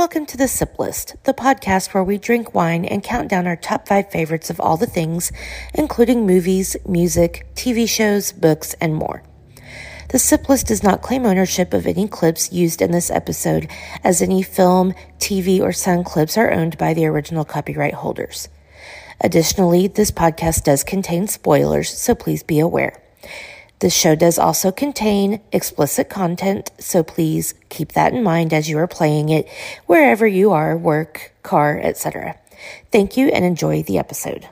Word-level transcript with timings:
Welcome 0.00 0.24
to 0.26 0.38
the 0.38 0.48
Sip 0.48 0.78
List, 0.78 1.16
the 1.24 1.34
podcast 1.34 1.92
where 1.92 2.02
we 2.02 2.16
drink 2.16 2.54
wine 2.54 2.86
and 2.86 3.02
count 3.02 3.28
down 3.28 3.46
our 3.46 3.54
top 3.54 3.86
five 3.86 4.10
favorites 4.10 4.48
of 4.48 4.58
all 4.58 4.78
the 4.78 4.86
things, 4.86 5.30
including 5.74 6.26
movies, 6.26 6.74
music, 6.88 7.46
TV 7.54 7.86
shows, 7.86 8.32
books, 8.32 8.72
and 8.80 8.94
more. 8.94 9.22
The 10.08 10.18
Sip 10.18 10.48
List 10.48 10.68
does 10.68 10.82
not 10.82 11.02
claim 11.02 11.26
ownership 11.26 11.74
of 11.74 11.86
any 11.86 12.08
clips 12.08 12.50
used 12.50 12.80
in 12.80 12.92
this 12.92 13.10
episode, 13.10 13.68
as 14.02 14.22
any 14.22 14.42
film, 14.42 14.94
TV, 15.18 15.60
or 15.60 15.70
sound 15.70 16.06
clips 16.06 16.38
are 16.38 16.50
owned 16.50 16.78
by 16.78 16.94
the 16.94 17.04
original 17.04 17.44
copyright 17.44 17.92
holders. 17.92 18.48
Additionally, 19.20 19.86
this 19.86 20.10
podcast 20.10 20.64
does 20.64 20.82
contain 20.82 21.26
spoilers, 21.28 21.90
so 21.90 22.14
please 22.14 22.42
be 22.42 22.58
aware. 22.58 23.02
This 23.80 23.94
show 23.94 24.14
does 24.14 24.38
also 24.38 24.70
contain 24.70 25.40
explicit 25.52 26.10
content, 26.10 26.70
so 26.78 27.02
please 27.02 27.54
keep 27.70 27.92
that 27.92 28.12
in 28.12 28.22
mind 28.22 28.52
as 28.52 28.68
you 28.68 28.76
are 28.76 28.86
playing 28.86 29.30
it 29.30 29.48
wherever 29.86 30.26
you 30.26 30.52
are, 30.52 30.76
work, 30.76 31.32
car, 31.42 31.80
etc. 31.82 32.36
Thank 32.92 33.16
you 33.16 33.28
and 33.28 33.42
enjoy 33.42 33.82
the 33.82 33.96
episode. 33.96 34.46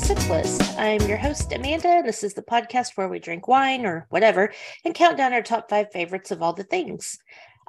Sip 0.00 0.30
List. 0.30 0.78
I'm 0.78 1.02
your 1.02 1.18
host, 1.18 1.52
Amanda, 1.52 1.88
and 1.88 2.08
this 2.08 2.24
is 2.24 2.32
the 2.32 2.42
podcast 2.42 2.96
where 2.96 3.08
we 3.08 3.18
drink 3.18 3.46
wine 3.46 3.84
or 3.84 4.06
whatever 4.08 4.52
and 4.84 4.94
count 4.94 5.16
down 5.16 5.32
our 5.32 5.42
top 5.42 5.68
five 5.68 5.92
favorites 5.92 6.30
of 6.30 6.42
all 6.42 6.54
the 6.54 6.64
things. 6.64 7.18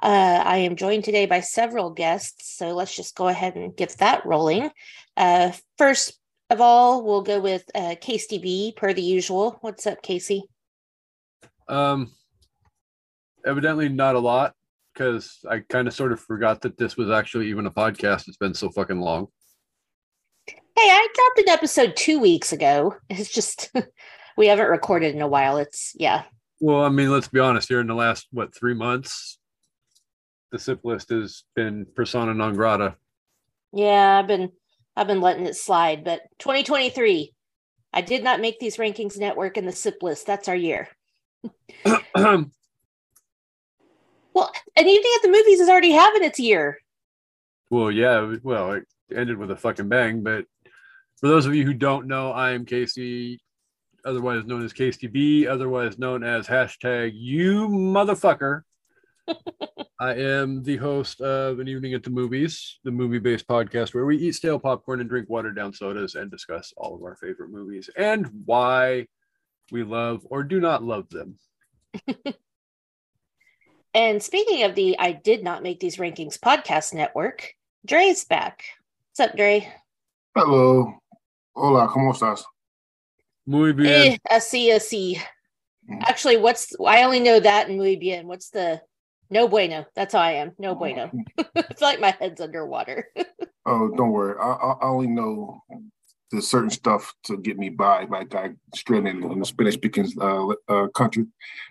Uh, 0.02 0.42
I 0.44 0.56
am 0.58 0.74
joined 0.74 1.04
today 1.04 1.26
by 1.26 1.40
several 1.40 1.90
guests, 1.90 2.56
so 2.56 2.74
let's 2.74 2.96
just 2.96 3.14
go 3.14 3.28
ahead 3.28 3.56
and 3.56 3.76
get 3.76 3.90
that 3.98 4.24
rolling. 4.24 4.70
Uh, 5.16 5.52
first 5.76 6.18
of 6.48 6.60
all, 6.60 7.04
we'll 7.04 7.22
go 7.22 7.38
with 7.38 7.64
uh, 7.74 7.96
Kasey 8.00 8.40
B, 8.40 8.72
per 8.76 8.94
the 8.94 9.02
usual. 9.02 9.58
What's 9.60 9.86
up, 9.86 10.02
Kasey? 10.02 10.40
Um, 11.68 12.12
evidently 13.44 13.88
not 13.90 14.16
a 14.16 14.20
lot 14.20 14.54
because 14.94 15.38
I 15.48 15.60
kind 15.60 15.86
of 15.86 15.94
sort 15.94 16.12
of 16.12 16.20
forgot 16.20 16.62
that 16.62 16.78
this 16.78 16.96
was 16.96 17.10
actually 17.10 17.50
even 17.50 17.66
a 17.66 17.70
podcast. 17.70 18.26
It's 18.26 18.38
been 18.38 18.54
so 18.54 18.70
fucking 18.70 19.00
long. 19.00 19.28
Hey, 20.74 20.88
I 20.88 21.08
dropped 21.14 21.48
an 21.48 21.52
episode 21.52 21.96
two 21.96 22.18
weeks 22.18 22.52
ago. 22.52 22.96
It's 23.10 23.30
just 23.30 23.70
we 24.36 24.46
haven't 24.46 24.70
recorded 24.70 25.14
in 25.14 25.20
a 25.20 25.28
while. 25.28 25.58
It's 25.58 25.92
yeah. 25.96 26.24
Well, 26.60 26.84
I 26.84 26.88
mean, 26.88 27.10
let's 27.10 27.28
be 27.28 27.40
honest. 27.40 27.68
Here 27.68 27.80
in 27.80 27.86
the 27.86 27.94
last 27.94 28.26
what 28.32 28.54
three 28.54 28.74
months, 28.74 29.38
the 30.50 30.58
sip 30.58 30.80
list 30.84 31.10
has 31.10 31.44
been 31.54 31.86
persona 31.94 32.34
non 32.34 32.54
grata. 32.54 32.96
Yeah, 33.72 34.18
I've 34.18 34.26
been 34.26 34.52
I've 34.96 35.06
been 35.06 35.20
letting 35.20 35.46
it 35.46 35.56
slide, 35.56 36.04
but 36.04 36.22
2023, 36.38 37.32
I 37.92 38.00
did 38.00 38.22
not 38.24 38.40
make 38.40 38.58
these 38.58 38.76
rankings 38.76 39.18
network 39.18 39.56
in 39.56 39.66
the 39.66 39.72
SIP 39.72 40.02
list. 40.02 40.26
That's 40.26 40.48
our 40.48 40.56
year. 40.56 40.88
Well, 44.34 44.50
an 44.76 44.88
evening 44.88 45.12
at 45.16 45.22
the 45.22 45.28
movies 45.28 45.60
is 45.60 45.68
already 45.68 45.90
having 45.90 46.24
its 46.24 46.40
year. 46.40 46.78
well, 47.70 47.90
yeah. 47.90 48.36
Well, 48.42 48.72
it 48.72 48.84
ended 49.14 49.36
with 49.36 49.50
a 49.50 49.56
fucking 49.56 49.90
bang. 49.90 50.22
But 50.22 50.46
for 51.22 51.28
those 51.28 51.46
of 51.46 51.54
you 51.54 51.64
who 51.64 51.72
don't 51.72 52.08
know, 52.08 52.32
I 52.32 52.50
am 52.50 52.66
Kasey, 52.66 53.38
otherwise 54.04 54.44
known 54.44 54.64
as 54.64 54.72
KCB, 54.72 55.46
otherwise 55.46 55.96
known 55.96 56.24
as 56.24 56.48
hashtag 56.48 57.12
you 57.14 57.68
motherfucker. 57.68 58.62
I 60.00 60.14
am 60.14 60.64
the 60.64 60.78
host 60.78 61.20
of 61.20 61.60
An 61.60 61.68
Evening 61.68 61.94
at 61.94 62.02
the 62.02 62.10
Movies, 62.10 62.80
the 62.82 62.90
movie 62.90 63.20
based 63.20 63.46
podcast 63.46 63.94
where 63.94 64.04
we 64.04 64.16
eat 64.16 64.34
stale 64.34 64.58
popcorn 64.58 65.00
and 65.00 65.08
drink 65.08 65.30
watered 65.30 65.54
down 65.54 65.72
sodas 65.72 66.16
and 66.16 66.28
discuss 66.28 66.74
all 66.76 66.96
of 66.96 67.04
our 67.04 67.14
favorite 67.14 67.50
movies 67.50 67.88
and 67.96 68.28
why 68.44 69.06
we 69.70 69.84
love 69.84 70.26
or 70.28 70.42
do 70.42 70.58
not 70.58 70.82
love 70.82 71.08
them. 71.08 71.38
And 73.94 74.22
speaking 74.22 74.62
of 74.62 74.74
the 74.74 74.98
I 74.98 75.12
did 75.12 75.44
not 75.44 75.62
make 75.62 75.78
these 75.78 75.98
rankings 75.98 76.38
podcast 76.38 76.94
network, 76.94 77.52
Dre's 77.84 78.24
back. 78.24 78.64
What's 79.10 79.20
up, 79.30 79.36
Dre? 79.36 79.70
Hello. 80.34 81.01
Hola, 81.54 81.86
¿cómo 81.92 82.12
estás? 82.12 82.46
Muy 83.44 83.72
bien. 83.72 84.12
Eh, 84.12 84.18
I 84.30 84.38
see, 84.78 85.18
Mm. 85.88 85.98
Actually, 86.06 86.36
what's 86.36 86.72
I 86.86 87.02
only 87.02 87.18
know 87.18 87.40
that 87.40 87.68
in 87.68 87.76
muy 87.76 87.96
bien. 87.96 88.26
What's 88.28 88.50
the 88.50 88.80
no 89.30 89.48
bueno? 89.48 89.84
That's 89.96 90.14
how 90.14 90.20
I 90.20 90.34
am. 90.34 90.52
No 90.58 90.76
bueno. 90.76 91.10
I 91.38 91.44
feel 91.74 91.88
like 91.88 92.00
my 92.00 92.12
head's 92.20 92.40
underwater. 92.40 93.08
Oh, 93.66 93.88
don't 93.96 94.10
worry. 94.10 94.36
I, 94.40 94.52
I 94.52 94.72
I 94.80 94.86
only 94.88 95.06
know 95.08 95.62
the 96.32 96.40
certain 96.42 96.70
stuff 96.70 97.14
to 97.24 97.36
get 97.36 97.58
me 97.58 97.68
by, 97.68 98.06
like 98.10 98.34
I 98.34 98.50
straight 98.74 99.06
in, 99.06 99.22
in 99.22 99.38
the 99.38 99.44
Spanish 99.44 99.74
speaking 99.74 100.06
uh, 100.20 100.48
uh, 100.68 100.88
country. 100.88 101.26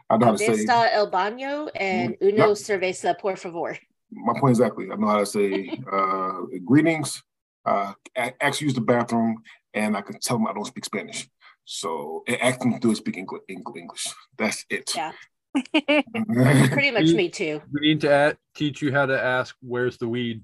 I 0.09 0.18
know 0.18 0.28
how 0.28 0.31
to 0.34 0.38
say 0.38 0.53
Está 0.66 0.90
el 0.94 1.09
baño 1.12 1.69
and 1.75 2.16
Mm, 2.19 2.22
uno 2.22 2.48
yep. 2.53 2.58
cerveza, 2.58 3.18
por 3.19 3.36
favor. 3.36 3.78
my 4.12 4.34
point 4.40 4.52
exactly. 4.58 4.92
I 4.92 4.96
know 4.96 5.08
how 5.08 5.19
to 5.19 5.25
say 5.25 5.69
uh, 5.92 6.42
greetings, 6.66 7.22
uh, 7.66 7.94
a- 8.16 8.44
ask 8.44 8.59
to 8.59 8.66
use 8.66 8.74
the 8.74 8.81
bathroom, 8.81 9.36
and 9.74 9.96
I 9.98 10.02
can 10.02 10.20
tell 10.20 10.38
them 10.38 10.48
I 10.48 10.54
don't 10.54 10.66
speak 10.66 10.86
Spanish. 10.86 11.28
So 11.66 12.24
and 12.28 12.42
ask 12.42 12.59
them 12.59 12.80
to 12.80 12.96
speak 12.96 13.18
English. 13.18 13.42
English. 13.48 14.08
That's 14.38 14.66
it. 14.70 14.94
Yeah. 14.96 15.12
Pretty 16.72 16.92
much 16.92 17.12
me 17.14 17.30
too. 17.30 17.62
We 17.72 17.81
need 17.81 18.02
to 18.02 18.12
add, 18.12 18.38
teach 18.56 18.81
you 18.81 18.92
how 18.92 19.06
to 19.06 19.22
ask, 19.22 19.56
where's 19.62 19.98
the 19.98 20.08
weed? 20.08 20.44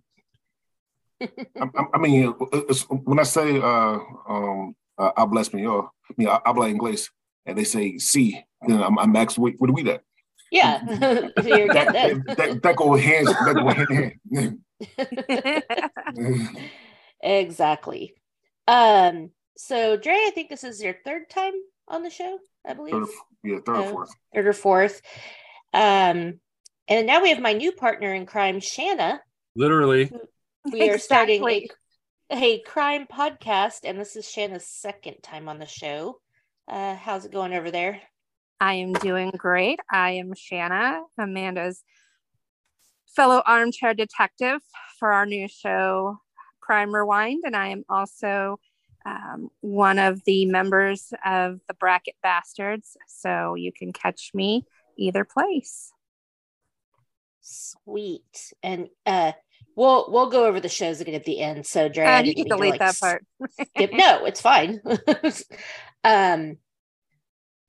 I, 1.21 1.27
I- 1.61 1.91
I 1.93 1.97
mean, 1.97 2.33
it's, 2.51 2.83
when 2.83 3.19
I 3.19 3.23
say 3.23 3.57
uh, 3.59 3.99
um, 4.29 4.75
uh, 4.97 5.11
habla 5.17 5.41
español, 5.41 5.89
I 6.09 6.13
mean, 6.17 6.27
habla 6.27 6.67
inglés, 6.67 7.09
and 7.45 7.57
they 7.57 7.63
say 7.63 7.97
"see," 7.97 8.43
then 8.67 8.83
I'm, 8.83 8.99
I'm 8.99 9.15
asking, 9.15 9.43
wait, 9.43 9.55
what 9.59 9.69
are 9.69 9.73
we 9.73 9.89
at? 9.89 10.01
Yeah. 10.51 10.81
You're 11.43 11.67
That, 11.73 11.93
getting 11.93 12.23
that, 12.27 12.37
that, 12.37 12.61
that 12.63 12.75
go 12.75 12.95
hands, 12.95 13.27
that 13.27 13.55
go 13.55 13.67
hand 13.69 14.19
in 14.31 14.61
hand. 14.97 16.77
exactly. 17.21 18.15
Um, 18.67 19.31
so 19.55 19.97
Dre, 19.97 20.13
I 20.13 20.31
think 20.33 20.49
this 20.49 20.63
is 20.63 20.81
your 20.81 20.95
third 21.05 21.29
time 21.29 21.53
on 21.87 22.03
the 22.03 22.09
show, 22.09 22.37
I 22.65 22.73
believe. 22.73 22.93
third, 22.93 23.07
yeah, 23.43 23.57
third 23.65 23.75
Oh. 23.77 23.83
or 23.83 23.91
fourth. 23.91 24.09
third 24.33 24.47
or 24.47 24.53
fourth. 24.53 25.01
Um, 25.73 26.39
and 26.87 27.07
now 27.07 27.21
we 27.21 27.29
have 27.29 27.39
my 27.41 27.53
new 27.53 27.71
partner 27.71 28.13
in 28.13 28.25
crime, 28.25 28.59
Shana. 28.59 29.19
Literally. 29.55 30.11
We 30.71 30.89
are 30.89 30.97
starting 30.97 31.47
a, 31.47 31.67
a 32.31 32.59
crime 32.61 33.07
podcast, 33.07 33.79
and 33.83 33.99
this 33.99 34.15
is 34.15 34.25
Shana's 34.25 34.67
second 34.67 35.21
time 35.23 35.47
on 35.47 35.59
the 35.59 35.65
show. 35.65 36.19
Uh, 36.67 36.95
how's 36.95 37.25
it 37.25 37.31
going 37.31 37.53
over 37.53 37.71
there? 37.71 38.01
I 38.59 38.75
am 38.75 38.91
doing 38.93 39.31
great. 39.31 39.79
I 39.91 40.11
am 40.11 40.33
Shana, 40.33 41.01
Amanda's 41.17 41.83
fellow 43.15 43.41
armchair 43.45 43.93
detective 43.93 44.59
for 44.99 45.11
our 45.13 45.25
new 45.25 45.47
show, 45.47 46.17
Crime 46.67 46.93
Rewind. 46.93 47.43
And 47.45 47.55
I 47.55 47.69
am 47.69 47.85
also 47.89 48.59
um, 49.05 49.47
one 49.61 49.99
of 49.99 50.21
the 50.25 50.45
members 50.45 51.13
of 51.25 51.61
the 51.69 51.73
Bracket 51.73 52.15
Bastards. 52.21 52.97
So 53.07 53.55
you 53.55 53.71
can 53.71 53.93
catch 53.93 54.31
me 54.33 54.65
either 54.97 55.23
place. 55.23 55.93
Sweet. 57.39 58.53
And 58.61 58.89
uh, 59.05 59.31
we'll 59.77 60.11
we'll 60.11 60.29
go 60.29 60.45
over 60.45 60.59
the 60.59 60.67
shows 60.67 60.99
again 60.99 61.15
at 61.15 61.23
the 61.23 61.39
end. 61.39 61.65
So 61.65 61.87
Dre, 61.87 62.05
Uh, 62.05 62.21
you 62.23 62.35
can 62.35 62.43
to, 62.43 62.49
delete 62.49 62.71
like, 62.71 62.79
that 62.81 62.99
part. 62.99 63.25
skip- 63.75 63.93
No, 63.93 64.25
it's 64.25 64.41
fine. 64.41 64.81
um, 66.03 66.57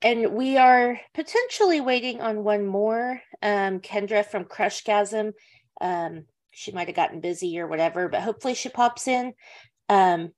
and 0.03 0.33
we 0.33 0.57
are 0.57 1.01
potentially 1.15 1.81
waiting 1.81 2.21
on 2.21 2.43
one 2.43 2.67
more. 2.67 3.21
Um, 3.43 3.79
Kendra 3.81 4.27
from 4.27 4.45
Crushgasm. 4.45 5.33
Um, 5.81 6.25
she 6.59 6.73
might 6.73 6.89
have 6.89 6.97
gotten 6.97 7.21
busy 7.21 7.61
or 7.61 7.69
whatever, 7.69 8.09
but 8.09 8.21
hopefully 8.21 8.55
she 8.55 8.69
pops 8.69 9.07
in. 9.07 9.33
Um, 9.89 10.33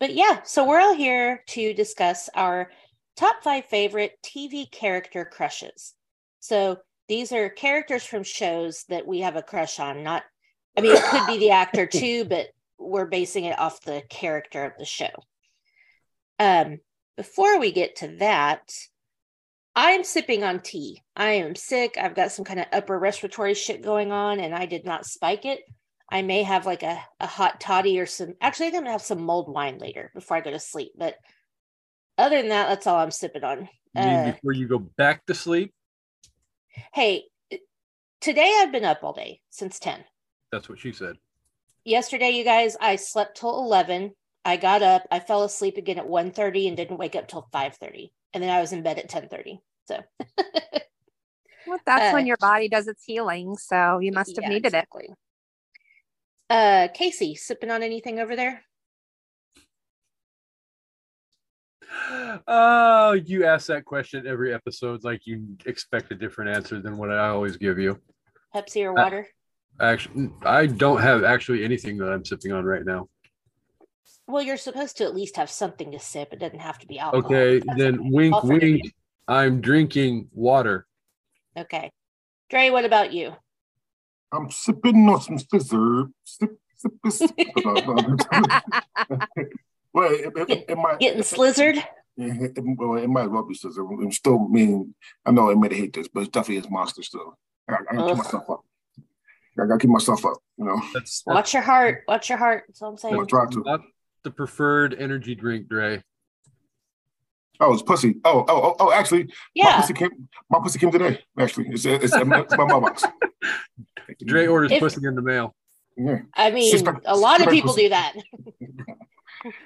but 0.00 0.14
yeah, 0.14 0.40
so 0.42 0.66
we're 0.66 0.80
all 0.80 0.94
here 0.94 1.44
to 1.48 1.74
discuss 1.74 2.30
our 2.34 2.70
top 3.16 3.44
five 3.44 3.66
favorite 3.66 4.12
TV 4.24 4.70
character 4.70 5.26
crushes. 5.26 5.92
So 6.40 6.78
these 7.08 7.30
are 7.30 7.50
characters 7.50 8.04
from 8.04 8.22
shows 8.22 8.84
that 8.88 9.06
we 9.06 9.20
have 9.20 9.36
a 9.36 9.42
crush 9.42 9.78
on. 9.78 10.02
Not, 10.02 10.22
I 10.78 10.80
mean, 10.80 10.96
it 10.96 11.04
could 11.04 11.26
be 11.26 11.38
the 11.38 11.50
actor 11.50 11.86
too, 11.92 12.24
but 12.24 12.46
we're 12.78 13.04
basing 13.04 13.44
it 13.44 13.58
off 13.58 13.82
the 13.82 14.02
character 14.08 14.64
of 14.64 14.72
the 14.78 14.86
show. 14.86 15.10
Um, 16.38 16.78
before 17.18 17.60
we 17.60 17.70
get 17.70 17.96
to 17.96 18.16
that, 18.16 18.72
I'm 19.76 20.04
sipping 20.04 20.44
on 20.44 20.60
tea. 20.60 21.02
I 21.16 21.32
am 21.32 21.54
sick. 21.56 21.96
I've 22.00 22.14
got 22.14 22.30
some 22.32 22.44
kind 22.44 22.60
of 22.60 22.66
upper 22.72 22.98
respiratory 22.98 23.54
shit 23.54 23.82
going 23.82 24.12
on, 24.12 24.38
and 24.40 24.54
I 24.54 24.66
did 24.66 24.84
not 24.84 25.06
spike 25.06 25.44
it. 25.44 25.60
I 26.10 26.22
may 26.22 26.42
have 26.44 26.64
like 26.66 26.82
a, 26.82 27.02
a 27.18 27.26
hot 27.26 27.60
toddy 27.60 27.98
or 27.98 28.06
some. 28.06 28.34
Actually, 28.40 28.68
I'm 28.68 28.74
gonna 28.74 28.92
have 28.92 29.02
some 29.02 29.22
mulled 29.22 29.48
wine 29.52 29.78
later 29.78 30.10
before 30.14 30.36
I 30.36 30.40
go 30.42 30.50
to 30.52 30.60
sleep. 30.60 30.92
But 30.96 31.16
other 32.18 32.36
than 32.40 32.50
that, 32.50 32.68
that's 32.68 32.86
all 32.86 32.96
I'm 32.96 33.10
sipping 33.10 33.42
on. 33.42 33.68
You 33.94 34.00
Uh, 34.02 34.32
before 34.32 34.52
you 34.52 34.68
go 34.68 34.78
back 34.78 35.26
to 35.26 35.34
sleep? 35.34 35.72
hey, 36.92 37.24
today 38.20 38.52
I've 38.60 38.72
been 38.72 38.84
up 38.84 39.02
all 39.02 39.12
day 39.12 39.40
since 39.50 39.78
10. 39.78 40.04
That's 40.50 40.68
what 40.68 40.78
she 40.78 40.92
said. 40.92 41.16
Yesterday, 41.84 42.30
you 42.30 42.44
guys, 42.44 42.76
I 42.80 42.96
slept 42.96 43.36
till 43.36 43.56
11. 43.58 44.12
I 44.44 44.56
got 44.56 44.82
up, 44.82 45.02
I 45.10 45.20
fell 45.20 45.44
asleep 45.44 45.76
again 45.76 45.98
at 45.98 46.06
1.30 46.06 46.68
and 46.68 46.76
didn't 46.76 46.98
wake 46.98 47.14
up 47.14 47.28
till 47.28 47.48
5.30. 47.52 48.10
And 48.34 48.42
then 48.42 48.50
I 48.50 48.60
was 48.60 48.72
in 48.72 48.82
bed 48.82 48.98
at 48.98 49.08
10.30. 49.08 49.60
So 49.86 50.00
Well, 51.66 51.78
that's 51.86 52.12
when 52.12 52.24
Uh, 52.24 52.26
your 52.26 52.36
body 52.36 52.68
does 52.68 52.88
its 52.88 53.04
healing. 53.04 53.56
So 53.56 53.98
you 54.00 54.12
must 54.12 54.36
have 54.36 54.42
Yeah, 54.42 54.48
needed 54.50 54.66
it. 54.66 54.74
exactly. 54.74 55.08
Uh, 56.50 56.88
Kasey, 56.94 57.38
sipping 57.38 57.70
on 57.70 57.82
anything 57.82 58.18
over 58.18 58.36
there? 58.36 58.64
Oh, 62.46 63.12
you 63.12 63.44
ask 63.46 63.68
that 63.68 63.84
question 63.84 64.26
every 64.26 64.52
episode 64.52 65.04
like 65.04 65.26
you 65.26 65.56
expect 65.64 66.10
a 66.12 66.14
different 66.14 66.54
answer 66.54 66.80
than 66.80 66.98
what 66.98 67.10
I 67.10 67.28
always 67.28 67.56
give 67.56 67.78
you. 67.78 67.98
Pepsi 68.54 68.82
or 68.84 68.90
Uh, 68.98 69.04
water? 69.04 69.28
Actually, 69.80 70.30
I 70.42 70.66
don't 70.66 71.00
have 71.00 71.24
actually 71.24 71.64
anything 71.64 71.96
that 71.98 72.12
I'm 72.12 72.24
sipping 72.24 72.52
on 72.52 72.64
right 72.64 72.84
now. 72.84 73.08
Well, 74.26 74.42
you're 74.42 74.56
supposed 74.56 74.96
to 74.98 75.04
at 75.04 75.14
least 75.14 75.36
have 75.36 75.50
something 75.50 75.92
to 75.92 75.98
sip. 75.98 76.32
It 76.32 76.38
doesn't 76.38 76.60
have 76.60 76.78
to 76.78 76.86
be 76.86 76.98
alcohol. 76.98 77.26
Okay, 77.26 77.62
That's 77.64 77.78
then 77.78 77.94
okay. 77.94 78.08
wink, 78.10 78.34
I'll 78.34 78.40
forgive 78.40 78.62
wink. 78.62 78.84
you. 78.84 78.90
I'm 79.28 79.60
drinking 79.60 80.28
water. 80.32 80.86
Okay. 81.56 81.90
Dre, 82.50 82.70
what 82.70 82.84
about 82.84 83.12
you? 83.12 83.32
I'm 84.32 84.50
sipping 84.50 85.08
on 85.08 85.20
some 85.20 85.38
scissor. 85.38 86.06
Sip, 86.24 86.58
sip, 86.76 86.92
sip. 87.08 87.30
well, 89.92 90.12
it, 90.12 90.32
it, 90.36 90.50
it, 90.50 90.64
it 90.70 90.76
might, 90.76 90.98
Getting 90.98 91.22
slizzard? 91.22 91.82
it, 92.16 92.56
it, 92.56 92.64
well, 92.78 92.96
it 92.96 93.08
might 93.08 93.24
as 93.24 93.28
well 93.28 93.46
be 93.46 93.54
scissor. 93.54 93.82
I'm 93.82 94.12
still 94.12 94.46
I 94.48 94.52
mean, 94.52 94.94
I 95.24 95.30
know 95.30 95.50
I 95.50 95.54
may 95.54 95.74
hate 95.74 95.92
this, 95.92 96.08
but 96.08 96.20
it's 96.20 96.30
definitely 96.30 96.58
is 96.64 96.70
monster 96.70 97.02
still. 97.02 97.38
I, 97.68 97.74
I 97.74 97.76
gotta 97.76 97.96
keep 97.96 98.10
Ugh. 98.12 98.18
myself 98.18 98.50
up. 98.50 98.64
I 99.58 99.66
gotta 99.66 99.78
keep 99.78 99.90
myself 99.90 100.24
up, 100.26 100.38
you 100.58 100.64
know. 100.64 100.80
That's, 100.92 101.22
that's 101.22 101.26
Watch 101.26 101.54
your 101.54 101.62
heart. 101.62 102.02
Watch 102.08 102.28
your 102.28 102.38
heart. 102.38 102.64
That's 102.66 102.82
all 102.82 102.90
I'm 102.90 102.98
saying. 102.98 103.14
I'll 103.14 103.26
try 103.26 103.46
to. 103.46 103.62
not 103.64 103.80
the 104.24 104.30
preferred 104.30 104.94
energy 104.98 105.34
drink, 105.34 105.68
Dre. 105.68 106.02
Oh, 107.60 107.72
it's 107.72 107.82
pussy. 107.82 108.16
Oh, 108.24 108.44
oh, 108.48 108.62
oh, 108.62 108.76
oh 108.80 108.92
actually, 108.92 109.24
my 109.24 109.32
Yeah. 109.54 109.80
pussy 109.80 109.94
came. 109.94 110.28
My 110.50 110.58
pussy 110.60 110.78
came 110.80 110.90
today. 110.90 111.20
Actually, 111.38 111.68
it's 111.68 111.84
it's, 111.84 112.04
it's, 112.12 112.14
my 112.24 112.44
mailbox. 112.64 113.04
Dre 114.26 114.46
orders 114.48 114.72
If- 114.72 114.80
pussy 114.80 115.06
in 115.06 115.14
the 115.14 115.22
mail. 115.22 115.54
Yeah. 115.96 116.22
I 116.34 116.50
mean, 116.50 116.76
Six 116.76 116.82
a 117.06 117.16
lot 117.16 117.40
of 117.40 117.48
people 117.50 117.70
pussy. 117.70 117.82
do 117.82 117.88
that. 117.90 118.14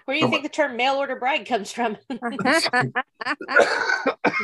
Where 0.04 0.14
do 0.14 0.14
you 0.14 0.20
Come 0.22 0.30
think 0.32 0.42
the 0.42 0.48
term 0.50 0.76
mail 0.76 0.96
order 0.96 1.16
bride 1.16 1.46
comes 1.46 1.72
from? 1.72 1.96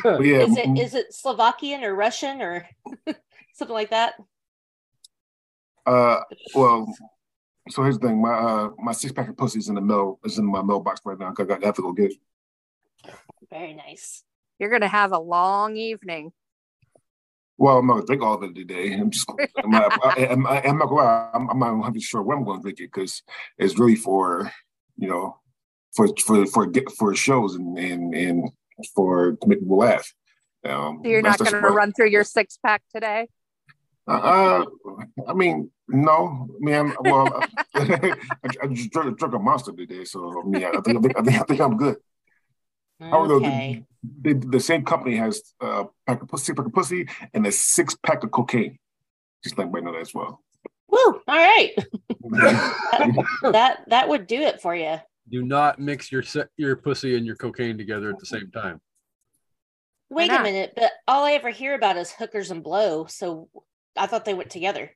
Yeah, 0.05 0.39
Is 0.43 0.57
it 0.57 0.65
mm, 0.67 0.93
it 0.93 1.13
Slovakian 1.13 1.83
or 1.83 1.95
Russian 1.95 2.41
or 2.41 2.67
something 3.53 3.73
like 3.73 3.91
that? 3.91 4.15
uh, 5.85 6.19
well, 6.53 6.93
so 7.69 7.83
here's 7.83 7.97
the 7.99 8.07
thing. 8.07 8.21
My 8.21 8.33
uh, 8.33 8.69
my 8.77 8.91
six 8.91 9.11
pack 9.13 9.29
of 9.29 9.37
pussy 9.37 9.59
is 9.59 9.69
in 9.69 9.75
the 9.75 9.81
mail. 9.81 10.19
Is 10.23 10.37
in 10.37 10.45
my 10.45 10.61
mailbox 10.61 11.01
right 11.05 11.17
now. 11.17 11.33
I 11.37 11.43
got- 11.43 11.63
I 11.63 11.65
have 11.67 11.75
to 11.75 11.81
go 11.81 11.91
get 11.93 12.11
it. 12.11 12.17
Very 13.49 13.73
nice. 13.73 14.23
You're 14.59 14.69
gonna 14.69 14.87
have 14.87 15.11
a 15.11 15.19
long 15.19 15.75
evening. 15.75 16.31
Well, 17.57 17.77
I'm 17.77 17.87
not 17.87 17.93
gonna 17.93 18.05
drink 18.05 18.21
all 18.21 18.35
of 18.35 18.43
it 18.43 18.55
today. 18.55 18.93
I'm 18.93 19.09
just. 19.09 19.29
I'm 19.63 19.71
not. 19.71 19.97
I, 20.03 20.27
I'm, 20.27 20.45
I'm 20.45 20.77
not 20.77 20.87
gonna. 20.89 21.29
I'm, 21.33 21.49
I'm 21.49 21.59
not 21.59 21.73
100 21.75 22.01
sure 22.01 22.21
when 22.21 22.37
I'm 22.39 22.43
going 22.43 22.59
to 22.59 22.63
drink 22.63 22.79
it 22.79 22.91
because 22.93 23.23
it's 23.57 23.79
really 23.79 23.95
for, 23.95 24.51
you 24.97 25.07
know, 25.07 25.37
for 25.95 26.07
for 26.25 26.45
for 26.47 26.65
get 26.65 26.91
for 26.91 27.15
shows 27.15 27.55
and 27.55 27.77
and 27.77 28.13
and 28.13 28.49
for 28.93 29.33
to 29.33 29.47
make 29.47 29.59
people 29.59 29.77
laugh. 29.77 30.13
Um, 30.65 31.01
So 31.03 31.09
you're 31.09 31.21
not 31.21 31.39
gonna 31.39 31.59
run 31.69 31.93
through 31.93 32.09
your 32.09 32.23
six 32.23 32.57
pack 32.57 32.81
today. 32.93 33.29
Uh, 34.07 34.65
I 35.27 35.33
mean, 35.33 35.71
no. 35.87 36.47
man. 36.59 36.93
I'm, 36.97 37.03
well, 37.03 37.47
I, 37.75 38.15
I 38.63 38.67
just 38.67 38.91
drank, 38.91 39.17
drunk 39.17 39.33
a 39.33 39.39
monster 39.39 39.71
today, 39.71 40.05
so 40.05 40.41
I 40.41 40.47
mean, 40.47 40.63
I 40.63 40.79
think 40.81 40.97
I 40.97 41.01
think, 41.01 41.17
I 41.17 41.21
think, 41.21 41.41
I 41.41 41.43
think 41.43 41.61
I'm 41.61 41.77
good. 41.77 41.97
Although 43.01 43.37
Okay. 43.37 43.83
the, 44.03 44.33
the, 44.33 44.47
the 44.47 44.59
same 44.59 44.85
company 44.85 45.15
has 45.17 45.41
a 45.59 45.85
pack 46.07 46.21
of 46.21 46.29
pussy, 46.29 46.53
pack 46.53 46.67
of 46.67 46.73
pussy, 46.73 47.07
and 47.33 47.45
a 47.45 47.51
six 47.51 47.95
pack 47.95 48.23
of 48.23 48.31
cocaine. 48.31 48.77
Just 49.43 49.57
let 49.57 49.67
everybody 49.67 49.85
know 49.85 49.93
that 49.93 50.01
as 50.01 50.13
well. 50.13 50.41
Woo! 50.89 51.21
All 51.27 51.35
right. 51.35 51.71
That 53.43 53.81
that 53.87 54.09
would 54.09 54.25
do 54.25 54.41
it 54.41 54.61
for 54.61 54.75
you. 54.75 54.97
Do 55.29 55.43
not 55.43 55.79
mix 55.79 56.11
your 56.11 56.23
your 56.57 56.75
pussy 56.75 57.15
and 57.15 57.25
your 57.25 57.35
cocaine 57.35 57.77
together 57.77 58.09
at 58.09 58.19
the 58.19 58.25
same 58.25 58.49
time. 58.51 58.81
Wait 60.09 60.31
a 60.31 60.41
minute, 60.41 60.73
but 60.75 60.91
all 61.07 61.23
I 61.25 61.33
ever 61.33 61.49
hear 61.49 61.75
about 61.75 61.97
is 61.97 62.11
hookers 62.11 62.51
and 62.51 62.63
blow. 62.63 63.05
So 63.05 63.49
I 63.97 64.07
thought 64.07 64.25
they 64.25 64.33
went 64.33 64.49
together. 64.49 64.91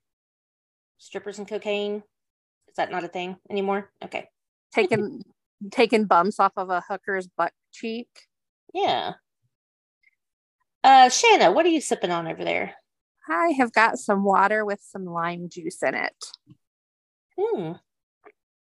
Strippers 0.98 1.38
and 1.40 1.48
cocaine. 1.48 2.04
Is 2.68 2.76
that 2.78 2.92
not 2.92 3.04
a 3.04 3.08
thing 3.08 3.38
anymore? 3.50 3.90
Okay. 4.04 4.28
Taking 4.74 5.24
taking 5.72 6.06
bumps 6.06 6.40
off 6.40 6.54
of 6.58 6.70
a 6.70 6.82
hooker's 6.88 7.28
butt 7.28 7.52
cheek. 7.72 8.08
Yeah. 8.74 9.14
Uh 10.84 11.10
Shana, 11.10 11.54
what 11.54 11.66
are 11.66 11.70
you 11.70 11.82
sipping 11.82 12.12
on 12.12 12.28
over 12.28 12.44
there? 12.44 12.76
I 13.28 13.50
have 13.58 13.72
got 13.74 13.98
some 13.98 14.24
water 14.24 14.66
with 14.66 14.80
some 14.82 15.06
lime 15.06 15.50
juice 15.50 15.82
in 15.84 15.96
it. 15.96 16.14
Hmm. 17.40 17.74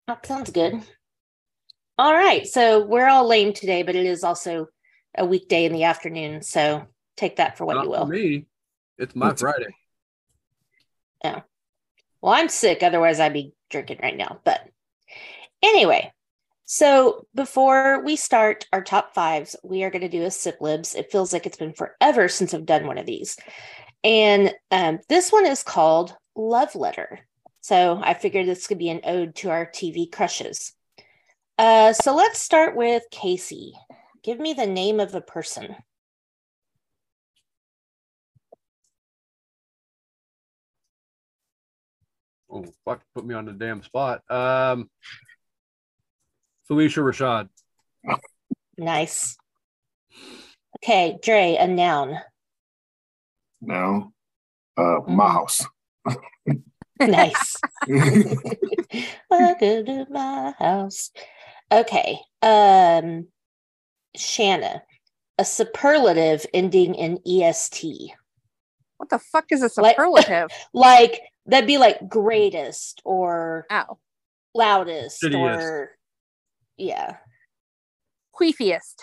That 0.06 0.25
sounds 0.26 0.50
good. 0.50 0.82
All 1.99 2.12
right. 2.14 2.46
So 2.46 2.85
we're 2.85 3.08
all 3.08 3.26
lame 3.26 3.52
today, 3.52 3.82
but 3.82 3.96
it 3.96 4.06
is 4.06 4.23
also 4.25 4.67
a 5.17 5.25
weekday 5.25 5.64
in 5.64 5.73
the 5.73 5.85
afternoon. 5.85 6.43
So 6.43 6.87
take 7.17 7.37
that 7.37 7.58
for 7.58 7.64
what 7.64 7.75
Not 7.75 7.87
you 7.87 7.93
for 7.94 7.99
will. 8.00 8.06
me. 8.06 8.46
It's 8.99 9.14
my 9.17 9.29
What's- 9.29 9.43
Friday. 11.23 11.43
Well, 12.20 12.32
I'm 12.32 12.49
sick, 12.49 12.82
otherwise 12.82 13.20
I'd 13.20 13.32
be 13.32 13.53
drinking 13.70 14.00
right 14.03 14.17
now. 14.17 14.41
But 14.44 14.61
anyway, 15.62 16.12
so 16.65 17.26
before 17.35 18.03
we 18.03 18.17
start 18.17 18.67
our 18.73 18.82
top 18.82 19.15
fives, 19.15 19.56
we 19.62 19.85
are 19.85 19.91
going 19.91 20.03
to 20.03 20.09
do 20.09 20.25
a 20.25 20.31
sip 20.31 20.61
libs. 20.61 20.94
It 20.94 21.12
feels 21.12 21.32
like 21.32 21.47
it's 21.47 21.56
been 21.56 21.73
forever 21.73 22.29
since 22.29 22.53
I've 22.53 22.67
done 22.67 22.87
one 22.87 22.99
of 22.99 23.06
these. 23.06 23.37
And 24.05 24.53
um, 24.70 24.99
this 25.09 25.31
one 25.32 25.47
is 25.47 25.62
called 25.62 26.14
Love 26.37 26.75
Letter. 26.75 27.21
So 27.61 28.00
I 28.02 28.14
figured 28.14 28.47
this 28.47 28.66
could 28.66 28.78
be 28.78 28.90
an 28.90 29.00
ode 29.04 29.35
to 29.37 29.50
our 29.50 29.66
TV 29.66 30.11
crushes. 30.11 30.73
Uh, 31.57 31.92
so 31.92 32.14
let's 32.14 32.40
start 32.40 32.76
with 32.76 33.02
Kasey. 33.12 33.73
Give 34.23 34.38
me 34.38 34.54
the 34.54 34.66
name 34.66 35.00
of 35.00 35.14
a 35.14 35.21
person. 35.21 35.75
Oh 42.50 42.64
fuck! 42.85 43.02
Put 43.14 43.26
me 43.26 43.35
on 43.35 43.45
the 43.45 43.52
damn 43.52 43.83
spot. 43.83 44.23
Um, 44.31 44.88
Phylicia 46.71 47.02
Rashad. 47.02 47.49
Nice. 48.76 49.37
Okay, 50.83 51.19
Dre, 51.23 51.57
a 51.59 51.67
noun. 51.67 52.19
now, 53.61 54.12
uh, 54.76 55.00
my 55.09 55.25
Mhm. 55.25 55.33
house. 55.33 55.67
Nice. 57.00 57.57
Welcome 59.31 59.85
to 59.87 60.07
my 60.11 60.55
house. 60.59 61.11
Okay. 61.71 62.21
Um 62.43 63.28
Shana, 64.17 64.83
a 65.38 65.45
superlative 65.45 66.47
ending 66.55 66.95
in 66.95 67.19
EST. 67.26 68.14
What 68.97 69.11
the 69.11 69.19
fuck 69.19 69.47
is 69.52 69.62
a 69.62 69.81
Like- 69.81 69.97
superlative? 69.97 70.49
Like 70.73 71.21
that'd 71.49 71.67
be 71.67 71.78
like 71.78 72.09
greatest 72.09 73.02
or 73.05 73.67
Ow. 73.71 73.99
loudest 74.55 75.23
Shittiest. 75.23 75.37
or 75.37 75.90
yeah. 76.76 77.17
Queefiest. 78.38 79.00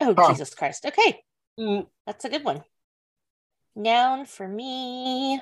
Oh 0.00 0.14
Huh. 0.18 0.28
Jesus 0.30 0.54
Christ. 0.54 0.84
Okay. 0.86 1.22
Mm, 1.58 1.86
That's 2.06 2.24
a 2.24 2.28
good 2.28 2.44
one. 2.44 2.64
Noun 3.76 4.26
for 4.26 4.46
me. 4.48 5.40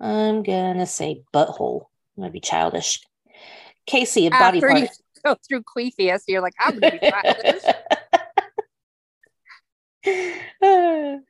I'm 0.00 0.42
gonna 0.42 0.86
say 0.86 1.22
butthole. 1.32 1.86
I'm 2.16 2.22
gonna 2.22 2.32
be 2.32 2.40
childish. 2.40 3.00
Kasey, 3.88 4.26
a 4.26 4.30
body 4.30 4.58
After 4.58 4.70
you 4.78 4.86
part. 4.86 4.90
go 5.24 5.36
through 5.46 5.62
queefiest, 5.62 6.22
you're 6.28 6.40
like, 6.40 6.54
I'm 6.58 6.74
gonna 6.78 6.90
be 6.90 7.00
childish. 7.00 7.62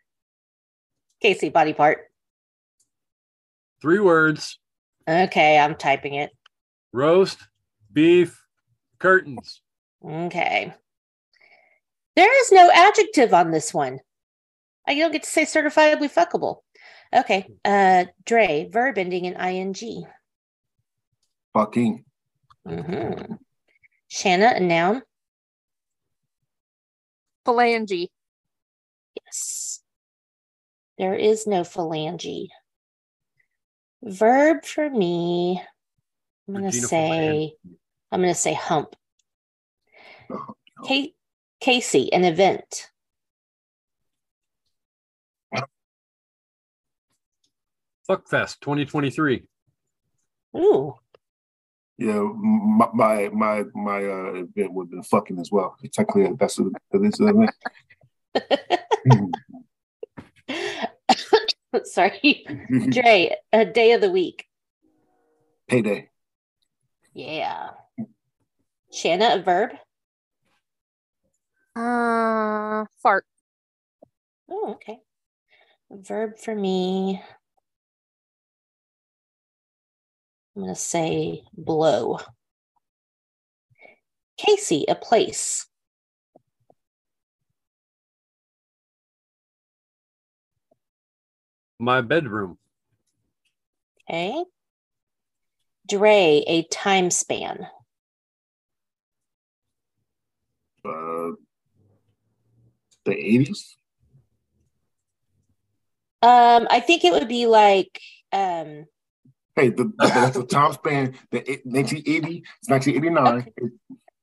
Kasey, 1.24 1.52
body 1.52 1.72
part. 1.72 2.09
Three 3.82 4.00
words: 4.00 4.58
Okay, 5.08 5.58
I'm 5.58 5.74
typing 5.74 6.14
it. 6.14 6.30
roast 6.92 7.38
beef 7.92 8.42
curtains. 8.98 9.62
Okay. 10.04 10.72
There 12.16 12.42
is 12.42 12.52
no 12.52 12.70
adjective 12.70 13.32
on 13.32 13.50
this 13.50 13.72
one. 13.72 14.00
I 14.86 14.94
don't 14.94 15.12
get 15.12 15.22
to 15.22 15.28
say 15.28 15.44
certifiably 15.44 16.12
fuckable. 16.12 16.58
Okay. 17.14 17.46
Uh 17.64 18.06
Dre, 18.24 18.68
verb 18.70 18.98
ending 18.98 19.24
in 19.24 19.34
ing. 19.34 20.04
Fucking. 21.54 22.04
Mm-hmm. 22.66 23.34
Shana, 24.10 24.56
a 24.56 24.60
noun. 24.60 25.02
Phalange. 27.46 28.08
Yes. 29.24 29.80
There 30.98 31.14
is 31.14 31.46
no 31.46 31.62
phalange. 31.62 32.48
Verb 34.02 34.64
for 34.64 34.88
me. 34.88 35.62
I'm 36.48 36.54
gonna 36.54 36.66
Regina 36.66 36.86
say 36.86 37.52
I'm 38.10 38.20
gonna 38.20 38.34
say 38.34 38.54
hump. 38.54 38.96
Oh, 40.30 40.54
Kate 40.84 41.14
Kasey, 41.62 42.08
an 42.12 42.24
event. 42.24 42.90
Fuckfest 48.08 48.58
2023. 48.60 49.44
Ooh. 50.56 50.94
Yeah, 51.98 52.22
my 52.22 52.88
my 52.94 53.28
my, 53.28 53.64
my 53.74 53.98
uh, 53.98 54.32
event 54.32 54.72
would 54.72 54.86
have 54.86 54.90
been 54.90 55.02
fucking 55.02 55.38
as 55.38 55.52
well. 55.52 55.76
Technically, 55.92 56.34
that's 56.38 56.58
what 56.58 56.72
it 56.92 57.06
is. 57.06 57.20
isn't 57.20 57.50
it? 58.34 58.80
Sorry. 61.84 62.46
Dre, 62.90 63.36
a 63.52 63.64
day 63.64 63.92
of 63.92 64.00
the 64.00 64.10
week. 64.10 64.46
Payday. 65.68 66.08
Yeah. 67.14 67.70
Shana, 68.92 69.38
a 69.38 69.42
verb. 69.42 69.70
Uh, 71.76 72.86
fart. 73.02 73.24
Oh, 74.48 74.72
okay. 74.74 74.98
A 75.92 75.96
verb 75.96 76.38
for 76.38 76.54
me. 76.54 77.22
I'm 80.56 80.62
going 80.62 80.74
to 80.74 80.80
say 80.80 81.44
blow. 81.56 82.18
Kasey, 84.38 84.84
a 84.88 84.94
place. 84.94 85.66
My 91.80 92.02
bedroom. 92.02 92.58
Okay. 94.08 94.44
Dre, 95.88 96.44
a 96.46 96.62
time 96.64 97.10
span. 97.10 97.66
Uh, 100.84 101.32
the 103.06 103.12
eighties. 103.14 103.76
Um, 106.22 106.68
I 106.70 106.80
think 106.80 107.04
it 107.04 107.12
would 107.12 107.28
be 107.28 107.46
like 107.46 107.98
um 108.30 108.84
Hey, 109.56 109.70
the, 109.70 109.84
the, 109.84 109.92
that's 109.98 110.36
the 110.36 110.44
time 110.46 110.74
span. 110.74 111.14
The 111.30 111.38
1980, 111.64 112.44
it's 112.58 112.68
1989. 112.68 113.52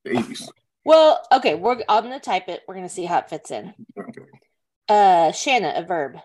The 0.06 0.18
eighties. 0.18 0.50
well, 0.86 1.26
okay, 1.32 1.56
we're 1.56 1.82
I'm 1.90 2.04
gonna 2.04 2.20
type 2.20 2.50
it. 2.50 2.62
We're 2.68 2.76
gonna 2.76 2.88
see 2.88 3.06
how 3.06 3.18
it 3.18 3.30
fits 3.32 3.50
in. 3.50 3.74
Okay. 3.98 4.22
Uh 4.88 5.32
Shana, 5.32 5.76
a 5.80 5.84
verb. 5.84 6.18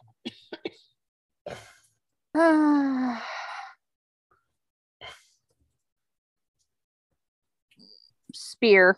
Spear. 8.33 8.97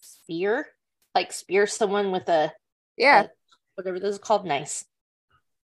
Spear. 0.00 0.66
Like 1.14 1.32
spear 1.32 1.66
someone 1.66 2.12
with 2.12 2.28
a 2.28 2.52
Yeah, 2.98 3.28
whatever 3.76 3.98
this 3.98 4.12
is 4.14 4.18
called. 4.18 4.44
Nice. 4.44 4.84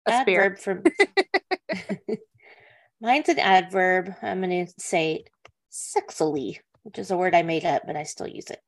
a 0.07 0.21
spear. 0.23 0.43
Adverb 0.45 0.59
for 0.61 0.83
mine's 3.01 3.29
an 3.29 3.41
adverb. 3.41 4.15
I'm 4.23 4.41
gonna 4.41 4.69
say 4.79 5.25
sexily, 5.73 6.59
which 6.85 6.99
is 6.99 7.11
a 7.11 7.17
word 7.17 7.35
I 7.35 7.43
made 7.43 7.65
up, 7.65 7.83
but 7.87 7.97
I 7.97 8.05
still 8.05 8.29
use 8.29 8.51
it. 8.51 8.61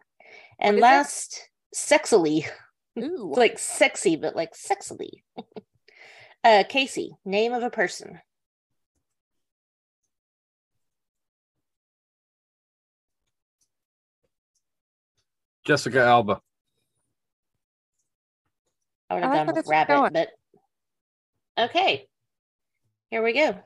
And 0.59 0.79
last, 0.79 1.49
sexily. 1.75 2.47
Ooh. 2.99 3.33
Like 3.37 3.59
sexy, 3.59 4.17
but 4.17 4.35
like 4.35 4.55
sexily. 4.55 5.23
Uh 6.45 6.63
Kasey, 6.63 7.17
name 7.25 7.55
of 7.55 7.63
a 7.63 7.71
person. 7.71 8.21
Jessica 15.65 16.05
Alba. 16.05 16.43
I 19.09 19.15
would 19.15 19.23
I 19.23 19.27
have 19.27 19.35
like 19.35 19.47
gone 19.47 19.57
with 19.57 19.67
rabbit, 19.67 19.95
going. 19.95 20.13
but 20.13 20.29
okay. 21.59 22.07
Here 23.11 23.23
we 23.23 23.33
go. 23.33 23.57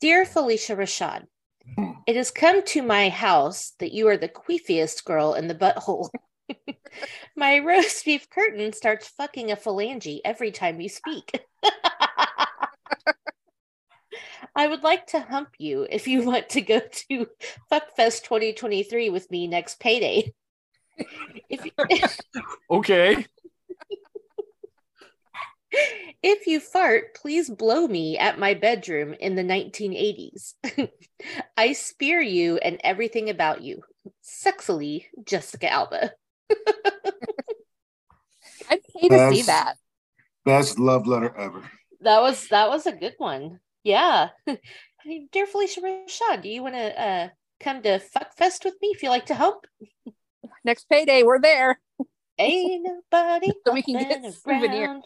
Dear 0.00 0.24
Phylicia 0.24 0.76
Rashad, 0.76 1.24
it 2.06 2.14
has 2.14 2.30
come 2.30 2.62
to 2.66 2.82
my 2.82 3.08
house 3.08 3.72
that 3.80 3.92
you 3.92 4.06
are 4.06 4.16
the 4.16 4.28
queefiest 4.28 5.04
girl 5.04 5.34
in 5.34 5.48
the 5.48 5.54
butthole. 5.54 6.08
my 7.36 7.58
roast 7.58 8.04
beef 8.04 8.28
curtain 8.30 8.72
starts 8.72 9.08
fucking 9.08 9.50
a 9.50 9.56
phalange 9.56 10.20
every 10.24 10.50
time 10.50 10.80
you 10.80 10.88
speak. 10.88 11.40
I 14.54 14.66
would 14.66 14.82
like 14.82 15.06
to 15.08 15.20
hump 15.20 15.50
you 15.58 15.86
if 15.90 16.08
you 16.08 16.22
want 16.22 16.48
to 16.50 16.62
go 16.62 16.80
to 16.80 17.26
Fuckfest 17.70 18.24
2023 18.24 19.10
with 19.10 19.30
me 19.30 19.46
next 19.46 19.78
payday. 19.80 20.32
If 21.50 21.66
Okay. 22.70 23.26
If 26.22 26.46
you 26.46 26.60
fart, 26.60 27.14
please 27.14 27.50
blow 27.50 27.86
me 27.86 28.16
at 28.16 28.38
my 28.38 28.54
bedroom 28.54 29.14
in 29.14 29.34
the 29.34 29.42
1980s. 29.42 30.54
I 31.56 31.72
spear 31.74 32.20
you 32.20 32.56
and 32.56 32.80
everything 32.82 33.28
about 33.28 33.62
you. 33.62 33.82
Sexily, 34.24 35.04
Jessica 35.24 35.70
Alba. 35.70 36.12
I'd 38.70 38.80
pay 38.82 39.08
to 39.08 39.34
see 39.34 39.42
that. 39.42 39.76
Best 40.44 40.78
love 40.78 41.06
letter 41.06 41.36
ever. 41.36 41.62
That 42.00 42.20
was 42.20 42.48
that 42.48 42.68
was 42.68 42.86
a 42.86 42.92
good 42.92 43.14
one. 43.18 43.60
Yeah. 43.82 44.30
Dear 44.46 45.46
Phylicia 45.46 45.78
Rashad, 45.82 46.42
do 46.42 46.48
you 46.48 46.62
want 46.62 46.74
to 46.74 47.00
uh, 47.00 47.28
come 47.60 47.82
to 47.82 48.00
Fuckfest 48.00 48.64
with 48.64 48.74
me 48.82 48.88
if 48.88 49.02
you 49.02 49.08
like 49.08 49.26
to 49.26 49.34
help? 49.34 49.66
Next 50.64 50.88
payday, 50.88 51.22
we're 51.22 51.40
there. 51.40 51.80
Ain't 52.38 52.86
nobody 53.12 53.52
So 53.64 53.72
we 53.72 53.82
can 53.82 53.94
get 53.94 54.12
humping 54.12 54.32
souvenir. 54.32 55.00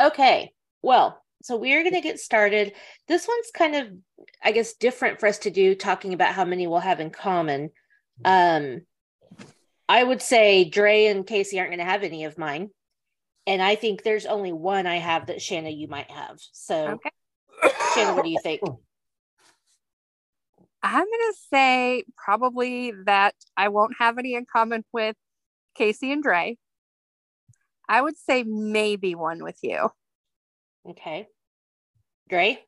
Okay, 0.00 0.52
well, 0.82 1.22
so 1.42 1.56
we're 1.56 1.82
going 1.82 1.94
to 1.94 2.00
get 2.00 2.18
started. 2.18 2.72
This 3.06 3.28
one's 3.28 3.50
kind 3.52 3.76
of, 3.76 3.88
I 4.42 4.52
guess, 4.52 4.72
different 4.74 5.20
for 5.20 5.26
us 5.26 5.38
to 5.40 5.50
do, 5.50 5.74
talking 5.74 6.14
about 6.14 6.34
how 6.34 6.44
many 6.44 6.66
we'll 6.66 6.80
have 6.80 7.00
in 7.00 7.10
common. 7.10 7.70
Um, 8.24 8.82
I 9.90 10.04
would 10.04 10.22
say 10.22 10.62
Dre 10.62 11.06
and 11.06 11.26
Kasey 11.26 11.58
aren't 11.58 11.70
going 11.70 11.80
to 11.80 11.84
have 11.84 12.04
any 12.04 12.22
of 12.22 12.38
mine. 12.38 12.70
And 13.44 13.60
I 13.60 13.74
think 13.74 14.04
there's 14.04 14.24
only 14.24 14.52
one 14.52 14.86
I 14.86 14.98
have 14.98 15.26
that 15.26 15.38
Shana 15.38 15.76
you 15.76 15.88
might 15.88 16.08
have. 16.12 16.38
So, 16.52 17.00
Okay. 17.00 17.10
Shana, 17.96 18.14
what 18.14 18.22
do 18.22 18.30
you 18.30 18.38
think? 18.40 18.60
I'm 20.82 21.04
gonna 21.04 21.34
say 21.52 22.04
probably 22.16 22.92
that 23.04 23.34
I 23.56 23.68
won't 23.68 23.94
have 23.98 24.16
any 24.16 24.34
in 24.34 24.46
common 24.50 24.84
with 24.92 25.16
Kasey 25.78 26.12
and 26.12 26.22
Dre. 26.22 26.56
I 27.88 28.00
would 28.00 28.16
say 28.16 28.44
maybe 28.44 29.14
one 29.14 29.42
with 29.42 29.58
you. 29.62 29.90
Okay. 30.88 31.26
Dre? 32.28 32.60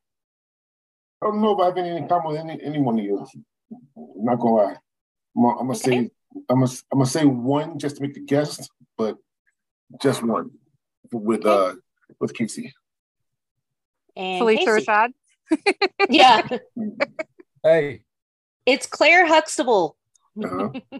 I 1.21 1.25
don't 1.25 1.41
know 1.41 1.53
if 1.53 1.59
I 1.61 1.65
have 1.67 1.77
any 1.77 1.95
in 1.95 2.07
common 2.07 2.33
with 2.33 2.41
any, 2.41 2.61
any 2.63 2.81
one 2.81 2.99
of 2.99 3.05
you. 3.05 3.25
I'm 3.97 4.25
not 4.25 4.39
gonna 4.39 4.55
lie. 4.55 4.75
I'm 5.37 5.43
gonna, 5.43 5.59
I'm 5.59 5.67
gonna 5.67 5.75
say 5.75 5.91
Okay. 5.91 6.11
I'm 6.49 6.59
gonna, 6.59 6.71
I'm 6.91 6.99
gonna 6.99 7.05
say 7.05 7.25
one 7.25 7.79
just 7.79 7.97
to 7.97 8.01
make 8.01 8.13
the 8.13 8.21
guess, 8.21 8.67
but 8.97 9.17
just 10.01 10.23
one 10.23 10.51
with 11.11 11.45
uh 11.45 11.75
with 12.19 12.33
Kasey. 12.33 12.71
And 14.15 14.41
Phylicia 14.41 14.65
Kasey. 14.65 14.85
Rashad. 14.85 15.13
Yeah. 16.09 16.47
Hey. 17.65 18.03
It's 18.65 18.85
Claire 18.85 19.25
Huxtable. 19.25 19.95
Uh-huh. 20.43 20.71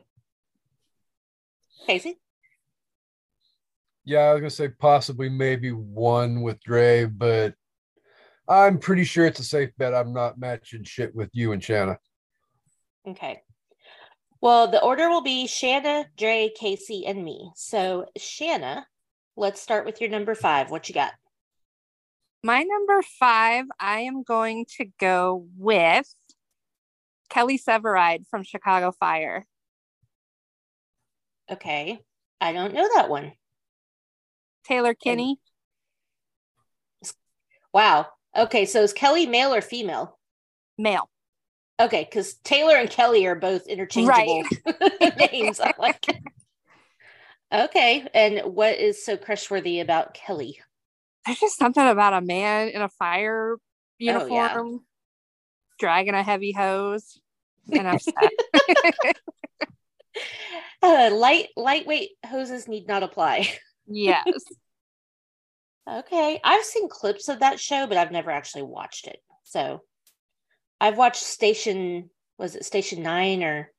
Kasey? 1.89 2.15
Yeah, 4.05 4.19
I 4.19 4.33
was 4.33 4.39
gonna 4.39 4.49
say 4.49 4.69
possibly 4.69 5.27
maybe 5.27 5.71
one 5.71 6.41
with 6.41 6.61
Dre, 6.63 7.03
but 7.03 7.55
I'm 8.47 8.77
pretty 8.77 9.03
sure 9.03 9.25
it's 9.25 9.39
a 9.39 9.43
safe 9.43 9.71
bet. 9.77 9.93
I'm 9.93 10.13
not 10.13 10.39
matching 10.39 10.83
shit 10.83 11.13
with 11.13 11.29
you 11.33 11.51
and 11.51 11.61
Shana. 11.61 11.97
Okay. 13.05 13.41
Well, 14.43 14.67
the 14.67 14.83
order 14.83 15.07
will 15.07 15.21
be 15.21 15.47
Shana, 15.47 16.03
Dre, 16.17 16.51
Kasey, 16.61 17.03
and 17.07 17.23
me. 17.23 17.53
So, 17.55 18.07
Shana, 18.19 18.83
let's 19.37 19.61
start 19.61 19.85
with 19.85 20.01
your 20.01 20.09
number 20.09 20.35
five. 20.35 20.69
What 20.69 20.89
you 20.89 20.93
got? 20.93 21.13
My 22.43 22.61
number 22.61 23.01
five, 23.17 23.63
I 23.79 24.01
am 24.01 24.21
going 24.21 24.65
to 24.75 24.87
go 24.99 25.47
with 25.57 26.13
Kelly 27.29 27.57
Severide 27.57 28.27
from 28.27 28.43
Chicago 28.43 28.91
Fire. 28.91 29.45
Okay. 31.49 32.01
I 32.41 32.51
don't 32.51 32.73
know 32.73 32.89
that 32.95 33.09
one. 33.09 33.31
Taylor 34.65 34.93
Kinney. 34.93 35.37
Wow. 37.73 38.07
Okay, 38.35 38.65
so 38.65 38.81
is 38.83 38.91
Kelly 38.91 39.25
male 39.25 39.53
or 39.53 39.61
female? 39.61 40.19
Male. 40.77 41.09
Okay, 41.83 42.07
because 42.09 42.35
Taylor 42.35 42.75
and 42.75 42.89
Kelly 42.89 43.25
are 43.25 43.35
both 43.35 43.67
interchangeable 43.67 44.43
names. 45.31 45.59
I'm 45.59 45.73
like, 45.77 46.05
okay. 47.53 48.07
And 48.13 48.39
what 48.55 48.77
is 48.77 49.03
so 49.05 49.17
crushworthy 49.17 49.81
about 49.81 50.13
Kelly? 50.13 50.59
There's 51.25 51.39
just 51.39 51.57
something 51.57 51.85
about 51.85 52.13
a 52.13 52.21
man 52.21 52.69
in 52.69 52.81
a 52.81 52.89
fire 52.89 53.57
uniform 53.97 54.31
Oh, 54.31 54.35
yeah. 54.35 54.77
dragging 55.79 56.13
a 56.13 56.23
heavy 56.23 56.51
hose. 56.51 57.19
And 57.71 57.87
upset. 57.87 58.15
Uh, 60.83 61.09
light 61.13 61.47
lightweight 61.55 62.09
hoses 62.25 62.67
need 62.67 62.87
not 62.89 63.03
apply. 63.03 63.49
yes. 63.87 64.25
Okay, 65.89 66.39
I've 66.43 66.65
seen 66.65 66.89
clips 66.89 67.29
of 67.29 67.39
that 67.39 67.59
show, 67.59 67.87
but 67.87 67.97
I've 67.97 68.11
never 68.11 68.29
actually 68.29 68.63
watched 68.63 69.07
it. 69.07 69.17
So, 69.43 69.81
I've 70.79 70.97
watched 70.97 71.23
Station. 71.23 72.09
Was 72.37 72.55
it 72.55 72.65
Station 72.65 73.03
Nine 73.03 73.43
or 73.43 73.71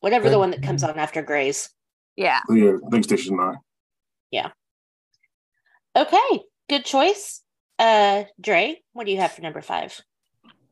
whatever 0.00 0.30
the 0.30 0.38
one 0.38 0.50
that 0.50 0.62
comes 0.62 0.82
on 0.82 0.98
after 0.98 1.22
Grey's? 1.22 1.70
Yeah. 2.16 2.40
Yeah, 2.48 2.72
I 2.86 2.90
think 2.90 3.04
Station 3.04 3.36
Nine. 3.36 3.56
Yeah. 4.30 4.50
Okay, 5.96 6.40
good 6.68 6.84
choice. 6.84 7.42
Uh, 7.78 8.24
Dre, 8.40 8.82
what 8.92 9.06
do 9.06 9.12
you 9.12 9.20
have 9.20 9.32
for 9.32 9.42
number 9.42 9.60
five? 9.60 10.00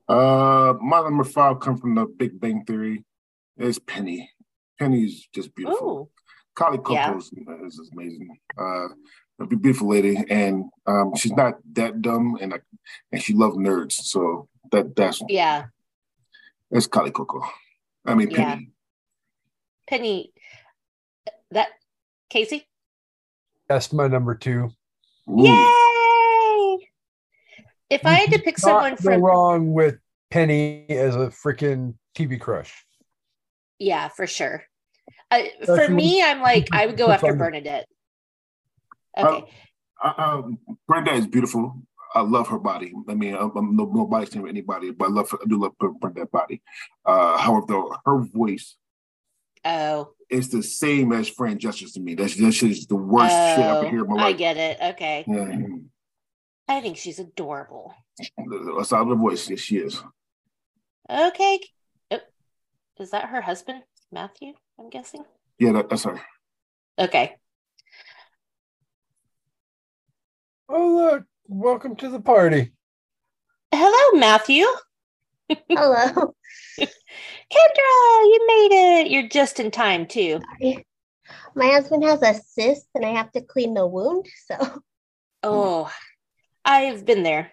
Uh, 0.08 0.74
my 0.80 1.00
number 1.00 1.24
five 1.24 1.60
comes 1.60 1.80
from 1.80 1.94
the 1.94 2.06
Big 2.06 2.40
Bang 2.40 2.64
Theory. 2.64 3.04
It's 3.56 3.78
Penny. 3.78 4.30
Penny's 4.78 5.28
just 5.32 5.54
beautiful. 5.54 5.88
Ooh, 5.88 6.08
Kaley 6.56 6.82
Yeah. 6.90 7.16
Is, 7.16 7.32
is 7.78 7.90
amazing. 7.92 8.36
Uh, 8.58 8.88
a 9.40 9.46
beautiful 9.46 9.88
lady, 9.88 10.22
and 10.28 10.64
um, 10.86 11.14
she's 11.16 11.32
not 11.32 11.54
that 11.72 12.00
dumb, 12.02 12.38
and 12.40 12.52
like, 12.52 12.62
and 13.10 13.22
she 13.22 13.34
loves 13.34 13.56
nerds. 13.56 13.92
So 13.92 14.48
that 14.72 14.96
that's 14.96 15.22
yeah, 15.28 15.64
that's 16.70 16.88
Kaley 16.88 17.10
Cuoco. 17.12 17.42
I 18.06 18.14
mean 18.14 18.30
Yeah. 18.30 18.54
Penny. 18.54 18.70
Penny. 19.88 20.32
That 21.50 21.68
Kasey. 22.32 22.64
That's 23.68 23.92
my 23.92 24.08
number 24.08 24.34
two. 24.34 24.70
Ooh. 25.30 25.44
Yay! 25.44 26.88
If 27.90 28.06
I 28.06 28.14
had 28.14 28.30
to 28.32 28.38
pick 28.38 28.58
someone 28.58 28.92
Not 28.92 29.02
go 29.02 29.10
from, 29.12 29.22
wrong 29.22 29.72
with 29.72 29.96
Penny 30.30 30.86
as 30.88 31.14
a 31.14 31.28
freaking 31.28 31.94
TV 32.16 32.40
crush. 32.40 32.72
yeah, 33.78 34.08
for 34.08 34.26
sure. 34.26 34.64
Uh, 35.30 35.42
for 35.66 35.88
me, 35.88 36.22
I'm 36.22 36.40
like 36.40 36.68
I 36.72 36.86
would 36.86 36.96
go 36.96 37.10
after 37.10 37.28
fine. 37.28 37.38
Bernadette. 37.38 37.86
Uh, 39.16 39.28
Okay, 39.28 39.52
Uh, 40.02 40.12
um, 40.16 40.58
Brenda 40.88 41.12
is 41.12 41.26
beautiful. 41.26 41.82
I 42.14 42.20
love 42.20 42.48
her 42.48 42.58
body. 42.58 42.92
I 43.08 43.14
mean, 43.14 43.34
I'm, 43.34 43.56
I'm 43.56 43.76
no, 43.76 43.84
no 43.84 44.06
body 44.06 44.26
shaming 44.30 44.48
anybody, 44.48 44.90
but 44.90 45.06
I 45.06 45.10
love 45.10 45.30
her, 45.30 45.38
I 45.42 45.46
do 45.48 45.58
love 45.58 45.72
Brenda's 45.78 46.28
body. 46.30 46.62
Uh, 47.04 47.38
however, 47.38 47.66
though, 47.68 47.96
her 48.04 48.18
voice 48.18 48.76
oh, 49.64 50.12
is 50.30 50.50
the 50.50 50.62
same 50.62 51.12
as 51.12 51.28
Fran 51.28 51.58
Justice 51.58 51.92
to 51.92 52.00
me. 52.00 52.14
That's 52.14 52.36
that's 52.36 52.58
just 52.58 52.88
the 52.88 52.96
worst 52.96 53.32
shit 53.32 53.64
I 53.64 53.70
oh, 53.70 53.80
ever 53.80 53.90
hear 53.90 54.04
in 54.04 54.10
my 54.10 54.22
I 54.22 54.32
get 54.32 54.56
it. 54.56 54.78
Okay, 54.94 55.24
Yeah. 55.26 55.56
I 56.68 56.80
think 56.80 56.96
she's 56.96 57.18
adorable. 57.18 57.94
A 58.78 58.84
solid 58.84 59.16
voice, 59.16 59.48
yes, 59.50 59.60
she 59.60 59.78
is. 59.78 60.02
Okay, 61.10 61.58
Oh, 62.10 62.20
is 63.00 63.10
that 63.10 63.28
her 63.28 63.40
husband, 63.40 63.82
Matthew? 64.10 64.52
I'm 64.78 64.90
guessing. 64.90 65.24
Yeah, 65.58 65.72
that, 65.72 65.88
that's 65.88 66.04
her. 66.04 66.20
Okay. 66.98 67.36
Oh 70.68 70.94
look, 70.94 71.24
welcome 71.52 71.94
to 71.96 72.08
the 72.08 72.20
party. 72.20 72.72
Hello, 73.72 74.18
Matthew. 74.18 74.64
Hello. 75.68 76.34
Kendra, 76.78 76.88
you 78.24 78.44
made 78.46 79.00
it. 79.02 79.10
You're 79.10 79.28
just 79.28 79.60
in 79.60 79.70
time 79.70 80.06
too. 80.06 80.40
Sorry. 80.60 80.86
My 81.54 81.66
husband 81.66 82.04
has 82.04 82.22
a 82.22 82.34
cyst 82.34 82.86
and 82.94 83.04
I 83.04 83.10
have 83.10 83.30
to 83.32 83.42
clean 83.42 83.74
the 83.74 83.86
wound. 83.86 84.26
So 84.46 84.82
Oh, 85.42 85.92
I've 86.64 87.04
been 87.04 87.22
there. 87.22 87.52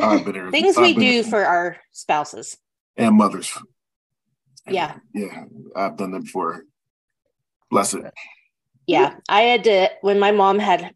I've 0.00 0.24
been 0.24 0.32
there. 0.34 0.50
Things 0.50 0.76
I've 0.76 0.82
we 0.82 0.92
been 0.94 1.00
do 1.02 1.22
there. 1.22 1.30
for 1.30 1.44
our 1.44 1.76
spouses. 1.92 2.56
and 2.96 3.16
mothers. 3.16 3.52
Yeah. 4.68 4.96
Yeah, 5.12 5.44
I've 5.76 5.96
done 5.96 6.12
that 6.12 6.24
before. 6.24 6.64
Bless 7.70 7.92
it. 7.92 8.04
Yeah. 8.86 9.16
I 9.28 9.42
had 9.42 9.64
to, 9.64 9.90
when 10.00 10.18
my 10.18 10.30
mom 10.32 10.58
had 10.58 10.94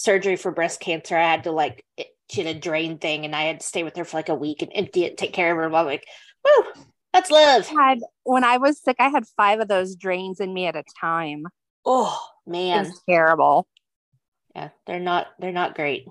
surgery 0.00 0.36
for 0.36 0.50
breast 0.50 0.80
cancer, 0.80 1.16
I 1.16 1.30
had 1.30 1.44
to 1.44 1.52
like, 1.52 1.84
it, 1.96 2.08
she 2.30 2.42
had 2.42 2.56
a 2.56 2.58
drain 2.58 2.98
thing 2.98 3.24
and 3.24 3.34
I 3.36 3.42
had 3.42 3.60
to 3.60 3.66
stay 3.66 3.82
with 3.82 3.96
her 3.96 4.04
for 4.04 4.16
like 4.16 4.28
a 4.28 4.34
week 4.34 4.62
and 4.62 4.72
empty 4.74 5.04
it, 5.04 5.18
take 5.18 5.32
care 5.32 5.50
of 5.50 5.56
her. 5.56 5.64
I'm 5.64 5.72
like, 5.86 6.06
whoo, 6.44 6.64
that's 7.12 7.30
love. 7.30 7.66
had 7.66 7.98
when 8.24 8.44
I 8.44 8.56
was 8.56 8.80
sick, 8.80 8.96
I 8.98 9.08
had 9.08 9.24
five 9.36 9.60
of 9.60 9.68
those 9.68 9.96
drains 9.96 10.40
in 10.40 10.54
me 10.54 10.66
at 10.66 10.76
a 10.76 10.84
time. 11.00 11.44
Oh, 11.84 12.18
man. 12.46 12.84
was 12.84 13.00
terrible. 13.08 13.66
Yeah. 14.54 14.70
They're 14.86 15.00
not, 15.00 15.26
they're 15.38 15.52
not 15.52 15.74
great. 15.74 16.06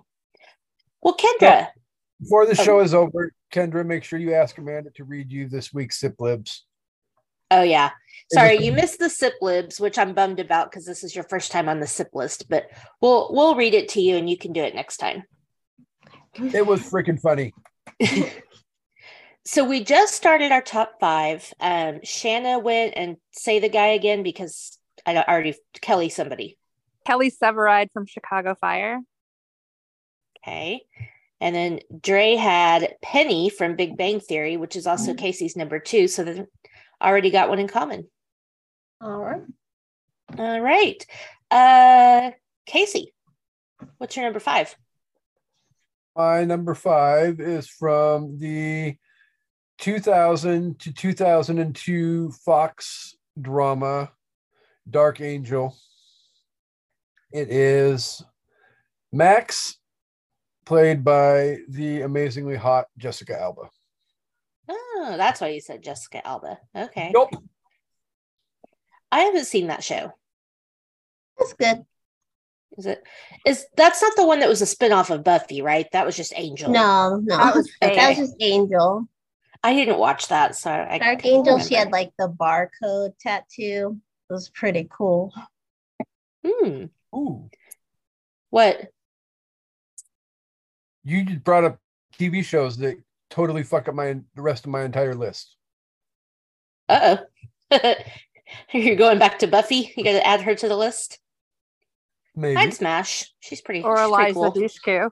Well, 1.02 1.15
Kendra, 1.15 1.67
Before 2.21 2.45
the 2.45 2.60
Oh. 2.60 2.63
show 2.63 2.80
is 2.82 2.93
over, 2.93 3.32
Kendra, 3.54 3.86
make 3.86 4.04
sure 4.04 4.19
you 4.19 4.34
ask 4.34 4.58
Amanda 4.58 4.91
to 4.95 5.04
read 5.04 5.32
you 5.32 5.47
this 5.47 5.73
week's 5.73 5.99
Sip 5.99 6.15
Libs. 6.19 6.65
Oh 7.49 7.63
yeah. 7.63 7.89
It 8.32 8.36
Sorry, 8.36 8.63
you 8.63 8.72
missed 8.72 9.00
the 9.00 9.10
sip 9.10 9.34
libs, 9.42 9.80
which 9.80 9.98
I'm 9.98 10.13
bummed 10.13 10.39
about 10.39 10.70
because 10.70 10.86
this 10.86 11.04
is 11.04 11.15
your 11.15 11.24
first 11.24 11.52
time 11.52 11.68
on 11.68 11.80
the 11.80 11.88
sip 11.88 12.10
list, 12.13 12.48
but 12.48 12.70
we'll 13.02 13.30
we'll 13.34 13.56
read 13.56 13.74
it 13.74 13.89
to 13.89 14.02
you 14.02 14.18
and 14.18 14.30
you 14.30 14.38
can 14.38 14.54
do 14.54 14.63
it 14.63 14.76
next 14.76 14.98
time. 14.98 15.24
It 16.36 16.65
was 16.65 16.82
freaking 16.82 17.20
funny. 17.20 17.54
so 19.46 19.63
we 19.63 19.84
just 19.84 20.13
started 20.13 20.52
our 20.52 20.62
top 20.62 21.00
five. 21.00 21.52
Um 21.60 22.02
Shana 22.02 22.62
went 22.62 22.94
and 22.96 23.18
say 23.32 23.60
the 23.60 23.70
guy 23.70 23.88
again 23.88 24.22
because 24.22 24.78
I 25.08 25.18
already 25.18 25.56
Kelly 25.82 26.10
somebody. 26.10 26.58
Kelly 27.08 27.32
Severide 27.32 27.92
from 27.92 28.06
Chicago 28.06 28.54
Fire. 28.54 29.00
Okay. 30.38 30.84
And 31.42 31.56
then 31.56 31.80
Dre 32.00 32.36
had 32.36 32.96
Penny 33.02 33.50
from 33.50 33.76
Big 33.76 33.98
Bang 33.98 34.20
Theory, 34.20 34.58
which 34.58 34.76
is 34.76 34.86
also 34.86 35.13
Kasey's 35.13 35.56
number 35.56 35.80
two. 35.80 36.08
So 36.08 36.24
they 36.24 36.46
already 37.02 37.32
got 37.32 37.50
one 37.50 37.60
in 37.60 37.68
common. 37.68 38.08
All 39.02 39.20
right. 39.20 39.42
All 40.38 40.60
right. 40.62 41.06
Uh 41.52 42.32
Kasey, 42.68 43.08
what's 43.98 44.16
your 44.16 44.26
number 44.26 44.40
five? 44.40 44.76
My 46.16 46.44
number 46.44 46.76
five 46.76 47.40
is 47.40 47.68
from 47.68 48.38
the 48.40 48.98
2000 49.80 50.80
to 50.80 50.92
2002 50.92 52.32
Fox 52.46 53.16
drama 53.40 54.12
Dark 54.90 55.22
Angel. 55.22 55.76
It 57.32 57.50
is 57.50 58.24
Max, 59.12 59.78
played 60.66 61.04
by 61.04 61.60
the 61.70 62.02
amazingly 62.02 62.56
hot 62.56 62.88
Jessica 62.98 63.40
Alba. 63.40 63.70
Oh, 64.68 65.14
that's 65.16 65.42
why 65.42 65.50
you 65.50 65.62
said 65.62 65.82
Jessica 65.82 66.26
Alba. 66.28 66.60
Okay. 66.76 67.12
Nope. 67.14 67.30
I 69.12 69.22
haven't 69.22 69.45
seen 69.45 69.67
that 69.67 69.84
show. 69.84 70.13
That's 71.38 71.54
good. 71.54 71.86
Is 72.78 72.86
it 72.86 73.04
is 73.45 73.65
that's 73.76 74.02
not 74.02 74.15
the 74.15 74.26
one 74.26 74.39
that 74.39 74.50
was 74.50 74.62
a 74.62 74.65
spinoff 74.65 75.10
of 75.10 75.24
Buffy, 75.24 75.62
right? 75.62 75.88
That 75.91 76.06
was 76.06 76.15
just 76.15 76.34
Angel. 76.36 76.69
No, 76.69 77.19
no. 77.24 77.38
That 77.38 77.56
was 77.56 77.69
Okay. 77.82 77.95
That 77.95 78.10
was 78.10 78.17
just 78.17 78.36
Angel. 78.39 79.08
I 79.63 79.74
didn't 79.74 79.98
watch 79.98 80.28
that, 80.28 80.56
so 80.56 80.72
I 80.72 81.00
Dark 81.00 81.22
couldn't 81.22 81.39
Angel, 81.39 81.60
she 81.60 81.76
had 81.76 81.91
like 81.91 82.12
the 82.17 82.30
barcode 82.30 83.13
tattoo. 83.19 84.00
It 84.30 84.34
was 84.34 84.50
pretty 84.50 84.88
cool. 84.89 85.34
Hmm. 86.45 86.86
Ooh. 87.13 87.50
What? 88.52 88.88
You 91.04 91.26
just 91.26 91.43
brought 91.43 91.63
up 91.63 91.80
TV 92.17 92.43
shows 92.43 92.78
that 92.78 92.98
totally 93.30 93.63
fuck 93.63 93.88
up 93.88 93.95
my 93.95 94.19
the 94.36 94.41
rest 94.41 94.65
of 94.65 94.72
my 94.72 94.84
entire 94.84 95.15
list. 95.15 95.56
Uh 96.88 97.17
oh. 97.17 97.26
You're 98.74 98.96
going 98.96 99.20
back 99.20 99.40
to 99.40 99.48
Buffy. 99.48 99.94
You 99.96 100.04
got 100.04 100.14
to 100.14 100.26
add 100.26 100.42
her 100.42 100.56
to 100.56 100.68
the 100.68 100.78
list. 100.78 101.20
Maybe. 102.36 102.58
I'd 102.58 102.74
smash. 102.74 103.32
She's 103.40 103.62
pretty. 103.62 103.84
Or 103.84 103.98
she's 103.98 104.16
pretty 104.16 104.32
Eliza 104.32 104.70
cool. 104.84 105.12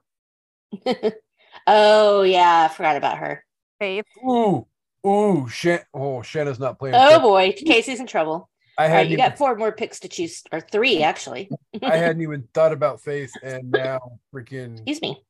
Dushku. 0.87 1.13
oh 1.67 2.21
yeah, 2.23 2.67
I 2.69 2.73
forgot 2.73 2.97
about 2.97 3.17
her. 3.17 3.43
Faith. 3.79 4.05
Ooh. 4.27 4.65
Ooh. 5.05 5.47
Shan- 5.49 5.85
oh, 5.93 6.19
Shana's 6.19 6.59
not 6.59 6.79
playing. 6.79 6.95
Oh 6.97 7.19
boy, 7.19 7.53
Kasey's 7.53 7.99
in 7.99 8.07
trouble. 8.07 8.49
I 8.77 8.83
All 8.83 8.89
right, 8.89 8.95
hadn't 8.95 9.11
you 9.11 9.17
even 9.17 9.29
got 9.29 9.37
four 9.37 9.55
more 9.55 9.71
picks 9.71 9.99
to 10.01 10.07
choose, 10.07 10.43
or 10.51 10.61
three 10.61 11.01
actually. 11.01 11.49
I 11.81 11.97
hadn't 11.97 12.21
even 12.21 12.47
thought 12.53 12.71
about 12.71 13.01
Faith, 13.01 13.33
and 13.41 13.71
now 13.71 14.19
freaking 14.33 14.75
Excuse 14.75 15.01
me. 15.01 15.23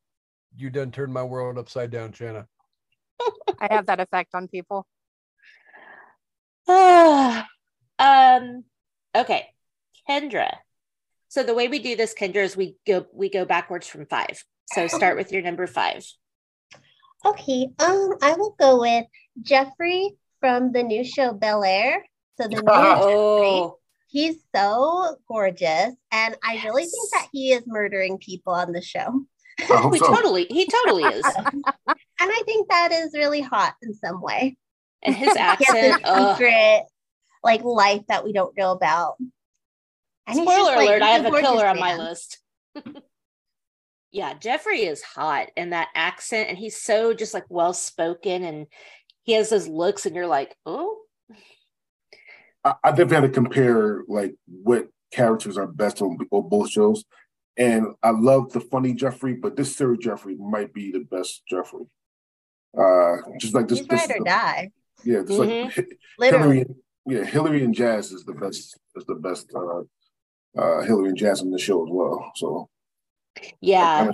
you 0.56 0.68
done 0.68 0.90
turned 0.90 1.14
my 1.14 1.22
world 1.22 1.56
upside 1.56 1.90
down, 1.90 2.12
Shana. 2.12 2.46
I 3.58 3.72
have 3.72 3.86
that 3.86 4.00
effect 4.00 4.34
on 4.34 4.48
people. 4.48 4.86
Oh, 6.70 7.07
Um. 8.38 8.64
Okay, 9.16 9.48
Kendra. 10.08 10.54
So 11.28 11.42
the 11.42 11.54
way 11.54 11.68
we 11.68 11.78
do 11.78 11.96
this, 11.96 12.14
Kendra, 12.14 12.42
is 12.44 12.56
we 12.56 12.76
go 12.86 13.06
we 13.12 13.28
go 13.28 13.44
backwards 13.44 13.86
from 13.86 14.06
five. 14.06 14.42
So 14.72 14.86
start 14.86 15.16
with 15.16 15.32
your 15.32 15.42
number 15.42 15.66
five. 15.66 16.04
Okay, 17.24 17.68
um, 17.78 18.14
I 18.22 18.34
will 18.36 18.54
go 18.58 18.80
with 18.80 19.06
Jeffrey 19.42 20.10
from 20.40 20.72
the 20.72 20.82
new 20.82 21.04
show 21.04 21.32
Bel 21.32 21.64
Air. 21.64 22.04
So 22.40 22.48
the 22.48 22.56
new 22.56 22.62
Oh, 22.66 23.78
he's 24.08 24.36
so 24.54 25.16
gorgeous, 25.26 25.94
and 26.12 26.36
I 26.44 26.62
really 26.64 26.84
think 26.84 27.10
that 27.12 27.28
he 27.32 27.52
is 27.52 27.64
murdering 27.66 28.18
people 28.18 28.52
on 28.52 28.72
the 28.72 28.82
show. 28.82 29.24
I 29.68 29.86
we 29.90 29.98
so. 29.98 30.06
totally 30.14 30.46
he 30.50 30.66
totally 30.66 31.04
is. 31.04 31.24
And 32.20 32.30
I 32.32 32.42
think 32.46 32.68
that 32.68 32.90
is 32.90 33.12
really 33.14 33.40
hot 33.40 33.74
in 33.80 33.94
some 33.94 34.20
way. 34.20 34.56
And 35.02 35.14
his 35.14 35.32
He 35.34 35.38
has 35.38 35.58
accent. 35.60 35.74
this 35.74 36.00
ugh. 36.04 36.36
secret, 36.36 36.82
like 37.42 37.62
life 37.64 38.02
that 38.08 38.24
we 38.24 38.32
don't 38.32 38.56
know 38.56 38.72
about. 38.72 39.16
And 39.18 39.28
he's 40.38 40.44
just, 40.46 40.56
Spoiler 40.56 40.76
like, 40.76 40.88
alert, 40.88 41.02
I 41.02 41.08
have 41.10 41.26
a 41.26 41.40
killer 41.40 41.66
on 41.66 41.78
my 41.80 41.96
list. 41.96 42.38
yeah, 44.12 44.34
Jeffrey 44.34 44.82
is 44.82 45.02
hot 45.02 45.48
and 45.56 45.72
that 45.72 45.88
accent, 45.94 46.48
and 46.48 46.58
he's 46.58 46.80
so 46.80 47.12
just 47.14 47.34
like 47.34 47.44
well 47.48 47.72
spoken 47.72 48.44
and 48.44 48.66
he 49.22 49.32
has 49.34 49.50
those 49.50 49.68
looks, 49.68 50.06
and 50.06 50.16
you're 50.16 50.26
like, 50.26 50.54
oh, 50.64 50.98
I, 52.64 52.74
I 52.82 52.90
definitely 52.90 53.16
had 53.16 53.22
to 53.22 53.28
compare 53.28 54.02
like 54.08 54.34
what 54.46 54.88
characters 55.12 55.58
are 55.58 55.66
best 55.66 56.00
on, 56.02 56.16
on 56.30 56.48
both 56.48 56.70
shows. 56.70 57.04
And 57.56 57.88
I 58.02 58.10
love 58.10 58.52
the 58.52 58.60
funny 58.60 58.94
Jeffrey, 58.94 59.34
but 59.34 59.56
this 59.56 59.74
series 59.76 59.98
Jeffrey 59.98 60.36
might 60.36 60.72
be 60.72 60.92
the 60.92 61.00
best 61.00 61.42
Jeffrey. 61.48 61.84
Uh 62.78 63.16
just 63.38 63.54
like 63.54 63.68
this, 63.68 63.78
He's 63.80 63.88
this 63.88 64.08
ride 64.08 64.16
or 64.20 64.24
die. 64.24 64.70
yeah, 65.04 65.20
just 65.26 65.40
Mhm. 65.40 65.76
like 65.76 65.88
Literally. 66.18 66.56
Hillary, 66.58 66.74
yeah, 67.08 67.24
Hillary 67.24 67.64
and 67.64 67.74
Jazz 67.74 68.12
is 68.12 68.24
the 68.24 68.34
best 68.34 68.78
is 68.96 69.04
the 69.06 69.14
best 69.14 69.50
uh 69.54 69.82
uh 70.60 70.82
Hillary 70.82 71.08
and 71.10 71.18
Jazz 71.18 71.40
in 71.42 71.50
the 71.50 71.58
show 71.58 71.84
as 71.86 71.90
well. 71.90 72.30
So 72.36 72.68
yeah. 73.60 74.10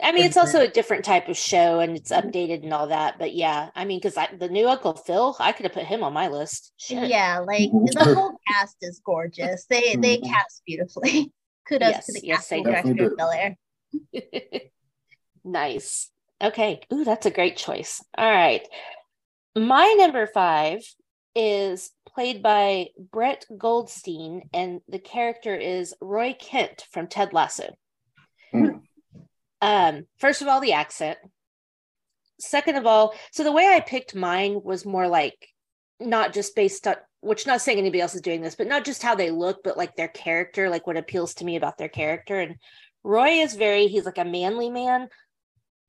I 0.00 0.12
mean, 0.12 0.26
it's 0.26 0.36
also 0.36 0.60
a 0.60 0.68
different 0.68 1.04
type 1.04 1.28
of 1.28 1.36
show 1.36 1.80
and 1.80 1.96
it's 1.96 2.12
updated 2.12 2.62
and 2.62 2.72
all 2.72 2.86
that. 2.86 3.18
But 3.18 3.34
yeah, 3.34 3.70
I 3.74 3.84
mean, 3.84 3.98
because 3.98 4.14
the 4.38 4.48
new 4.48 4.68
Uncle 4.68 4.94
Phil, 4.94 5.34
I 5.40 5.50
could 5.50 5.64
have 5.64 5.72
put 5.72 5.84
him 5.86 6.04
on 6.04 6.12
my 6.12 6.28
list. 6.28 6.72
Shit. 6.76 7.08
Yeah, 7.08 7.40
like 7.40 7.70
Mhm. 7.70 7.92
the 7.92 8.14
whole 8.14 8.38
cast 8.46 8.76
is 8.80 9.00
gorgeous. 9.04 9.66
They 9.66 9.96
they 9.96 10.18
Mhm. 10.18 10.30
cast 10.30 10.62
beautifully. 10.64 11.32
Kudos 11.68 11.90
Yes, 11.90 12.06
to 12.06 12.12
the 12.12 12.20
yes, 12.24 12.48
they 12.48 12.62
casting 12.62 12.72
definitely 12.72 12.94
director 12.94 13.12
of. 13.12 13.16
Bel 13.18 13.30
Air. 14.22 14.70
nice. 15.44 16.10
Okay. 16.40 16.80
Ooh, 16.92 17.04
that's 17.04 17.26
a 17.26 17.30
great 17.32 17.56
choice. 17.56 18.02
All 18.16 18.30
right. 18.30 18.66
My 19.56 19.94
number 19.98 20.26
five 20.26 20.82
is 21.34 21.90
played 22.14 22.42
by 22.42 22.88
Brett 22.98 23.44
Goldstein, 23.56 24.48
and 24.52 24.80
the 24.88 24.98
character 24.98 25.54
is 25.54 25.94
Roy 26.00 26.36
Kent 26.38 26.84
from 26.90 27.06
Ted 27.06 27.32
Lasso. 27.32 27.76
Hmm. 28.52 28.68
Um, 29.60 30.06
first 30.18 30.42
of 30.42 30.48
all, 30.48 30.60
the 30.60 30.72
accent. 30.72 31.18
Second 32.40 32.76
of 32.76 32.86
all, 32.86 33.14
so 33.32 33.42
the 33.42 33.52
way 33.52 33.66
I 33.66 33.80
picked 33.80 34.14
mine 34.14 34.60
was 34.62 34.86
more 34.86 35.08
like 35.08 35.48
not 36.00 36.32
just 36.32 36.54
based 36.54 36.86
on 36.86 36.94
which 37.20 37.46
not 37.46 37.60
saying 37.60 37.78
anybody 37.78 38.00
else 38.00 38.14
is 38.14 38.20
doing 38.20 38.40
this, 38.40 38.54
but 38.54 38.68
not 38.68 38.84
just 38.84 39.02
how 39.02 39.14
they 39.14 39.30
look, 39.30 39.62
but 39.64 39.76
like 39.76 39.96
their 39.96 40.08
character, 40.08 40.70
like 40.70 40.86
what 40.86 40.96
appeals 40.96 41.34
to 41.34 41.44
me 41.44 41.56
about 41.56 41.78
their 41.78 41.88
character. 41.88 42.40
And 42.40 42.56
Roy 43.02 43.40
is 43.40 43.54
very, 43.54 43.88
he's 43.88 44.06
like 44.06 44.18
a 44.18 44.24
manly 44.24 44.70
man, 44.70 45.08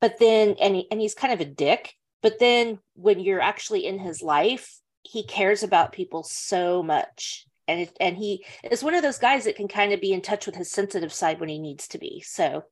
but 0.00 0.18
then 0.18 0.56
and 0.60 0.74
he, 0.74 0.88
and 0.90 1.00
he's 1.00 1.14
kind 1.14 1.32
of 1.32 1.40
a 1.40 1.44
dick. 1.44 1.94
But 2.22 2.38
then 2.38 2.78
when 2.94 3.20
you're 3.20 3.40
actually 3.40 3.86
in 3.86 3.98
his 3.98 4.22
life, 4.22 4.78
he 5.02 5.24
cares 5.24 5.62
about 5.62 5.92
people 5.92 6.22
so 6.22 6.82
much. 6.82 7.46
And 7.66 7.80
it, 7.82 7.96
and 8.00 8.16
he 8.16 8.44
is 8.70 8.82
one 8.82 8.94
of 8.94 9.02
those 9.02 9.18
guys 9.18 9.44
that 9.44 9.56
can 9.56 9.68
kind 9.68 9.92
of 9.92 10.00
be 10.00 10.12
in 10.12 10.20
touch 10.22 10.44
with 10.46 10.56
his 10.56 10.70
sensitive 10.70 11.12
side 11.12 11.40
when 11.40 11.48
he 11.48 11.58
needs 11.58 11.88
to 11.88 11.98
be. 11.98 12.20
So 12.20 12.64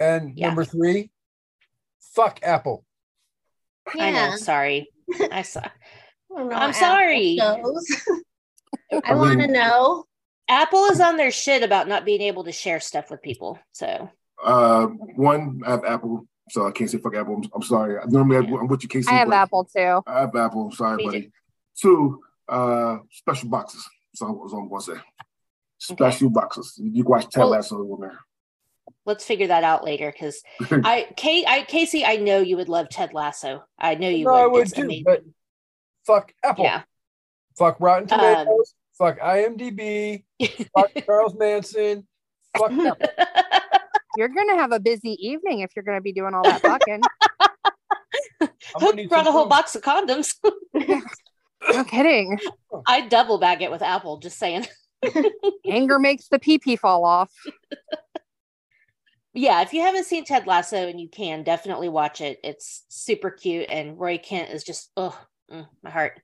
And 0.00 0.36
Yeah. 0.36 0.48
number 0.48 0.64
three, 0.64 1.10
fuck 2.14 2.40
Apple. 2.42 2.84
I 3.98 4.10
know, 4.10 4.34
sorry. 4.36 4.90
I 5.30 5.42
saw 5.42 5.60
I 6.36 6.40
i'm 6.40 6.50
what 6.68 6.74
sorry. 6.74 7.38
I 7.40 9.02
I 9.04 9.14
want 9.14 9.40
to 9.40 9.46
know. 9.46 10.04
Apple 10.48 10.86
is 10.86 11.00
on 11.00 11.16
their 11.16 11.30
shit 11.30 11.62
about 11.62 11.88
not 11.88 12.04
being 12.04 12.22
able 12.22 12.44
to 12.44 12.52
share 12.52 12.80
stuff 12.80 13.10
with 13.10 13.22
people. 13.22 13.58
So 13.72 14.10
Uh 14.42 14.86
one, 14.86 15.62
I 15.66 15.70
have 15.70 15.84
Apple, 15.84 16.26
so 16.48 16.66
I 16.66 16.70
can't 16.70 16.90
say 16.90 16.98
fuck 16.98 17.14
Apple. 17.16 17.36
I'm, 17.36 17.50
I'm 17.54 17.62
sorry. 17.62 17.98
Normally 18.06 18.36
I, 18.36 18.40
I'm 18.60 18.66
with 18.68 18.82
you, 18.82 18.88
Kasey. 18.88 19.08
I 19.08 19.14
have 19.14 19.30
Apple 19.32 19.64
too. 19.64 20.02
I 20.06 20.20
have 20.20 20.34
Apple. 20.36 20.70
Sorry, 20.72 20.96
Me 20.96 21.04
too. 21.04 21.10
buddy. 21.10 21.32
Two, 21.80 22.22
uh, 22.48 22.98
special 23.10 23.48
boxes. 23.48 23.86
So 24.14 24.26
that's 24.42 24.52
what 24.52 24.60
I'm 24.62 24.68
gonna 24.68 24.80
say. 24.80 24.94
Special 25.78 26.30
boxes. 26.30 26.74
You 26.82 27.02
can 27.02 27.10
watch 27.10 27.28
Ted 27.28 27.40
Well- 27.40 27.50
Lasso 27.50 27.76
on 27.76 28.00
there. 28.00 28.18
let's 29.04 29.24
figure 29.24 29.46
that 29.48 29.62
out 29.64 29.84
later 29.84 30.10
because 30.10 30.42
I, 30.70 31.08
Kay, 31.16 31.44
I, 31.46 31.62
Kasey, 31.64 32.02
I 32.06 32.16
know 32.16 32.38
you 32.40 32.56
would 32.56 32.68
love 32.68 32.88
Ted 32.88 33.12
Lasso. 33.12 33.64
I 33.78 33.94
know 33.96 34.08
you 34.08 34.24
No, 34.24 34.32
would. 34.32 34.38
I 34.42 34.46
would 34.46 34.62
It's 34.62 34.72
too, 34.72 34.82
amazing. 34.82 35.04
but 35.04 35.22
fuck 36.06 36.32
Apple. 36.42 36.64
yeah. 36.64 36.82
Fuck 37.58 37.76
Rotten 37.80 38.10
Um, 38.10 38.18
Tomatoes. 38.18 38.74
fuck 38.98 39.18
IMDb. 39.20 40.24
fuck 40.76 40.90
Charles 41.06 41.34
Manson. 41.34 42.06
Fuck 42.56 42.70
Apple. 42.72 43.08
You're 44.16 44.28
gonna 44.28 44.56
have 44.56 44.72
a 44.72 44.80
busy 44.80 45.16
evening 45.26 45.60
if 45.60 45.72
you're 45.76 45.84
gonna 45.84 46.00
be 46.00 46.12
doing 46.12 46.34
all 46.34 46.42
that 46.44 46.62
fucking. 46.62 47.00
I'm 48.40 48.48
Hook 48.74 48.94
need 48.96 49.08
brought 49.08 49.26
a 49.26 49.32
whole 49.32 49.44
food. 49.44 49.50
box 49.50 49.74
of 49.74 49.82
condoms. 49.82 50.34
no 51.72 51.84
kidding. 51.84 52.38
I 52.86 53.02
double 53.06 53.38
bag 53.38 53.62
it 53.62 53.70
with 53.70 53.82
Apple. 53.82 54.18
Just 54.18 54.38
saying. 54.38 54.66
Anger 55.66 55.98
makes 55.98 56.28
the 56.28 56.38
pee 56.38 56.58
pee 56.58 56.76
fall 56.76 57.04
off. 57.04 57.32
Yeah, 59.34 59.60
if 59.62 59.74
you 59.74 59.82
haven't 59.82 60.04
seen 60.04 60.24
Ted 60.24 60.46
Lasso 60.46 60.88
and 60.88 60.98
you 60.98 61.08
can, 61.08 61.42
definitely 61.42 61.90
watch 61.90 62.20
it. 62.22 62.40
It's 62.42 62.84
super 62.88 63.30
cute, 63.30 63.66
and 63.68 63.98
Roy 63.98 64.18
Kent 64.18 64.50
is 64.50 64.64
just 64.64 64.90
oh, 64.96 65.18
my 65.82 65.90
heart, 65.90 66.20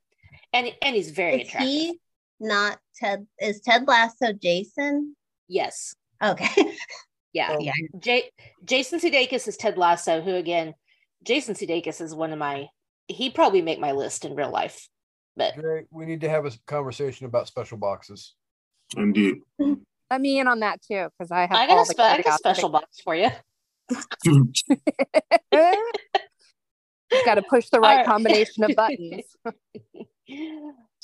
and 0.53 0.73
and 0.81 0.97
he's 0.97 1.11
very 1.11 1.43
Is 1.43 1.49
attractive. 1.49 1.69
he 1.69 2.01
not 2.41 2.79
Ted? 2.97 3.27
Is 3.39 3.61
Ted 3.61 3.87
Lasso 3.87 4.33
Jason? 4.33 5.15
Yes, 5.49 5.95
Okay. 6.23 6.73
Yeah, 7.33 7.53
Um, 7.53 7.61
yeah. 7.61 7.73
J- 7.99 8.31
Jason 8.65 9.01
Sudeikis 9.01 9.49
is 9.49 9.57
Ted 9.57 9.79
Lasso, 9.79 10.21
who 10.21 10.35
again, 10.35 10.75
Jason 11.25 11.55
Sudeikis 11.55 12.01
is 12.01 12.15
one 12.15 12.33
of 12.33 12.39
my. 12.39 12.69
He'd 13.09 13.35
probably 13.35 13.63
make 13.63 13.79
my 13.81 13.93
list 13.93 14.25
in 14.25 14.35
real 14.35 14.51
life, 14.51 14.89
but 15.37 15.55
Dre, 15.57 15.85
we 15.91 16.07
need 16.07 16.21
to 16.23 16.29
have 16.29 16.47
a 16.47 16.53
conversation 16.67 17.27
about 17.27 17.49
special 17.49 17.79
boxes. 17.79 18.35
Indeed. 18.97 19.37
Let 19.59 20.21
me 20.21 20.39
in 20.39 20.47
on 20.47 20.61
that 20.61 20.81
too, 20.83 21.09
because 21.19 21.31
I 21.31 21.43
have 21.43 21.53
I 21.53 21.67
got 21.67 21.77
all 21.79 21.83
a, 21.83 21.87
the 21.87 21.93
spe- 21.93 22.01
I 22.01 22.23
got 22.23 22.35
a 22.35 22.39
special 22.39 22.69
box 22.69 23.01
for 23.01 23.15
you. 23.17 23.31
You've 27.13 27.25
Got 27.25 27.35
to 27.35 27.43
push 27.43 27.69
the 27.69 27.81
right 27.81 27.97
right. 27.99 28.07
combination 28.07 28.65
of 28.65 28.71
buttons. 28.77 29.25
Uh, 29.45 29.51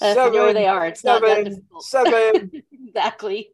if 0.01 0.17
know 0.17 0.31
where 0.33 0.55
they 0.55 0.67
are. 0.67 0.87
It's 0.87 1.05
not 1.05 1.23
that 1.23 1.45
difficult. 1.45 1.83
seven. 1.83 2.51
exactly. 2.73 3.51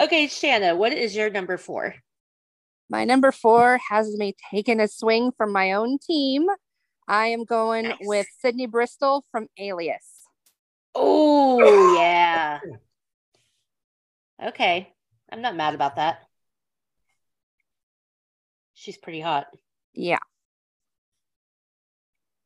Okay, 0.00 0.26
Shana, 0.26 0.76
what 0.76 0.92
is 0.92 1.14
your 1.16 1.30
number 1.30 1.56
four? 1.56 1.94
My 2.90 3.04
number 3.04 3.32
four 3.32 3.78
has 3.90 4.16
me 4.16 4.34
taking 4.50 4.80
a 4.80 4.88
swing 4.88 5.32
from 5.36 5.52
my 5.52 5.72
own 5.72 5.98
team. 5.98 6.46
I 7.06 7.28
am 7.28 7.44
going 7.44 7.88
Nice. 7.88 7.98
with 8.02 8.26
Sydney 8.40 8.66
Bristow 8.66 9.22
from 9.30 9.48
Alias. 9.58 10.24
Oh, 10.94 11.94
yeah. 11.98 12.60
Okay. 14.42 14.92
I'm 15.30 15.42
not 15.42 15.56
mad 15.56 15.74
about 15.74 15.96
that. 15.96 16.20
She's 18.74 18.96
pretty 18.96 19.20
hot. 19.20 19.46
Yeah. 19.92 20.18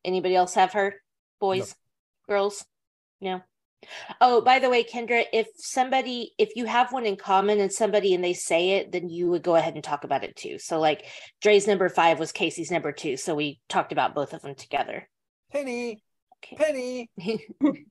Anybody 0.04 0.34
else 0.34 0.54
have 0.54 0.72
her? 0.72 0.94
Boys, 1.38 1.74
girls? 2.28 2.64
No. 3.20 3.42
Oh, 4.20 4.40
by 4.40 4.58
the 4.58 4.70
way, 4.70 4.84
Kendra, 4.84 5.24
if 5.32 5.48
somebody, 5.56 6.32
if 6.38 6.56
you 6.56 6.66
have 6.66 6.92
one 6.92 7.04
in 7.04 7.16
common 7.16 7.60
and 7.60 7.72
somebody 7.72 8.14
and 8.14 8.22
they 8.22 8.32
say 8.32 8.70
it, 8.72 8.92
then 8.92 9.08
you 9.08 9.28
would 9.30 9.42
go 9.42 9.56
ahead 9.56 9.74
and 9.74 9.82
talk 9.82 10.04
about 10.04 10.24
it 10.24 10.36
too. 10.36 10.58
So, 10.58 10.78
like, 10.78 11.04
Dre's 11.40 11.66
number 11.66 11.88
five 11.88 12.18
was 12.18 12.32
Kasey's 12.32 12.70
number 12.70 12.92
two. 12.92 13.16
So 13.16 13.34
we 13.34 13.60
talked 13.68 13.92
about 13.92 14.14
both 14.14 14.32
of 14.34 14.42
them 14.42 14.54
together. 14.54 15.08
Penny. 15.50 16.02
Okay. 16.44 16.56
Penny. 16.56 17.10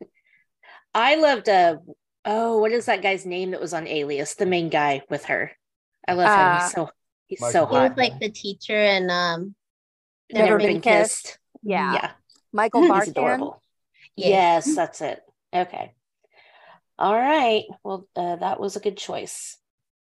I 0.93 1.15
loved 1.15 1.47
uh 1.47 1.77
oh, 2.25 2.57
what 2.59 2.71
is 2.71 2.85
that 2.85 3.01
guy's 3.01 3.25
name 3.25 3.51
that 3.51 3.61
was 3.61 3.73
on 3.73 3.87
Alias? 3.87 4.35
The 4.35 4.45
main 4.45 4.69
guy 4.69 5.01
with 5.09 5.25
her. 5.25 5.51
I 6.07 6.13
love 6.13 6.27
him. 6.27 6.47
Uh, 6.47 6.61
He's 6.61 6.71
so 6.71 6.89
he's 7.27 7.41
Michael 7.41 7.67
so 7.67 7.73
He 7.73 7.89
was 7.89 7.97
like 7.97 8.19
the 8.19 8.29
teacher 8.29 8.75
and 8.75 9.09
um 9.09 9.55
Never 10.33 10.57
Been 10.57 10.81
Kissed. 10.81 11.37
Yeah. 11.63 11.93
Yeah. 11.93 12.11
Michael 12.51 12.81
He's 12.81 12.91
Vartan. 12.91 13.07
adorable. 13.07 13.61
Yeah. 14.15 14.27
Yes, 14.27 14.75
that's 14.75 15.01
it. 15.01 15.21
Okay. 15.53 15.93
All 16.97 17.15
right. 17.15 17.63
Well, 17.83 18.07
uh, 18.15 18.35
that 18.37 18.59
was 18.59 18.75
a 18.75 18.79
good 18.79 18.97
choice. 18.97 19.57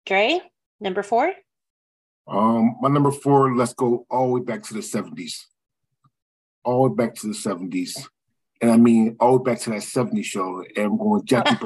Dre, 0.05 0.39
number 0.79 1.03
four. 1.03 1.31
Um, 2.27 2.77
my 2.81 2.89
number 2.89 3.11
four, 3.11 3.55
let's 3.55 3.73
go 3.73 4.05
all 4.09 4.27
the 4.27 4.33
way 4.33 4.41
back 4.41 4.63
to 4.63 4.73
the 4.73 4.79
70s. 4.81 5.43
All 6.63 6.83
the 6.83 6.89
way 6.89 6.95
back 6.95 7.15
to 7.15 7.27
the 7.27 7.33
70s. 7.33 8.07
and 8.61 8.71
I 8.71 8.77
mean 8.77 9.15
all 9.19 9.33
the 9.33 9.43
way 9.43 9.53
back 9.53 9.61
to 9.63 9.69
that 9.71 9.81
'70s 9.81 10.23
show, 10.25 10.63
and 10.75 10.85
I'm 10.85 10.97
going 10.97 11.25
Jackie 11.25 11.55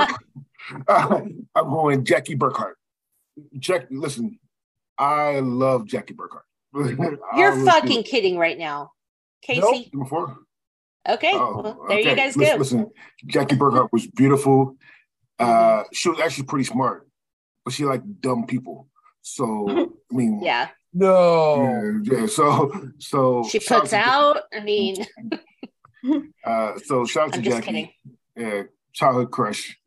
Burkhart. 0.87 1.45
I'm 1.55 1.69
going 1.69 2.03
Jackie 2.05 2.35
Burkhart. 2.35 2.73
Jack, 3.57 3.87
listen, 3.89 4.39
I 4.97 5.39
love 5.39 5.85
Jackie 5.85 6.13
Burkhart. 6.15 6.43
You're 7.37 7.65
fucking 7.65 8.03
kidding 8.03 8.37
right 8.37 8.57
now. 8.57 8.91
Kasey. 9.47 9.61
Nope. 9.61 9.85
Before? 9.91 10.37
Okay. 11.15 11.31
Oh, 11.33 11.61
well, 11.63 11.85
there 11.87 11.99
you 11.99 12.15
guys 12.15 12.35
listen, 12.37 12.55
go. 12.55 12.59
Listen, 12.59 12.91
Jackie 13.25 13.55
Burkhart 13.55 13.89
was 13.91 14.07
beautiful. 14.07 14.75
Uh, 15.37 15.83
she 15.93 16.09
was 16.09 16.19
actually 16.19 16.45
pretty 16.45 16.65
smart, 16.65 17.07
but 17.63 17.73
she 17.73 17.85
liked 17.85 18.21
dumb 18.21 18.45
people. 18.45 18.87
So 19.21 19.69
I 20.11 20.15
mean, 20.15 20.41
Yeah. 20.43 20.69
No. 20.93 22.01
yeah, 22.03 22.19
yeah. 22.21 22.25
So 22.27 22.71
so 22.97 23.43
She 23.49 23.59
shout 23.59 23.81
puts 23.81 23.91
to- 23.91 23.97
out, 23.97 24.37
I 24.53 24.59
mean, 24.61 24.95
Uh, 26.45 26.73
so 26.85 27.05
shout 27.05 27.25
out 27.27 27.33
to 27.33 27.37
I'm 27.39 27.43
just 27.43 27.57
Jackie. 27.57 27.65
kidding. 27.65 27.89
Yeah, 28.35 28.63
childhood 28.93 29.31
crush, 29.31 29.77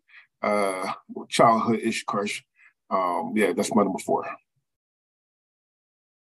uh, 0.43 0.93
childhood 1.29 1.81
ish 1.83 2.05
crush. 2.05 2.45
Um, 2.91 3.33
yeah, 3.35 3.53
that's 3.55 3.75
my 3.75 3.83
number 3.83 3.99
four. 3.99 4.27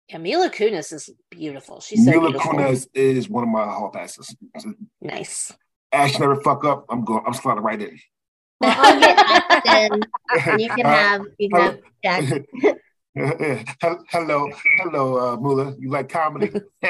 Yeah, 0.08 0.18
Mila 0.18 0.50
Kunis 0.50 0.92
is 0.92 1.10
beautiful. 1.30 1.80
She's 1.80 2.04
so 2.04 2.10
Mila 2.12 2.30
beautiful. 2.30 2.52
Kunis 2.52 2.86
is 2.94 3.28
one 3.28 3.44
of 3.44 3.50
my 3.50 3.64
hall 3.64 3.90
passes. 3.90 4.34
Nice. 5.00 5.52
Ash 5.92 6.18
never 6.18 6.36
fuck 6.40 6.64
up. 6.64 6.86
I'm 6.88 7.04
going. 7.04 7.22
I'm 7.26 7.34
sliding 7.34 7.62
right 7.62 7.80
in. 7.80 7.98
Well, 8.60 8.74
I'll 8.76 9.00
get 9.00 9.18
Ashton, 9.66 10.02
you 10.58 10.68
can 10.68 10.84
have 10.84 11.22
you 11.38 11.48
can 11.50 11.60
have 11.60 11.78
Jack. 12.02 12.44
hello, 14.10 14.50
hello, 14.82 15.18
uh, 15.18 15.36
Mula. 15.36 15.74
You 15.78 15.90
like 15.90 16.08
comedy? 16.08 16.48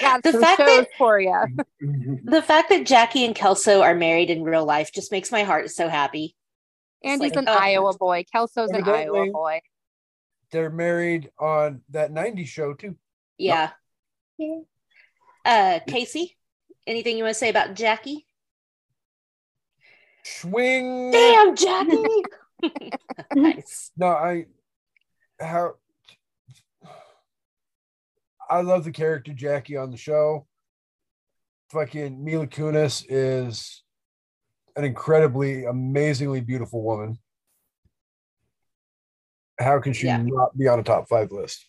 Got 0.00 0.22
The 0.22 0.32
fact 0.32 0.58
that- 0.58 0.86
for 0.98 1.20
you. 1.20 1.44
the 2.24 2.42
fact 2.42 2.70
that 2.70 2.86
Jackie 2.86 3.24
and 3.24 3.34
Kelso 3.34 3.82
are 3.82 3.94
married 3.94 4.30
in 4.30 4.42
real 4.44 4.64
life 4.64 4.92
just 4.92 5.12
makes 5.12 5.30
my 5.32 5.42
heart 5.42 5.70
so 5.70 5.88
happy. 5.88 6.36
And 7.02 7.20
like, 7.20 7.32
he's 7.32 7.38
an 7.38 7.48
oh. 7.48 7.52
Iowa 7.54 7.96
boy. 7.96 8.24
Kelso's 8.34 8.70
an 8.70 8.84
Iowa 8.84 9.30
boy. 9.30 9.60
They're 10.52 10.70
married 10.70 11.30
on 11.38 11.82
that 11.90 12.12
90s 12.12 12.46
show 12.46 12.74
too. 12.74 12.96
Yeah. 13.38 13.70
Yeah. 14.38 14.60
Uh, 15.44 15.80
Kasey, 15.88 16.36
anything 16.86 17.16
you 17.16 17.24
want 17.24 17.34
to 17.34 17.38
say 17.38 17.48
about 17.48 17.74
Jackie? 17.74 18.26
Swing. 20.24 21.10
Damn, 21.10 21.56
Jackie. 21.56 22.04
nice. 23.34 23.90
No, 23.96 24.08
I 24.08 24.46
how 25.40 25.74
I 28.50 28.62
love 28.62 28.84
the 28.84 28.90
character 28.90 29.32
Jackie 29.32 29.76
on 29.76 29.90
the 29.90 29.96
show. 29.96 30.46
Fucking 31.70 32.22
Mila 32.22 32.48
Kunis 32.48 33.04
is 33.08 33.84
an 34.76 34.84
incredibly, 34.84 35.64
amazingly 35.64 36.40
beautiful 36.40 36.82
woman. 36.82 37.18
How 39.60 39.78
can 39.78 39.92
she 39.92 40.06
Yeah. 40.06 40.22
not 40.24 40.56
be 40.56 40.66
on 40.66 40.80
a 40.80 40.82
top 40.82 41.08
five 41.08 41.30
list? 41.30 41.66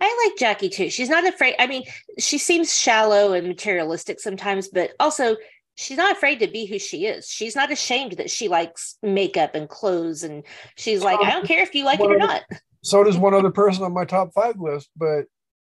I 0.00 0.26
like 0.28 0.38
Jackie 0.38 0.68
too. 0.68 0.88
She's 0.90 1.08
not 1.08 1.26
afraid. 1.26 1.54
I 1.58 1.66
mean, 1.66 1.82
she 2.18 2.38
seems 2.38 2.78
shallow 2.78 3.32
and 3.32 3.48
materialistic 3.48 4.20
sometimes, 4.20 4.68
but 4.68 4.92
also 5.00 5.36
she's 5.74 5.96
not 5.96 6.12
afraid 6.12 6.38
to 6.40 6.46
be 6.46 6.66
who 6.66 6.78
she 6.78 7.06
is. 7.06 7.28
She's 7.28 7.56
not 7.56 7.72
ashamed 7.72 8.12
that 8.12 8.30
she 8.30 8.48
likes 8.48 8.98
makeup 9.02 9.54
and 9.54 9.68
clothes. 9.68 10.22
And 10.22 10.44
she's 10.76 11.02
like, 11.02 11.20
I 11.20 11.30
don't 11.30 11.46
care 11.46 11.62
if 11.62 11.74
you 11.74 11.84
like 11.84 11.98
it 12.00 12.10
or 12.10 12.18
not. 12.18 12.42
So 12.82 13.02
does 13.02 13.18
one 13.18 13.34
other 13.34 13.50
person 13.50 13.82
on 13.84 13.92
my 13.92 14.04
top 14.04 14.32
five 14.32 14.60
list, 14.60 14.90
but 14.96 15.24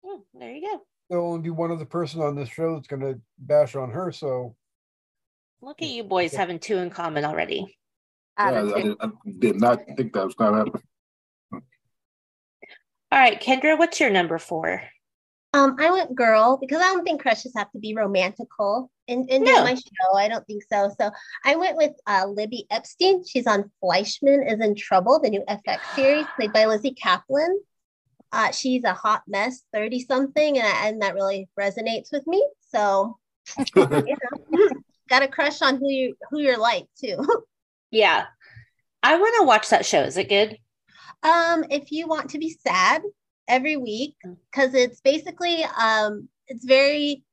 Hmm, 0.04 0.20
there 0.34 0.52
you 0.52 0.60
go. 0.62 0.82
there'll 1.08 1.26
only 1.26 1.40
be 1.42 1.50
one 1.50 1.72
other 1.72 1.84
person 1.86 2.20
on 2.20 2.36
this 2.36 2.48
show 2.48 2.74
that's 2.74 2.86
going 2.86 3.02
to 3.02 3.20
bash 3.38 3.74
on 3.74 3.90
her. 3.90 4.12
So 4.12 4.54
Look 5.62 5.82
at 5.82 5.88
you 5.88 6.04
boys 6.04 6.32
having 6.34 6.58
two 6.58 6.76
in 6.78 6.88
common 6.90 7.24
already. 7.24 7.76
Yeah, 8.38 8.72
I, 8.74 8.82
did, 8.82 8.96
I 9.00 9.08
did 9.38 9.60
not 9.60 9.80
think 9.96 10.12
that 10.12 10.24
was 10.24 10.34
going 10.34 10.52
to 10.52 10.58
happen. 10.58 10.82
All 13.12 13.18
right, 13.18 13.40
Kendra, 13.40 13.76
what's 13.78 13.98
your 13.98 14.10
number 14.10 14.38
four? 14.38 14.82
Um, 15.52 15.74
I 15.80 15.90
went 15.90 16.14
girl 16.14 16.58
because 16.60 16.80
I 16.80 16.94
don't 16.94 17.04
think 17.04 17.20
crushes 17.20 17.52
have 17.56 17.72
to 17.72 17.78
be 17.80 17.92
romantical 17.94 18.88
in, 19.08 19.26
in 19.28 19.42
No. 19.42 19.64
my 19.64 19.74
show. 19.74 20.14
I 20.14 20.28
don't 20.28 20.46
think 20.46 20.62
so. 20.72 20.92
So 20.98 21.10
I 21.44 21.56
went 21.56 21.76
with 21.76 21.92
uh, 22.06 22.26
Libby 22.28 22.66
Epstein. 22.70 23.24
She's 23.24 23.48
on 23.48 23.70
Fleishman 23.80 24.46
is 24.46 24.60
in 24.60 24.76
Trouble, 24.76 25.18
the 25.20 25.28
new 25.28 25.42
FX 25.48 25.80
series 25.96 26.26
played 26.36 26.52
by 26.52 26.66
Lizzy 26.66 26.94
Caplan. 26.94 27.56
Uh, 28.30 28.52
she's 28.52 28.84
a 28.84 28.94
hot 28.94 29.22
mess, 29.26 29.62
30 29.74 30.04
something, 30.04 30.58
and, 30.58 30.66
and 30.86 31.02
that 31.02 31.14
really 31.14 31.48
resonates 31.58 32.12
with 32.12 32.24
me. 32.28 32.46
So, 32.72 33.18
you 33.74 33.86
know, 33.86 34.68
got 35.08 35.24
a 35.24 35.28
crush 35.28 35.62
on 35.62 35.78
who 35.78 35.90
you 35.90 36.14
who 36.30 36.38
you're 36.38 36.58
like 36.58 36.86
too. 36.96 37.18
Yeah. 37.90 38.26
I 39.03 39.16
want 39.16 39.35
to 39.40 39.46
watch 39.46 39.68
that 39.70 39.87
show. 39.87 40.03
Is 40.03 40.16
it 40.16 40.29
good? 40.29 40.57
Um, 41.22 41.64
if 41.70 41.90
you 41.92 42.07
want 42.07 42.31
to 42.31 42.38
be 42.38 42.50
sad 42.50 43.03
every 43.48 43.76
week, 43.76 44.14
because 44.50 44.74
it's 44.74 45.00
basically 45.00 45.64
um, 45.79 46.29
it's 46.48 46.64
very 46.64 47.24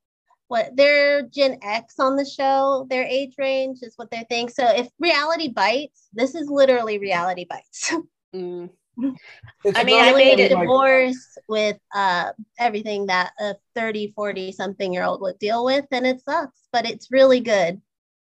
what 0.50 0.76
they're 0.76 1.24
Gen 1.24 1.60
X 1.62 2.00
on 2.00 2.16
the 2.16 2.26
show. 2.26 2.88
Their 2.90 3.04
age 3.04 3.34
range 3.38 3.80
is 3.82 3.94
what 3.98 4.10
they 4.12 4.26
think. 4.30 4.50
So 4.52 4.66
if 4.66 4.88
reality 5.00 5.50
bites, 5.50 6.08
this 6.14 6.36
is 6.36 6.50
literally 6.50 6.98
reality 7.00 7.46
bites. 7.50 7.94
Mm, 8.36 8.70
it's 9.64 9.80
I 9.80 9.86
mean, 9.86 10.02
I 10.04 10.08
not 10.08 10.18
made 10.18 10.36
Dealing 10.36 10.40
it- 10.40 10.44
with 10.50 10.52
like- 10.52 10.62
divorce 10.64 11.38
with 11.48 11.78
uh 11.96 12.32
everything 12.60 13.06
that 13.06 13.32
a 13.40 13.56
30, 13.74 14.12
40 14.14 14.52
something 14.52 14.92
year 14.94 15.04
old 15.04 15.22
would 15.22 15.40
deal 15.40 15.64
with, 15.64 15.86
and 15.92 16.06
it 16.06 16.20
sucks, 16.22 16.60
but 16.74 16.86
it's 16.86 17.08
really 17.10 17.40
good. 17.40 17.82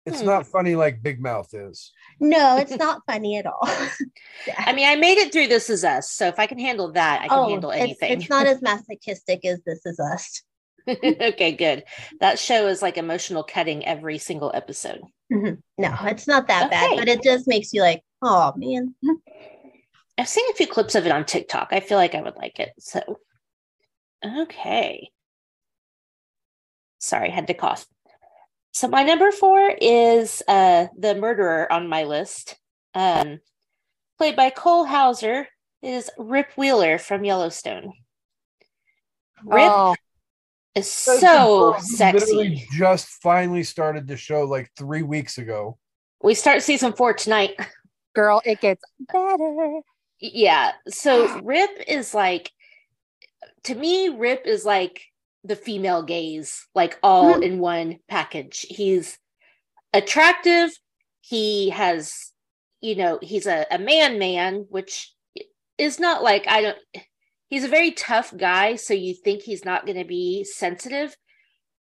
It's 0.06 0.20
Hmm. 0.20 0.26
not 0.26 0.46
funny 0.46 0.74
like 0.74 1.02
Big 1.02 1.20
Mouth 1.20 1.52
is. 1.54 1.92
No, 2.20 2.56
it's 2.58 2.70
not 2.76 3.02
funny 3.06 3.38
at 3.38 3.46
all. 3.46 3.60
I 4.58 4.72
mean, 4.72 4.88
I 4.88 4.96
made 4.96 5.18
it 5.18 5.32
through 5.32 5.46
This 5.48 5.70
Is 5.70 5.84
Us. 5.84 6.10
So 6.10 6.26
if 6.26 6.38
I 6.38 6.46
can 6.46 6.58
handle 6.58 6.92
that, 6.92 7.22
I 7.22 7.28
can 7.28 7.48
handle 7.50 7.70
Oh, 7.70 7.72
it's, 7.72 7.82
anything. 7.82 8.12
it's 8.20 8.28
not 8.30 8.46
as 8.52 8.60
masochistic 8.62 9.44
as 9.44 9.60
this 9.64 9.84
is 9.86 10.00
us. 10.00 10.42
okay, 10.88 11.52
good. 11.52 11.84
That 12.20 12.38
show 12.40 12.66
is 12.66 12.82
like 12.82 12.96
emotional 12.98 13.44
cutting 13.44 13.86
every 13.86 14.18
single 14.18 14.50
episode. 14.52 15.00
No, 15.30 15.56
it's 15.78 16.26
not 16.26 16.48
that 16.48 16.70
bad, 16.70 16.96
but 16.98 17.08
it 17.08 17.22
just 17.22 17.46
makes 17.48 17.72
you 17.72 17.80
like, 17.82 18.02
oh 18.20 18.52
man. 18.56 18.94
I've 20.18 20.28
seen 20.28 20.44
a 20.50 20.54
few 20.54 20.66
clips 20.66 20.94
of 20.94 21.06
it 21.06 21.12
on 21.12 21.24
TikTok. 21.24 21.68
I 21.70 21.80
feel 21.80 21.96
like 21.96 22.14
I 22.14 22.20
would 22.20 22.36
like 22.36 22.58
it. 22.60 22.70
So, 22.78 23.00
okay. 24.24 25.08
Sorry, 26.98 27.30
had 27.30 27.46
to 27.46 27.54
cough. 27.54 27.86
So 28.72 28.88
my 28.88 29.02
number 29.02 29.30
four 29.30 29.70
is 29.80 30.42
uh 30.48 30.86
the 30.98 31.14
murderer 31.14 31.70
on 31.72 31.88
my 31.88 32.04
list. 32.04 32.56
Um, 32.94 33.40
played 34.18 34.36
by 34.36 34.50
Cole 34.50 34.84
Hauser 34.84 35.46
is 35.82 36.10
Rip 36.18 36.52
Wheeler 36.56 36.98
from 36.98 37.24
Yellowstone. 37.24 37.92
Rip 39.44 39.70
Oh, 39.72 39.94
is 40.74 40.90
so 40.90 41.76
sexy. 41.78 42.18
Literally 42.34 42.66
just 42.72 43.08
finally 43.22 43.62
started 43.62 44.06
the 44.06 44.16
show 44.16 44.44
like 44.44 44.70
three 44.76 45.02
weeks 45.02 45.38
ago. 45.38 45.78
We 46.22 46.34
start 46.34 46.62
season 46.62 46.92
four 46.92 47.12
tonight. 47.12 47.56
girl, 48.14 48.40
it 48.44 48.60
gets 48.60 48.82
better. 49.12 49.80
Yeah. 50.20 50.72
So 50.88 51.40
Rip 51.40 51.70
is 51.88 52.14
like, 52.14 52.50
to 53.64 53.74
me, 53.74 54.08
Rip 54.08 54.46
is 54.46 54.64
like 54.64 55.02
the 55.44 55.56
female 55.56 56.02
gaze, 56.02 56.66
like 56.74 56.98
all 57.02 57.36
Mhm. 57.36 57.42
in 57.42 57.58
one 57.58 57.98
package. 58.08 58.60
He's 58.68 59.18
attractive. 59.92 60.70
He 61.20 61.70
has, 61.70 62.32
you 62.80 62.94
know, 62.96 63.18
he's 63.20 63.46
a, 63.46 63.66
a 63.70 63.78
man 63.78 64.18
man, 64.18 64.66
which 64.68 65.12
is 65.78 65.98
not 65.98 66.22
like, 66.22 66.46
I 66.46 66.62
don't, 66.62 66.78
he's 67.48 67.64
a 67.64 67.68
very 67.68 67.90
tough 67.92 68.32
guy. 68.36 68.76
So 68.76 68.94
you 68.94 69.14
think 69.14 69.42
he's 69.42 69.64
not 69.64 69.84
going 69.86 69.98
to 69.98 70.04
be 70.04 70.44
sensitive. 70.44 71.16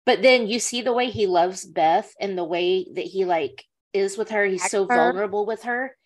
But 0.07 0.23
then 0.23 0.47
you 0.47 0.59
see 0.59 0.83
the 0.83 0.93
way 0.93 1.11
he 1.11 1.27
loves 1.27 1.65
Beth 1.65 2.13
and 2.21 2.37
the 2.37 2.45
way 2.45 2.87
that 2.95 3.05
he 3.05 3.25
like 3.25 3.65
is 3.93 4.17
with 4.17 4.31
her. 4.31 4.45
He's 4.45 4.69
so 4.71 4.87
vulnerable 4.87 5.45
with 5.45 5.65
her 5.65 5.97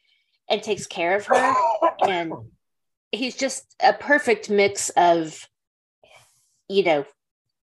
and 0.48 0.62
takes 0.62 0.87
care 0.87 1.16
of 1.16 1.26
her 1.26 1.54
and 2.02 2.33
he's 3.12 3.37
just 3.37 3.64
a 3.80 3.92
perfect 3.92 4.50
mix 4.50 4.90
of 4.90 5.48
you 6.68 6.83
know 6.83 7.07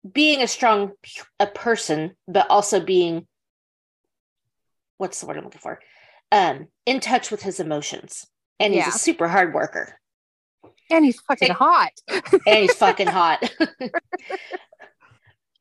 being 0.09 0.41
a 0.41 0.47
strong 0.47 0.91
a 1.39 1.47
person 1.47 2.15
but 2.27 2.47
also 2.49 2.79
being 2.79 3.25
what's 4.97 5.19
the 5.19 5.25
word 5.27 5.37
i'm 5.37 5.43
looking 5.45 5.61
for? 5.61 5.79
Um 6.31 6.67
in 6.85 6.99
touch 6.99 7.31
with 7.31 7.41
his 7.41 7.59
emotions. 7.59 8.27
And 8.59 8.73
he's 8.73 8.83
Yeah. 8.83 8.89
a 8.89 8.91
super 8.91 9.27
hard 9.27 9.53
worker. 9.53 9.99
And 10.91 11.03
he's 11.05 11.19
fucking 11.21 11.47
Take- 11.49 11.57
hot. 11.57 11.91
and 12.09 12.57
he's 12.59 12.73
fucking 12.75 13.07
hot. 13.07 13.49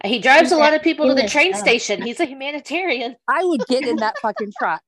He 0.05 0.19
drives 0.19 0.51
a 0.51 0.57
lot 0.57 0.75
of 0.75 0.83
people 0.83 1.07
to 1.09 1.15
the 1.15 1.29
train 1.29 1.55
station. 1.55 2.03
He's 2.03 2.19
a 2.19 2.25
humanitarian. 2.25 3.15
I 3.29 3.45
would 3.45 3.65
get 3.69 3.87
in 3.87 3.97
that 3.97 4.19
fucking 4.19 4.53
truck. 4.59 4.83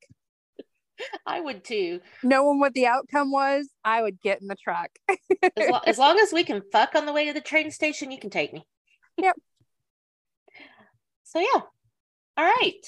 i 1.26 1.40
would 1.40 1.64
too. 1.64 2.00
Knowing 2.24 2.58
what 2.58 2.74
the 2.74 2.86
outcome 2.86 3.30
was, 3.30 3.68
I 3.84 4.02
would 4.02 4.20
get 4.20 4.40
in 4.40 4.48
the 4.48 4.56
truck. 4.56 4.90
as, 5.08 5.70
lo- 5.70 5.80
as 5.86 5.98
long 5.98 6.18
as 6.18 6.32
we 6.32 6.42
can 6.42 6.62
fuck 6.72 6.96
on 6.96 7.06
the 7.06 7.12
way 7.12 7.26
to 7.26 7.32
the 7.32 7.40
train 7.40 7.70
station 7.70 8.10
you 8.10 8.18
can 8.18 8.30
take 8.30 8.52
me 8.52 8.64
Yep. 9.16 9.36
So 11.24 11.40
yeah. 11.40 11.60
All 12.36 12.44
right. 12.44 12.80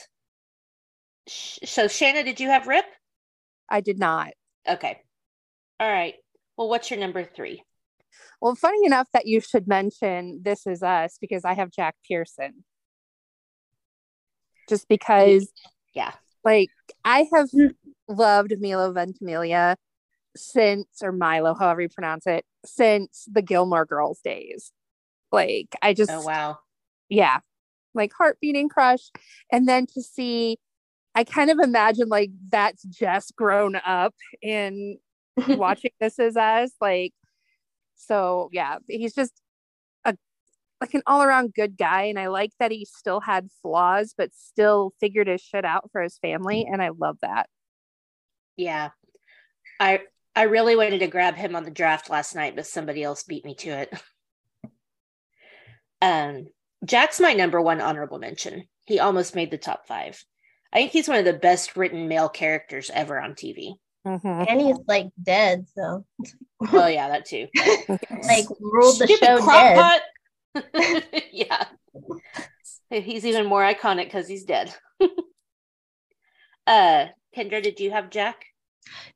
Sh- 1.29 1.59
So 1.65 1.87
Shana, 1.87 2.25
did 2.25 2.41
you 2.41 2.49
have 2.49 2.67
Rip? 2.67 2.85
I 3.69 3.81
did 3.81 3.99
not. 3.99 4.33
Okay. 4.69 5.01
All 5.81 5.91
right. 5.91 6.15
Well, 6.57 6.69
what's 6.69 6.91
your 6.91 7.01
number 7.01 7.25
three? 7.25 7.63
Well, 8.41 8.55
funny 8.55 8.85
enough 8.85 9.09
that 9.13 9.27
you 9.27 9.41
should 9.41 9.67
mention 9.67 10.41
This 10.43 10.67
Is 10.67 10.83
Us 10.83 11.19
because 11.21 11.45
I 11.45 11.55
have 11.55 11.71
Jack 11.71 11.97
Pearson. 12.07 12.65
Just 14.69 14.89
because, 14.89 15.53
Yeah. 15.95 16.13
like, 16.45 16.71
I 17.05 17.27
have 17.33 17.49
loved 18.09 18.55
Milo 18.61 18.93
Ventimiglia 18.93 19.77
since, 20.37 20.87
or 21.03 21.13
Milo, 21.13 21.55
however 21.55 21.83
you 21.83 21.89
pronounce 21.89 22.27
it, 22.27 22.45
since 22.65 23.27
the 23.31 23.43
Gilmore 23.43 23.85
Girls 23.87 24.21
days. 24.21 24.73
Like, 25.33 25.75
I 25.83 25.91
oh, 25.91 25.95
just, 25.95 26.11
Oh 26.11 26.23
wow. 26.23 26.59
yeah, 27.09 27.41
like 27.95 28.13
heart 28.13 28.39
beating 28.41 28.69
crush. 28.69 29.11
And 29.51 29.67
then 29.69 29.87
to 29.95 30.03
see, 30.03 30.59
I 31.15 31.25
kind 31.25 31.51
of 31.51 31.59
imagine 31.59 32.09
like 32.09 32.31
that's 32.51 32.83
just 32.85 33.35
grown 33.37 33.77
up 33.77 34.15
in 34.43 34.99
watching 35.49 35.91
This 35.99 36.19
Is 36.19 36.37
Us. 36.37 36.73
Like, 36.81 37.15
so 37.97 38.51
yeah, 38.53 38.77
he's 38.87 39.15
just 39.15 39.41
a 40.05 40.17
like 40.81 40.95
an 40.95 41.03
all 41.07 41.23
around 41.23 41.55
good 41.55 41.77
guy. 41.77 42.03
And 42.05 42.19
I 42.19 42.29
like 42.29 42.53
that 42.61 42.71
he 42.71 42.85
still 42.85 43.21
had 43.21 43.49
flaws, 43.63 44.15
but 44.17 44.35
still 44.35 44.93
figured 45.01 45.27
his 45.27 45.41
shit 45.41 45.65
out 45.65 45.91
for 45.91 46.03
his 46.03 46.19
family. 46.19 46.67
And 46.71 46.83
I 46.83 46.91
love 46.91 47.17
that. 47.23 47.49
Yeah. 48.57 48.91
I 49.81 50.01
I 50.35 50.43
really 50.43 50.77
wanted 50.77 50.99
to 50.99 51.07
grab 51.07 51.35
him 51.35 51.57
on 51.57 51.65
the 51.65 51.71
draft 51.71 52.11
last 52.11 52.35
night, 52.35 52.55
but 52.57 52.67
somebody 52.67 53.03
else 53.03 53.23
beat 53.23 53.45
me 53.45 53.55
to 53.57 53.71
it. 53.71 53.93
Um, 56.03 56.47
Jack's 56.85 57.21
my 57.21 57.33
number 57.33 57.61
one 57.61 57.81
honorable 57.81 58.19
mention. 58.19 58.67
He 58.85 59.01
almost 59.01 59.35
made 59.35 59.51
the 59.51 59.59
top 59.59 59.87
five. 59.89 60.23
I 60.73 60.79
think 60.79 60.93
he's 60.93 61.09
one 61.09 61.19
of 61.19 61.25
the 61.25 61.33
best 61.33 61.77
written 61.77 62.09
male 62.09 62.29
characters 62.29 62.91
ever 62.93 63.21
on 63.21 63.35
TV. 63.35 63.73
Mhm. 64.07 64.47
And 64.49 64.61
he's 64.61 64.77
like 64.87 65.09
dead, 65.21 65.67
so 65.75 66.05
Well, 66.73 66.89
yeah, 66.91 67.09
that 67.09 67.25
too. 67.25 67.49
like 68.29 68.47
ruled 68.61 68.99
the 69.01 69.07
Stupid 69.07 69.25
show 69.27 69.47
dead. 69.47 70.01
pot. 70.55 71.05
yeah. 71.33 71.65
He's 72.91 73.27
even 73.27 73.47
more 73.47 73.63
iconic 73.63 74.05
because 74.05 74.29
he's 74.29 74.45
dead. 74.45 74.73
uh 76.67 77.07
Kendra, 77.37 77.63
did 77.63 77.81
you 77.81 77.91
have 77.91 78.11
Jack? 78.11 78.45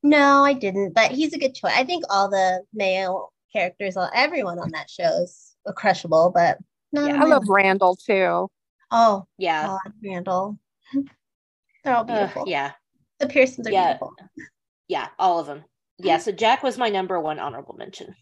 No, 0.03 0.45
I 0.45 0.53
didn't, 0.53 0.93
but 0.95 1.13
he's 1.13 1.33
a 1.33 1.39
good 1.39 1.55
choice. 1.55 1.73
I 1.75 1.85
think 1.85 2.05
all 2.11 2.29
the 2.29 2.63
male 2.75 3.33
characters, 3.53 3.97
all 3.97 4.11
everyone 4.15 4.59
on 4.59 4.71
that 4.73 4.91
show 4.91 5.23
is 5.23 5.55
crushable, 5.77 6.33
but 6.35 6.59
not 6.93 7.07
Yeah, 7.09 7.13
a 7.15 7.17
I 7.17 7.21
man. 7.21 7.29
love 7.31 7.49
Randall 7.49 7.97
too. 7.97 8.49
Oh, 8.91 9.25
Yeah. 9.39 9.67
God, 9.67 9.93
Randall. 10.05 10.59
They're 11.85 11.95
all 11.95 12.03
Uh, 12.03 12.07
beautiful. 12.17 12.45
yeah. 12.47 12.73
The 13.19 13.29
Pearsons 13.29 13.67
are 13.67 13.73
Yeah. 13.73 13.87
beautiful. 13.99 14.15
Yeah, 14.89 15.09
all 15.19 15.39
of 15.39 15.47
them. 15.47 15.65
Yeah, 15.99 16.19
so 16.19 16.33
Jack 16.33 16.63
was 16.63 16.79
my 16.79 16.89
number 16.89 17.21
one 17.21 17.39
honorable 17.39 17.75
mention. 17.75 18.15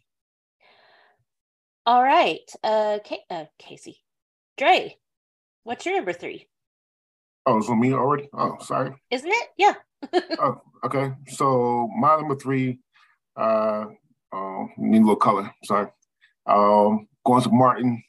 All 1.87 2.03
right. 2.03 2.41
Uh, 2.63 2.99
Ka- 3.05 3.25
uh 3.31 3.45
Kasey. 3.61 3.99
Dre, 4.57 4.97
what's 5.63 5.87
your 5.87 5.95
number 5.95 6.13
three? 6.13 6.49
Oh, 7.47 7.59
it's 7.59 7.69
on 7.71 7.81
me 7.81 7.95
already? 7.95 8.29
Oh, 8.35 8.57
sorry. 8.61 8.93
Isn't 9.11 9.31
it? 9.31 9.49
Yeah. 9.57 9.75
Oh, 10.41 10.61
okay. 10.85 11.13
So 11.29 11.89
my 11.99 12.17
number 12.17 12.37
three, 12.37 12.79
uh, 13.37 13.87
um, 14.33 14.71
need 14.77 14.99
a 14.99 15.01
little 15.01 15.17
color. 15.17 15.53
Sorry. 15.65 15.89
Um, 16.47 17.09
going 17.25 17.43
to 17.43 17.51
Martin, 17.51 18.03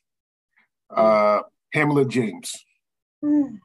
uh, 0.95 1.41
Pamela 1.73 2.05
James. 2.05 2.53
Mm. 3.23 3.59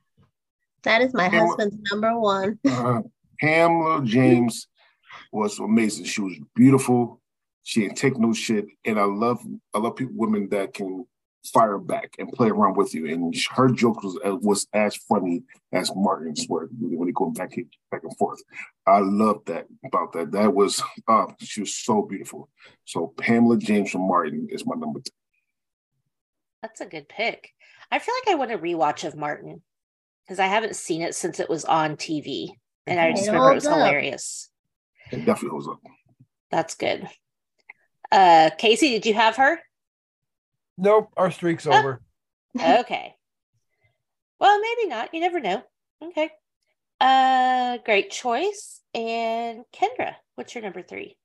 That 0.82 1.02
is 1.02 1.14
my 1.14 1.28
Pamela- 1.28 1.48
husband's 1.48 1.90
number 1.90 2.18
one. 2.18 2.58
Uh, 2.68 3.02
Pamela 3.40 4.04
James 4.04 4.68
was 5.32 5.58
amazing. 5.58 6.04
She 6.04 6.20
was 6.20 6.38
beautiful. 6.54 7.20
She 7.64 7.80
didn't 7.80 7.96
take 7.96 8.16
no 8.16 8.32
shit, 8.32 8.66
and 8.84 8.98
I 8.98 9.04
love 9.04 9.44
I 9.72 9.78
love 9.78 9.96
people 9.96 10.14
women 10.16 10.48
that 10.50 10.72
can 10.74 11.04
fire 11.46 11.78
back 11.78 12.14
and 12.18 12.32
play 12.32 12.48
around 12.48 12.76
with 12.76 12.94
you. 12.94 13.06
And 13.06 13.34
her 13.52 13.68
joke 13.68 14.02
was 14.02 14.18
uh, 14.24 14.37
was 14.37 14.66
as 14.72 14.96
funny 14.96 15.42
as 15.72 15.90
Martin's 15.94 16.46
were 16.48 16.68
when 16.78 17.08
they 17.08 17.12
go 17.12 17.30
back 17.30 17.54
back 17.90 18.02
and 18.02 18.16
forth. 18.16 18.42
I 18.87 19.00
love 19.00 19.42
that 19.46 19.66
about 19.84 20.12
that. 20.12 20.32
That 20.32 20.54
was 20.54 20.82
uh, 21.08 21.26
she 21.40 21.60
was 21.60 21.74
so 21.74 22.02
beautiful. 22.02 22.48
So 22.84 23.12
Pamela 23.18 23.58
James 23.58 23.90
from 23.90 24.06
Martin 24.06 24.48
is 24.50 24.64
my 24.64 24.76
number 24.76 25.00
two. 25.00 25.10
That's 26.64 26.81
a 26.81 26.87
good 26.87 27.11
pick. 27.11 27.50
I 27.92 27.98
feel 27.98 28.14
like 28.24 28.33
I 28.33 28.38
want 28.38 28.50
a 28.50 28.57
rewatch 28.57 29.05
of 29.07 29.14
Martin 29.14 29.61
because 30.24 30.40
I 30.40 30.46
haven't 30.46 30.77
seen 30.77 31.03
it 31.03 31.14
since 31.14 31.38
it 31.38 31.50
was 31.50 31.66
on 31.66 31.98
TV. 31.98 32.53
And 32.87 32.98
I 32.98 33.09
It 33.09 33.16
just 33.16 33.27
remember 33.27 33.50
it 33.50 33.57
was 33.57 33.66
up. 33.66 33.74
hilarious. 33.74 34.48
It 35.12 35.27
definitely 35.27 35.50
holds 35.50 35.68
up. 35.68 35.81
That's 36.50 36.74
good. 36.74 37.07
Uh 38.11 38.48
Kasey, 38.59 38.92
did 38.92 39.05
you 39.05 39.12
have 39.12 39.37
her? 39.37 39.59
Nope, 40.79 41.11
our 41.18 41.31
streak's 41.31 41.66
Ah. 41.66 41.79
over. 41.79 42.00
okay. 42.59 43.14
Well, 44.40 44.59
maybe 44.59 44.88
not. 44.88 45.12
You 45.12 45.20
never 45.20 45.40
know. 45.40 45.62
Okay. 46.03 46.31
Uh 46.98 47.77
great 47.85 48.11
choice. 48.11 48.81
And 48.94 49.64
Kendra, 49.70 50.14
what's 50.37 50.55
your 50.55 50.64
number 50.64 50.81
three? 50.81 51.18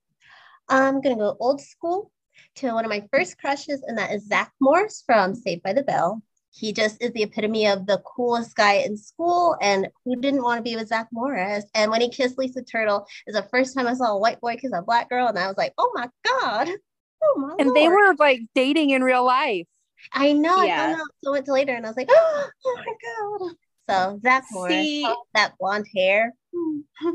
I'm 0.67 0.99
gonna 0.99 1.15
go 1.15 1.37
old 1.39 1.61
school 1.61 2.11
to 2.55 2.73
one 2.73 2.85
of 2.85 2.89
my 2.89 3.03
first 3.11 3.37
crushes, 3.37 3.83
and 3.85 3.97
that 3.97 4.11
is 4.11 4.27
Zach 4.27 4.51
Morris 4.59 5.03
from 5.05 5.35
Saved 5.35 5.63
by 5.63 5.73
the 5.73 5.83
Bell. 5.83 6.21
He 6.51 6.73
just 6.73 7.01
is 7.01 7.11
the 7.11 7.23
epitome 7.23 7.67
of 7.67 7.85
the 7.85 8.01
coolest 8.05 8.55
guy 8.55 8.75
in 8.75 8.97
school, 8.97 9.55
and 9.61 9.87
who 10.03 10.15
didn't 10.19 10.43
want 10.43 10.57
to 10.57 10.63
be 10.63 10.75
with 10.75 10.87
Zach 10.87 11.07
Morris? 11.11 11.65
And 11.75 11.91
when 11.91 12.01
he 12.01 12.09
kissed 12.09 12.37
Lisa 12.37 12.63
Turtle, 12.63 13.05
is 13.27 13.35
the 13.35 13.43
first 13.43 13.75
time 13.75 13.87
I 13.87 13.93
saw 13.93 14.07
a 14.07 14.17
white 14.17 14.41
boy 14.41 14.57
kiss 14.57 14.71
a 14.73 14.81
black 14.81 15.09
girl, 15.09 15.27
and 15.27 15.37
I 15.37 15.47
was 15.47 15.57
like, 15.57 15.73
oh 15.77 15.91
my 15.93 16.09
god, 16.23 16.69
oh 17.23 17.35
my 17.37 17.55
And 17.59 17.75
they 17.75 17.87
were 17.87 18.15
like 18.17 18.41
dating 18.55 18.89
in 18.89 19.03
real 19.03 19.25
life. 19.25 19.67
I 20.13 20.33
know. 20.33 20.63
Yeah. 20.63 20.73
I 20.73 20.77
found 20.77 21.01
out 21.01 21.07
so 21.23 21.31
much 21.31 21.47
later, 21.47 21.73
and 21.73 21.85
I 21.85 21.89
was 21.89 21.97
like, 21.97 22.09
oh 22.11 22.49
my 22.65 23.47
god. 23.47 23.55
So 23.89 24.19
Zach 24.21 24.45
Morris, 24.51 24.73
See- 24.73 25.13
that 25.33 25.53
blonde 25.59 25.87
hair. 25.95 26.33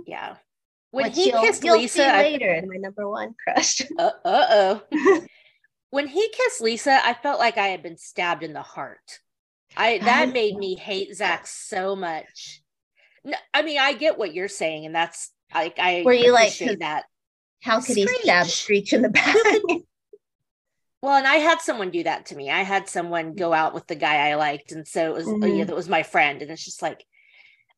Yeah. 0.06 0.37
When 0.94 1.11
he 1.11 1.30
you'll- 1.30 1.40
kissed 1.40 1.64
you'll 1.64 1.78
Lisa, 1.78 2.07
I 2.07 2.22
later 2.22 2.52
in 2.54 2.68
my 2.68 2.76
number 2.76 3.09
one 3.09 3.35
crush. 3.42 3.83
Uh 3.98 4.11
oh. 4.24 4.83
when 5.90 6.07
he 6.07 6.28
kissed 6.28 6.61
Lisa, 6.61 7.04
I 7.04 7.14
felt 7.14 7.40
like 7.40 7.59
I 7.59 7.68
had 7.68 7.83
been 7.83 7.96
stabbed 7.98 8.44
in 8.44 8.52
the 8.52 8.62
heart. 8.62 9.18
I 9.76 9.98
that 9.98 10.33
made 10.33 10.57
me 10.57 10.76
hate 10.76 11.14
Zach 11.16 11.48
so 11.48 11.96
much. 11.96 12.62
No, 13.24 13.37
I 13.52 13.62
mean, 13.62 13.78
I 13.80 13.94
get 13.94 14.18
what 14.18 14.35
you're 14.35 14.48
saying, 14.48 14.87
and 14.87 14.94
that's 14.94 15.33
like 15.52 15.78
I 15.78 16.02
Were 16.04 16.12
you 16.12 16.33
like, 16.33 16.57
that. 16.78 17.04
How 17.61 17.80
could 17.80 17.96
he 17.96 18.07
stab 18.07 18.46
Screech. 18.46 18.54
Screech 18.54 18.92
in 18.92 19.02
the 19.02 19.09
back? 19.09 19.35
Well, 21.02 21.16
and 21.16 21.26
I 21.26 21.35
had 21.35 21.61
someone 21.61 21.90
do 21.90 22.02
that 22.04 22.24
to 22.26 22.35
me. 22.35 22.50
I 22.50 22.62
had 22.62 22.88
someone 22.88 23.35
go 23.35 23.52
out 23.52 23.74
with 23.74 23.87
the 23.87 23.94
guy 23.94 24.30
I 24.30 24.37
liked, 24.37 24.72
and 24.72 24.88
so 24.88 25.11
it 25.11 25.14
was 25.14 25.26
you 25.26 25.59
know 25.59 25.64
that 25.64 25.76
was 25.76 25.87
my 25.87 26.02
friend, 26.02 26.40
and 26.40 26.50
it's 26.50 26.64
just 26.64 26.80
like 26.80 27.04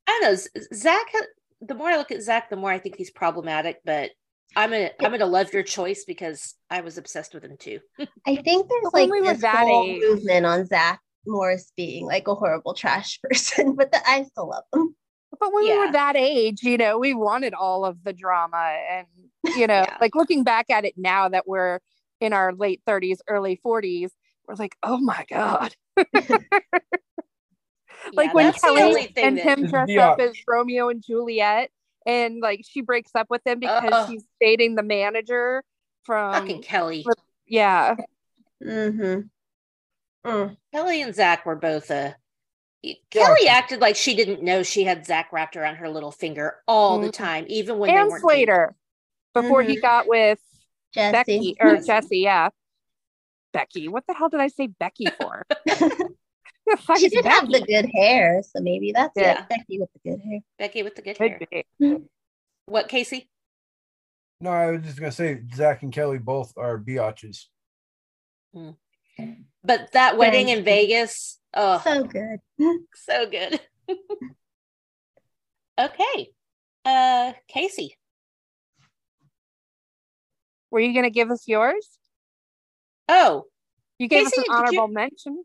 I 0.07 0.21
don't 0.23 0.33
know. 0.33 0.63
Zach. 0.73 1.07
The 1.61 1.75
more 1.75 1.89
I 1.89 1.97
look 1.97 2.11
at 2.11 2.23
Zach, 2.23 2.51
the 2.51 2.57
more 2.57 2.71
I 2.71 2.79
think 2.79 2.97
he's 2.97 3.11
problematic. 3.11 3.79
But 3.85 4.11
I'm 4.55 4.71
gonna 4.71 4.91
I'm 5.01 5.11
gonna 5.11 5.27
love 5.27 5.53
your 5.53 5.63
choice 5.63 6.05
because 6.05 6.55
I 6.71 6.81
was 6.81 6.99
obsessed 6.99 7.35
with 7.35 7.45
him 7.45 7.57
too. 7.59 7.81
I 8.27 8.37
think 8.37 8.69
there's 8.69 8.93
like 8.93 9.11
we 9.11 9.21
were 9.21 9.33
this 9.33 9.43
that 9.43 9.67
whole 9.67 9.85
age- 9.85 10.03
movement 10.03 10.47
on 10.47 10.67
Zach 10.67 11.01
Morris 11.27 11.73
being 11.77 12.07
like 12.07 12.29
a 12.29 12.35
horrible 12.35 12.75
trash 12.75 13.19
person, 13.25 13.75
but 13.75 13.91
the, 13.93 14.01
I 14.09 14.23
still 14.25 14.49
love 14.51 14.65
him. 14.75 14.95
But 15.39 15.53
when 15.53 15.65
we 15.65 15.77
were 15.77 15.93
that 15.93 16.17
age, 16.17 16.63
you 16.63 16.79
know, 16.79 16.99
we 16.99 17.13
wanted 17.13 17.53
all 17.53 17.85
of 17.85 18.03
the 18.05 18.13
drama. 18.13 18.75
And, 18.91 19.07
you 19.57 19.67
know, 19.67 19.85
Yeah. 19.87 19.97
like 20.01 20.15
looking 20.15 20.45
back 20.45 20.71
at 20.71 20.85
it 20.85 20.95
now 20.97 21.29
that 21.29 21.47
we're 21.47 21.81
in 22.21 22.33
our 22.33 22.55
late 22.55 22.81
30s, 22.87 23.19
early 23.29 23.61
40s, 23.65 24.11
we're 24.47 24.55
like, 24.55 24.77
oh 24.83 24.99
my 24.99 25.27
God. 25.29 25.75
like 28.13 28.29
Yeah, 28.29 28.33
when 28.35 28.53
Kelly 28.53 29.13
and 29.17 29.37
that- 29.39 29.43
him 29.45 29.63
This 29.63 29.71
dress 29.71 29.87
Dion. 29.89 30.09
up 30.11 30.21
as 30.21 30.35
Romeo 30.47 30.89
and 30.89 31.03
Juliet, 31.03 31.71
and 32.07 32.41
like 32.41 32.61
she 32.69 32.81
breaks 32.83 33.11
up 33.15 33.29
with 33.31 33.43
him 33.47 33.59
because 33.61 33.93
Uh-uh. 33.93 34.07
he's 34.07 34.25
dating 34.41 34.75
the 34.77 34.83
manager 34.83 35.63
from, 36.05 36.33
fucking 36.35 36.63
Kelly. 36.63 37.03
with- 37.07 37.19
yeah. 37.47 37.97
Mm-hmm. 38.63 39.21
Mm. 40.29 40.57
Kelly 40.73 41.03
and 41.03 41.15
Zach 41.15 41.45
were 41.47 41.55
both 41.57 41.91
uh 41.91 42.13
Kelly 43.11 43.49
acted 43.49 43.81
like 43.81 43.97
she 43.97 44.15
didn't 44.15 44.43
know 44.43 44.63
she 44.63 44.85
had 44.85 45.05
Zach 45.07 45.33
wrapped 45.33 45.57
around 45.57 45.77
her 45.77 45.89
little 45.89 46.13
finger 46.13 46.57
all 46.69 46.99
the 47.01 47.09
Mhm. 47.09 47.13
time, 47.13 47.45
even 47.49 47.79
when 47.79 47.91
they 47.93 47.97
And 48.01 48.09
weren't 48.09 48.21
Slater 48.23 48.75
before 49.35 49.63
he 49.63 49.77
Mhm. 49.77 49.83
got 49.83 50.09
with 50.09 50.39
Jesse. 50.93 51.13
Becky 51.13 51.57
or 51.61 51.75
Jesse. 51.77 51.87
Jesse, 51.87 52.19
yeah. 52.19 52.49
Becky. 53.53 53.89
What 53.89 54.07
the 54.07 54.15
hell 54.15 54.29
did 54.29 54.41
I 54.41 54.49
say 54.49 54.67
Becky 54.69 55.07
for? 55.21 55.45
Who 56.67 56.77
the 56.77 56.83
fuck 56.83 56.99
she 56.99 57.07
is 57.07 57.13
did 57.13 57.25
have 57.25 57.49
the 57.51 57.61
good 57.61 57.89
hair, 57.95 58.43
so 58.43 58.61
maybe 58.61 58.93
that's 58.93 59.13
Yeah. 59.17 59.43
it. 59.43 59.49
Becky 59.49 59.79
with 59.79 59.91
the 59.93 60.11
good 60.11 60.21
hair. 60.21 60.41
Becky 60.59 60.83
with 60.83 60.95
the 60.97 61.03
good 61.03 61.17
Could 61.19 61.47
hair. 61.53 61.63
be. 61.79 61.97
What, 62.69 62.89
Kasey? 62.89 63.29
No, 64.41 64.51
I 64.51 64.73
was 64.73 64.83
just 64.83 64.99
gonna 64.99 65.13
say 65.13 65.41
Zach 65.55 65.83
and 65.85 65.93
Kelly 65.93 66.19
both 66.19 66.53
are 66.57 66.79
biatches. 66.79 67.45
But 68.53 69.93
that 69.93 70.17
wedding 70.19 70.47
Thank 70.47 70.59
in 70.59 70.65
Vegas, 70.65 71.39
Oh, 71.55 71.81
So 71.85 72.05
good. 72.05 72.41
so 72.95 73.31
good. 73.31 73.61
okay. 75.79 76.31
Uh 76.85 77.33
Kasey. 77.55 77.91
Were 80.71 80.81
you 80.81 80.93
going 80.93 81.05
to 81.05 81.11
give 81.11 81.31
us 81.31 81.47
yours? 81.47 81.99
Oh, 83.09 83.45
You 83.99 84.09
gave 84.09 84.25
Kasey, 84.25 84.27
us 84.27 84.33
did 84.33 84.39
an 84.39 84.45
you- 84.49 84.55
honorable 84.55 84.89
mention. 84.89 85.45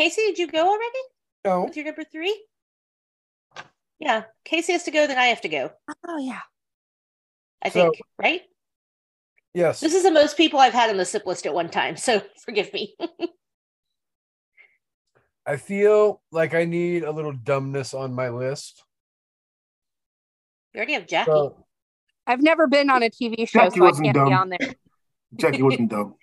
Kasey, 0.00 0.16
did 0.16 0.38
you 0.38 0.46
go 0.46 0.66
already 0.68 0.98
No, 1.44 1.64
with 1.64 1.76
your 1.76 1.84
number 1.86 2.04
three? 2.04 2.44
Yeah, 3.98 4.24
Kasey 4.44 4.72
has 4.72 4.84
to 4.84 4.90
go, 4.90 5.06
then 5.06 5.18
I 5.18 5.26
have 5.26 5.40
to 5.42 5.48
go. 5.48 5.70
Oh 6.06 6.18
yeah. 6.18 6.40
I 7.64 7.68
So- 7.68 7.82
think, 7.82 7.96
right? 8.20 8.42
yes. 9.54 9.80
This 9.80 9.94
is 9.94 10.02
the 10.02 10.10
most 10.10 10.36
people 10.36 10.58
I've 10.58 10.72
had 10.72 10.90
on 10.90 10.96
the 10.96 11.04
sip 11.04 11.26
list 11.26 11.46
at 11.46 11.54
one 11.54 11.68
time, 11.70 11.96
so 11.96 12.22
forgive 12.44 12.72
me. 12.72 12.96
I 15.46 15.56
feel 15.56 16.22
like 16.30 16.54
I 16.54 16.64
need 16.64 17.02
a 17.02 17.10
little 17.10 17.32
dumbness 17.32 17.94
on 17.94 18.14
my 18.14 18.28
list. 18.28 18.84
you 20.72 20.78
already 20.78 20.92
have 20.94 21.06
Jackie. 21.06 21.30
So 21.32 21.64
I've 22.26 22.42
never 22.42 22.66
been 22.68 22.90
on 22.90 23.02
a 23.02 23.10
TV 23.10 23.48
show, 23.48 23.60
Jackie 23.60 23.78
so 23.80 23.84
I 23.84 23.88
wasn't 23.88 24.04
can't 24.06 24.14
dumb. 24.16 24.28
be 24.28 24.34
on 24.34 24.48
there. 24.50 24.74
Jackie 25.36 25.62
wasn't 25.62 25.90
dumb. 25.90 26.14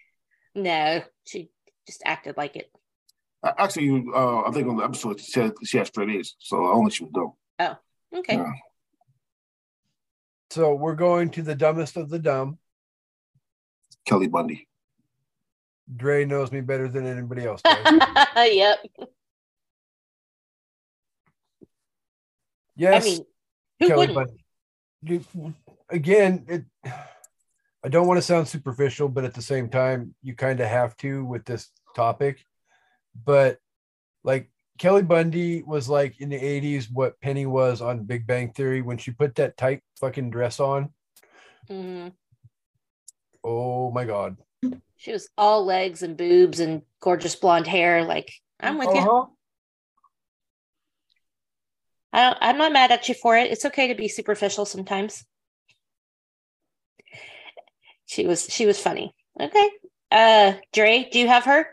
no, 0.55 1.01
she 1.25 1.49
just 1.85 2.01
acted 2.05 2.37
like 2.37 2.55
it. 2.55 2.71
Uh, 3.41 3.53
Actually, 3.57 4.05
uh, 4.13 4.41
I 4.41 4.51
think 4.51 4.67
on 4.67 4.77
the 4.77 4.83
episode 4.83 5.19
she 5.19 5.31
said 5.31 5.53
she 5.63 5.77
had 5.77 5.87
straight 5.87 6.09
A's, 6.09 6.35
so 6.39 6.65
I 6.65 6.71
only 6.71 6.91
she 6.91 7.03
was 7.03 7.13
dumb. 7.13 7.33
Oh, 7.59 7.77
okay. 8.19 8.35
Yeah. 8.35 8.51
so 10.49 10.73
we're 10.73 10.95
going 10.95 11.29
to 11.31 11.41
the 11.41 11.55
dumbest 11.55 11.95
of 11.97 12.09
the 12.09 12.19
dumb. 12.19 12.57
Kelly 14.05 14.27
Bundy. 14.27 14.67
Dre 15.95 16.25
knows 16.25 16.51
me 16.51 16.61
better 16.61 16.87
than 16.87 17.05
anybody 17.07 17.45
else 17.45 17.61
does. 17.65 17.99
yep. 18.53 18.79
Yes, 22.75 23.03
I 23.03 23.09
mean, 23.09 23.25
who 23.79 23.87
Kelly 23.87 24.07
wouldn't? 24.07 24.15
Bundy. 25.01 25.25
You, 25.33 25.53
again, 25.89 26.45
it, 26.47 26.65
I 27.83 27.87
don't 27.89 28.07
want 28.07 28.17
to 28.17 28.21
sound 28.21 28.47
superficial, 28.47 29.07
but 29.07 29.23
at 29.23 29.33
the 29.33 29.41
same 29.41 29.69
time, 29.69 30.13
you 30.21 30.35
kind 30.35 30.59
of 30.59 30.67
have 30.67 30.95
to 30.97 31.23
with 31.25 31.45
this 31.45 31.69
topic. 31.95 32.43
But 33.25 33.59
like 34.23 34.49
Kelly 34.77 35.03
Bundy 35.03 35.63
was 35.63 35.89
like 35.89 36.19
in 36.21 36.29
the 36.29 36.39
80s 36.39 36.87
what 36.91 37.19
Penny 37.21 37.45
was 37.45 37.81
on 37.81 38.05
Big 38.05 38.25
Bang 38.25 38.51
Theory 38.53 38.81
when 38.81 38.97
she 38.97 39.11
put 39.11 39.35
that 39.35 39.57
tight 39.57 39.81
fucking 39.99 40.29
dress 40.31 40.59
on. 40.59 40.93
Mhm. 41.69 42.13
Oh 43.43 43.91
my 43.91 44.05
God. 44.05 44.37
She 44.97 45.11
was 45.13 45.29
all 45.37 45.65
legs 45.65 46.03
and 46.03 46.17
boobs 46.17 46.59
and 46.59 46.81
gorgeous 46.99 47.35
blonde 47.35 47.67
hair. 47.67 48.03
Like, 48.03 48.33
I'm 48.59 48.77
with 48.77 48.89
you. 48.89 48.99
Uh-huh. 48.99 49.25
I 52.11 52.21
don't, 52.21 52.37
I'm 52.41 52.57
not 52.57 52.73
mad 52.73 52.91
at 52.91 53.07
you 53.07 53.15
for 53.15 53.37
it. 53.37 53.51
It's 53.51 53.65
okay 53.65 53.87
to 53.87 53.95
be 53.95 54.07
superficial 54.07 54.65
sometimes. 54.65 55.23
She 58.05 58.25
was 58.25 58.47
she 58.49 58.65
was 58.65 58.79
funny. 58.81 59.13
Okay. 59.39 59.69
Uh 60.11 60.53
Dre, 60.73 61.07
do 61.11 61.19
you 61.19 61.27
have 61.27 61.45
her? 61.45 61.67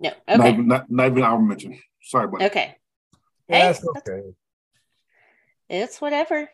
No. 0.00 0.10
No. 0.28 0.36
Not, 0.36 0.40
Okay. 0.40 0.52
even, 0.52 0.68
not, 0.68 0.90
not 0.90 1.06
even 1.08 1.22
our 1.22 1.40
mention. 1.40 1.78
Sorry, 2.02 2.28
but 2.28 2.42
Okay. 2.42 2.76
Hey, 3.46 3.60
That's 3.62 3.80
that's- 3.80 4.02
okay. 4.08 4.28
It's 5.68 6.00
whatever. 6.00 6.48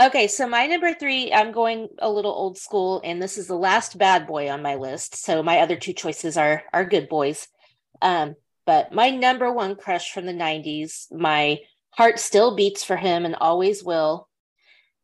Okay, 0.00 0.28
so 0.28 0.48
my 0.48 0.66
number 0.66 0.94
three, 0.94 1.30
I'm 1.32 1.52
going 1.52 1.88
a 1.98 2.08
little 2.08 2.32
old 2.32 2.56
school, 2.56 3.02
and 3.04 3.20
this 3.20 3.36
is 3.36 3.46
the 3.48 3.56
last 3.56 3.98
bad 3.98 4.26
boy 4.26 4.48
on 4.50 4.62
my 4.62 4.76
list. 4.76 5.16
So 5.16 5.42
my 5.42 5.58
other 5.60 5.76
two 5.76 5.92
choices 5.92 6.36
are 6.38 6.62
are 6.72 6.84
good 6.86 7.08
boys. 7.08 7.48
Um, 8.00 8.34
but 8.64 8.92
my 8.94 9.10
number 9.10 9.52
one 9.52 9.76
crush 9.76 10.12
from 10.12 10.24
the 10.26 10.32
90s, 10.32 11.12
my 11.12 11.58
heart 11.90 12.18
still 12.18 12.56
beats 12.56 12.82
for 12.84 12.96
him 12.96 13.26
and 13.26 13.34
always 13.34 13.82
will. 13.84 14.28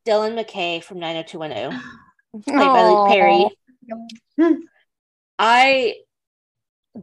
Dylan 0.06 0.34
McKay 0.40 0.82
from 0.82 1.00
90210, 1.00 1.82
played 2.44 2.56
by 2.56 2.88
Luke 2.88 3.08
Perry. 3.08 4.56
I 5.38 5.94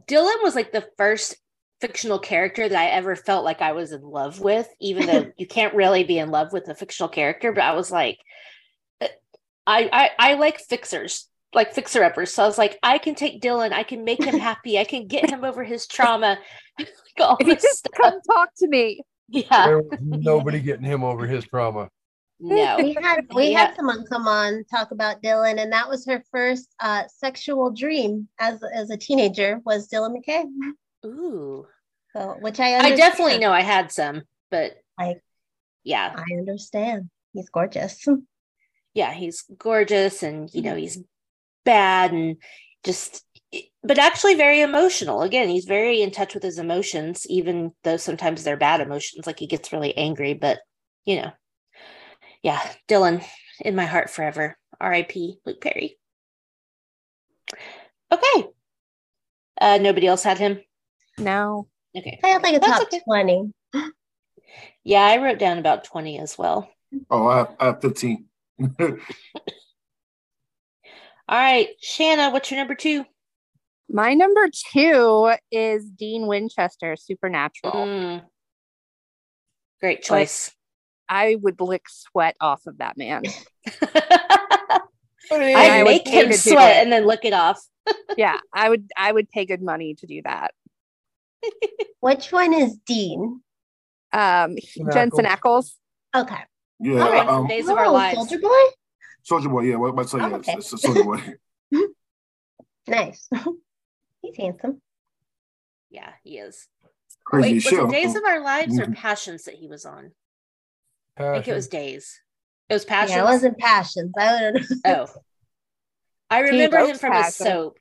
Dylan 0.08 0.42
was 0.42 0.54
like 0.54 0.72
the 0.72 0.86
first 0.96 1.36
fictional 1.80 2.18
character 2.18 2.68
that 2.68 2.78
I 2.78 2.86
ever 2.90 3.14
felt 3.16 3.44
like 3.44 3.60
I 3.60 3.72
was 3.72 3.92
in 3.92 4.02
love 4.02 4.40
with, 4.40 4.68
even 4.80 5.06
though 5.06 5.26
you 5.36 5.46
can't 5.46 5.74
really 5.74 6.04
be 6.04 6.18
in 6.18 6.30
love 6.30 6.52
with 6.52 6.68
a 6.68 6.74
fictional 6.74 7.08
character. 7.08 7.52
But 7.52 7.64
I 7.64 7.74
was 7.74 7.90
like, 7.90 8.18
uh, 9.00 9.08
I 9.66 9.88
I, 10.18 10.32
I 10.32 10.34
like 10.34 10.60
fixers, 10.60 11.28
like 11.52 11.74
fixer 11.74 12.02
uppers. 12.04 12.32
So 12.32 12.42
I 12.42 12.46
was 12.46 12.58
like, 12.58 12.78
I 12.82 12.98
can 12.98 13.14
take 13.14 13.40
Dylan, 13.42 13.72
I 13.72 13.82
can 13.82 14.04
make 14.04 14.22
him 14.24 14.38
happy, 14.50 14.78
I 14.78 14.84
can 14.84 15.06
get 15.06 15.30
him 15.30 15.44
over 15.44 15.64
his 15.64 15.86
trauma. 15.86 16.38
like 16.78 16.88
all 17.20 17.36
If 17.40 17.46
you 17.48 17.54
this 17.54 17.62
just 17.62 17.78
stuff. 17.78 17.92
come 18.00 18.20
talk 18.32 18.50
to 18.58 18.68
me. 18.68 19.00
Yeah, 19.28 19.66
There 19.66 19.80
was 19.80 19.98
nobody 20.00 20.60
getting 20.60 20.84
him 20.84 21.02
over 21.02 21.26
his 21.26 21.44
trauma. 21.46 21.88
No. 22.40 22.76
We 22.78 22.94
had 23.00 23.26
we 23.34 23.48
Yeah. 23.50 23.66
had 23.66 23.76
someone 23.76 24.04
come 24.06 24.26
on 24.26 24.64
talk 24.70 24.90
about 24.90 25.22
Dylan, 25.22 25.60
and 25.60 25.72
that 25.72 25.88
was 25.88 26.06
her 26.06 26.22
first 26.30 26.68
uh, 26.80 27.04
sexual 27.08 27.70
dream 27.70 28.28
as 28.38 28.60
as 28.74 28.90
a 28.90 28.96
teenager 28.96 29.60
was 29.64 29.88
Dylan 29.88 30.14
McKay. 30.16 30.44
Ooh, 31.06 31.66
So, 32.14 32.36
which 32.40 32.60
I 32.60 32.76
I 32.78 32.96
definitely 32.96 33.38
know 33.38 33.52
I 33.52 33.60
had 33.62 33.92
some, 33.92 34.22
but 34.50 34.74
Like- 34.98 35.22
yeah, 35.84 36.14
I 36.16 36.24
understand. 36.38 37.10
He's 37.32 37.48
gorgeous. 37.50 38.06
yeah, 38.94 39.12
he's 39.12 39.44
gorgeous 39.58 40.22
and 40.22 40.48
you 40.54 40.62
know 40.62 40.74
he's 40.76 40.98
bad 41.64 42.12
and 42.12 42.36
just 42.84 43.24
but 43.82 43.98
actually 43.98 44.34
very 44.34 44.60
emotional. 44.62 45.22
Again, 45.22 45.48
he's 45.48 45.64
very 45.66 46.02
in 46.02 46.10
touch 46.10 46.34
with 46.34 46.42
his 46.42 46.58
emotions, 46.58 47.26
even 47.28 47.72
though 47.84 47.96
sometimes 47.96 48.42
they're 48.42 48.56
bad 48.56 48.80
emotions, 48.80 49.26
like 49.26 49.38
he 49.38 49.46
gets 49.46 49.72
really 49.72 49.96
angry, 49.96 50.34
but 50.34 50.58
you 51.04 51.16
know. 51.22 51.30
Yeah, 52.44 52.60
Dylan 52.88 53.24
in 53.60 53.74
my 53.74 53.86
heart 53.86 54.10
forever. 54.10 54.56
R.I.P. 54.80 55.38
Luke 55.46 55.60
Perry. 55.60 55.98
Okay. 58.12 58.48
Uh 59.60 59.78
nobody 59.80 60.06
else 60.06 60.22
had 60.22 60.38
him. 60.38 60.60
No. 61.18 61.68
Okay. 61.96 62.20
I 62.22 62.28
had 62.28 62.42
like 62.42 62.54
a 62.54 62.58
That's 62.60 62.78
top 62.78 62.82
okay. 62.82 63.00
twenty. 63.04 63.52
Yeah, 64.84 65.02
I 65.02 65.16
wrote 65.16 65.38
down 65.38 65.56
about 65.58 65.84
20 65.84 66.18
as 66.18 66.36
well. 66.36 66.68
oh, 67.10 67.26
I 67.26 67.38
have, 67.38 67.56
I 67.58 67.64
have 67.66 67.80
15. 67.80 68.24
All 68.78 68.98
right, 71.30 71.68
Shana, 71.82 72.30
what's 72.30 72.50
your 72.50 72.60
number 72.60 72.74
two? 72.74 73.06
My 73.88 74.12
number 74.12 74.50
two 74.72 75.32
is 75.50 75.88
Dean 75.88 76.26
Winchester, 76.26 76.96
Supernatural. 76.96 77.72
Mm. 77.72 78.22
Great 79.80 80.02
choice. 80.02 80.52
I 81.08 81.36
would 81.40 81.60
lick 81.60 81.82
sweat 81.88 82.36
off 82.40 82.66
of 82.66 82.78
that 82.78 82.96
man. 82.96 83.22
I 83.80 84.80
I 85.30 85.82
would 85.82 85.90
make 85.90 86.06
him 86.08 86.32
sweat 86.32 86.76
it. 86.76 86.82
and 86.82 86.92
then 86.92 87.06
lick 87.06 87.24
it 87.24 87.32
off. 87.32 87.60
yeah, 88.16 88.38
I 88.52 88.68
would 88.68 88.90
I 88.96 89.10
would 89.12 89.28
pay 89.30 89.44
good 89.46 89.62
money 89.62 89.94
to 89.94 90.06
do 90.06 90.20
that. 90.24 90.52
Which 92.00 92.30
one 92.32 92.52
is 92.54 92.76
Dean? 92.86 93.40
Um 94.12 94.56
Jensen 94.56 94.90
Jensen 94.92 95.24
Ackles. 95.24 95.72
Ackles. 96.14 96.22
Okay. 96.24 96.40
Yeah, 96.80 97.02
All 97.04 97.10
right, 97.12 97.28
um, 97.28 97.46
Days 97.46 97.68
of 97.68 97.76
Our 97.78 97.86
Oh, 97.86 97.92
Lives. 97.92 98.16
Soldier 98.16 98.38
Boy. 98.38 98.64
Soldier 99.22 99.48
Boy. 99.48 99.60
Yeah, 99.62 99.76
what 99.76 99.88
about 99.88 100.12
Oh, 100.14 100.18
yeah, 100.18 100.36
okay. 100.36 100.52
it's, 100.54 100.72
it's 100.72 100.82
Soldier 100.82 101.04
Boy. 101.04 101.20
Nice. 102.86 103.28
He's 104.20 104.36
handsome. 104.36 104.82
Yeah, 105.90 106.10
he 106.22 106.38
is. 106.38 106.68
Crazy 107.24 107.48
Wait, 107.48 107.54
was 107.54 107.62
show. 107.64 107.88
it 107.88 107.92
Days 107.92 108.14
of 108.16 108.24
Our 108.24 108.40
Lives 108.40 108.78
or 108.78 108.86
Mhm. 108.86 108.96
Passions 108.96 109.44
that 109.44 109.54
he 109.54 109.68
was 109.68 109.86
on? 109.86 110.10
I 111.16 111.34
think 111.34 111.48
it 111.48 111.54
was 111.54 111.68
Days. 111.68 112.20
It 112.68 112.74
was 112.74 112.84
Passions. 112.84 113.16
Yeah, 113.16 113.22
it 113.22 113.24
wasn't 113.24 113.58
passions. 113.58 114.12
I 114.18 114.40
don't 114.40 114.54
know. 114.54 115.06
Oh. 115.06 115.06
I 116.30 116.40
remember 116.40 116.78
him 116.78 116.96
from 116.96 117.12
a 117.12 117.16
Passions. 117.16 117.36
soap. 117.36 117.78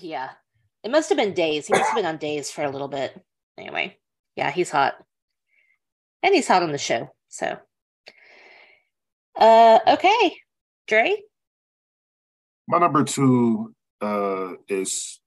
Yeah. 0.00 0.30
It 0.82 0.90
must 0.90 1.08
have 1.08 1.18
been 1.18 1.34
Days. 1.34 1.66
He 1.66 1.72
must 1.72 1.86
have 1.86 1.96
been 1.96 2.06
on 2.06 2.18
Days 2.18 2.50
for 2.50 2.64
a 2.64 2.70
little 2.70 2.88
bit. 2.88 3.18
Anyway, 3.56 3.96
yeah, 4.36 4.50
he's 4.50 4.70
hot. 4.70 4.96
And 6.22 6.34
he's 6.34 6.48
hot 6.48 6.62
on 6.62 6.72
the 6.72 6.78
show. 6.78 7.10
So 7.28 7.58
uh 9.38 9.78
okay. 9.86 10.36
Dre? 10.86 11.22
My 12.66 12.78
number 12.78 13.04
two 13.04 13.74
uh, 14.00 14.52
is 14.68 15.20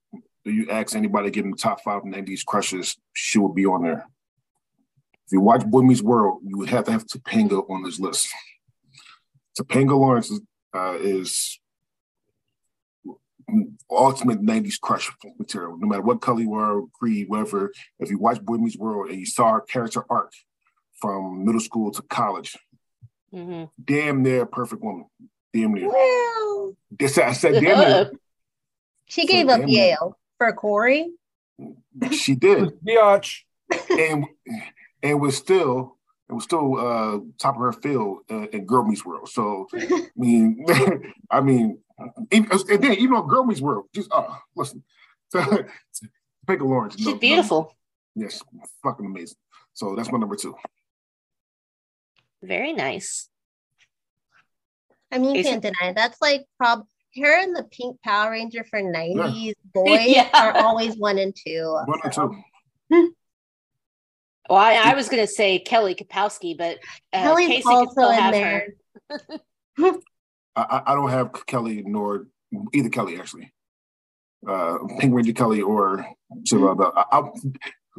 do 0.44 0.52
you 0.52 0.70
ask 0.70 0.94
anybody 0.94 1.28
to 1.28 1.30
give 1.30 1.44
them 1.44 1.52
the 1.52 1.56
top 1.56 1.82
five 1.82 2.02
90s 2.02 2.44
crushes, 2.44 2.96
she 3.12 3.38
would 3.38 3.54
be 3.54 3.66
on 3.66 3.82
there. 3.82 4.06
If 5.32 5.36
you 5.36 5.40
watch 5.40 5.64
Boy 5.64 5.80
Meets 5.80 6.02
World, 6.02 6.42
you 6.44 6.58
would 6.58 6.68
have 6.68 6.84
to 6.84 6.92
have 6.92 7.06
Topanga 7.06 7.64
on 7.70 7.82
this 7.84 7.98
list. 7.98 8.28
Topanga 9.58 9.98
Lawrence 9.98 10.30
is, 10.30 10.42
uh, 10.74 10.98
is 11.00 11.58
ultimate 13.90 14.42
90s 14.42 14.78
crush 14.78 15.10
material. 15.38 15.78
No 15.78 15.88
matter 15.88 16.02
what 16.02 16.20
color 16.20 16.42
you 16.42 16.52
are, 16.52 16.82
creed, 16.92 17.30
whatever. 17.30 17.72
If 17.98 18.10
you 18.10 18.18
watch 18.18 18.42
Boy 18.42 18.58
Meets 18.58 18.76
World 18.76 19.08
and 19.08 19.18
you 19.18 19.24
saw 19.24 19.52
her 19.54 19.62
character 19.62 20.04
arc 20.10 20.32
from 21.00 21.46
middle 21.46 21.62
school 21.62 21.90
to 21.92 22.02
college, 22.02 22.58
Mhm. 23.32 23.70
damn 23.82 24.22
near 24.22 24.44
perfect 24.44 24.82
woman. 24.82 25.06
Damn 25.54 25.72
near. 25.72 25.88
Well, 25.88 26.76
This 26.90 27.16
I 27.16 27.32
said 27.32 27.54
damn 27.54 27.78
near. 27.78 28.12
she 29.06 29.22
So 29.22 29.28
gave 29.28 29.48
up 29.48 29.60
damn 29.60 29.66
near. 29.70 29.84
Yale 29.86 30.18
for 30.36 30.52
Corey. 30.52 31.10
She 32.10 32.34
did, 32.34 32.78
Biatch. 32.86 33.44
and 33.90 34.26
and 35.02 35.20
was 35.20 35.36
still 35.36 35.96
it 36.28 36.32
was 36.32 36.44
still 36.44 36.78
uh 36.78 37.18
top 37.38 37.56
of 37.56 37.60
her 37.62 37.72
field 37.72 38.18
uh, 38.30 38.46
in 38.52 38.64
Girl 38.66 38.84
Meets 38.84 39.04
World. 39.04 39.28
So 39.28 39.66
I 39.74 40.02
mean, 40.16 40.64
I 41.30 41.40
mean, 41.40 41.78
even, 42.30 42.50
and 42.50 42.82
then 42.82 42.94
even 42.94 43.14
on 43.14 43.28
Girl 43.28 43.44
Meets 43.44 43.60
World, 43.60 43.86
just 43.94 44.10
uh, 44.12 44.26
listen, 44.56 44.82
Peggy 45.32 46.60
Lawrence. 46.60 46.96
She's 46.96 47.06
no- 47.06 47.12
no- 47.12 47.18
beautiful. 47.18 47.76
yes, 48.14 48.42
fucking 48.82 49.06
amazing. 49.06 49.36
So 49.74 49.94
that's 49.96 50.10
my 50.12 50.18
number 50.18 50.36
two. 50.36 50.54
Very 52.42 52.72
nice. 52.72 53.28
I 55.10 55.18
mean, 55.18 55.34
you 55.34 55.42
Jason? 55.42 55.60
can't 55.60 55.74
deny 55.78 55.90
it. 55.90 55.96
That's 55.96 56.20
like 56.20 56.44
prob 56.58 56.84
her 57.20 57.40
and 57.42 57.54
the 57.54 57.64
pink 57.64 58.00
Power 58.02 58.30
Ranger 58.30 58.64
for 58.64 58.80
90s 58.80 59.52
boys 59.74 60.00
Yeah. 60.06 60.28
are 60.32 60.56
always 60.64 60.96
one 60.96 61.18
and 61.18 61.36
two. 61.36 61.78
One 61.84 62.00
and 62.04 62.12
two. 62.12 63.12
Well, 64.48 64.58
I, 64.58 64.74
I 64.74 64.94
was 64.94 65.08
going 65.08 65.22
to 65.22 65.32
say 65.32 65.58
Kelly 65.60 65.94
Kapowski, 65.94 66.56
but 66.58 66.78
uh, 67.12 67.22
Kelly's 67.22 67.48
Kasey 67.48 67.62
could 67.62 67.72
also 67.72 67.90
still 67.92 68.10
in 68.10 68.18
have 68.18 68.32
there. 68.32 68.66
her. 69.08 69.18
I, 69.78 69.92
I- 70.56 70.82
I 70.86 70.94
don't 70.94 71.10
have 71.10 71.46
Kelly 71.46 71.82
nor 71.86 72.26
either 72.72 72.88
Kelly 72.90 73.18
actually. 73.18 73.52
Uh, 74.46 74.78
Pink 74.98 75.14
Ranger 75.14 75.32
Kelly 75.32 75.62
or 75.62 76.04
so, 76.44 76.68
uh, 76.68 77.04
I, 77.12 77.22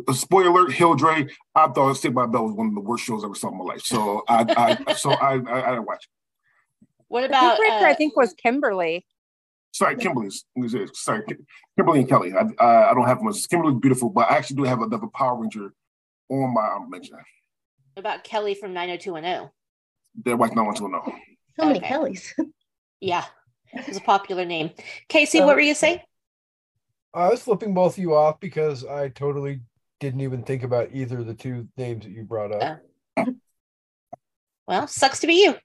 I, 0.07 0.13
spoiler 0.13 0.49
alert, 0.49 0.71
Hildre. 0.71 1.31
I 1.55 1.67
thought 1.69 1.93
Saved 1.93 2.13
by 2.15 2.23
the 2.23 2.27
Bell 2.27 2.45
was 2.45 2.53
one 2.53 2.67
of 2.67 2.75
the 2.75 2.81
worst 2.81 3.05
shows 3.05 3.23
I 3.23 3.27
ever 3.27 3.35
saw 3.35 3.49
in 3.49 3.57
my 3.57 3.63
life. 3.63 3.81
So 3.81 4.23
I, 4.27 4.77
I 4.87 4.93
so 4.93 5.11
I, 5.11 5.35
I, 5.35 5.67
I 5.67 5.69
didn't 5.71 5.85
watch. 5.85 6.03
It. 6.03 6.87
What 7.07 7.23
about? 7.23 7.57
Pink 7.57 7.71
Ranger, 7.71 7.85
uh, 7.85 7.89
I 7.89 7.93
think, 7.93 8.17
was 8.17 8.33
Kimberly. 8.33 9.05
Sorry, 9.71 9.95
Kimberly's. 9.95 10.43
Sorry, 10.93 11.23
Kimberly 11.77 12.01
and 12.01 12.09
Kelly. 12.09 12.33
I, 12.33 12.45
I, 12.63 12.91
I 12.91 12.93
don't 12.93 13.05
have 13.07 13.21
much. 13.21 13.47
Kimberly's 13.49 13.79
beautiful, 13.79 14.09
but 14.09 14.29
I 14.29 14.35
actually 14.37 14.57
do 14.57 14.63
have 14.63 14.81
another 14.81 15.07
Power 15.07 15.39
Ranger 15.39 15.73
on 16.41 16.53
my 16.53 16.61
honorable 16.61 16.89
mention. 16.89 17.15
what 17.15 17.99
about 18.01 18.23
Kelly 18.23 18.55
from 18.55 18.73
90210? 18.73 19.49
That 20.25 20.37
white 20.37 20.55
not 20.55 20.65
want 20.65 20.77
to 20.77 20.87
know. 20.89 21.13
So 21.59 21.65
many 21.67 21.79
Okay. 21.79 21.87
Kellys. 21.87 22.33
Yeah, 22.99 23.25
it 23.73 23.85
was 23.85 23.97
a 23.97 24.01
popular 24.01 24.45
name. 24.45 24.69
Kasey, 25.09 25.41
Uh, 25.41 25.45
what 25.45 25.55
were 25.55 25.61
you 25.61 25.75
saying? 25.75 25.99
I 27.13 27.27
was 27.27 27.41
flipping 27.43 27.73
both 27.73 27.95
of 27.97 28.01
you 28.01 28.15
off 28.15 28.39
because 28.39 28.85
I 28.85 29.09
totally 29.09 29.59
didn't 29.99 30.21
even 30.21 30.41
think 30.43 30.63
about 30.63 30.89
either 30.93 31.19
of 31.19 31.25
the 31.27 31.33
two 31.33 31.67
names 31.75 32.05
that 32.05 32.11
you 32.11 32.23
brought 32.23 32.53
up. 32.53 32.79
Uh, 33.17 33.25
Well, 34.67 34.87
sucks 34.87 35.19
to 35.19 35.27
be 35.27 35.43
you. 35.43 35.55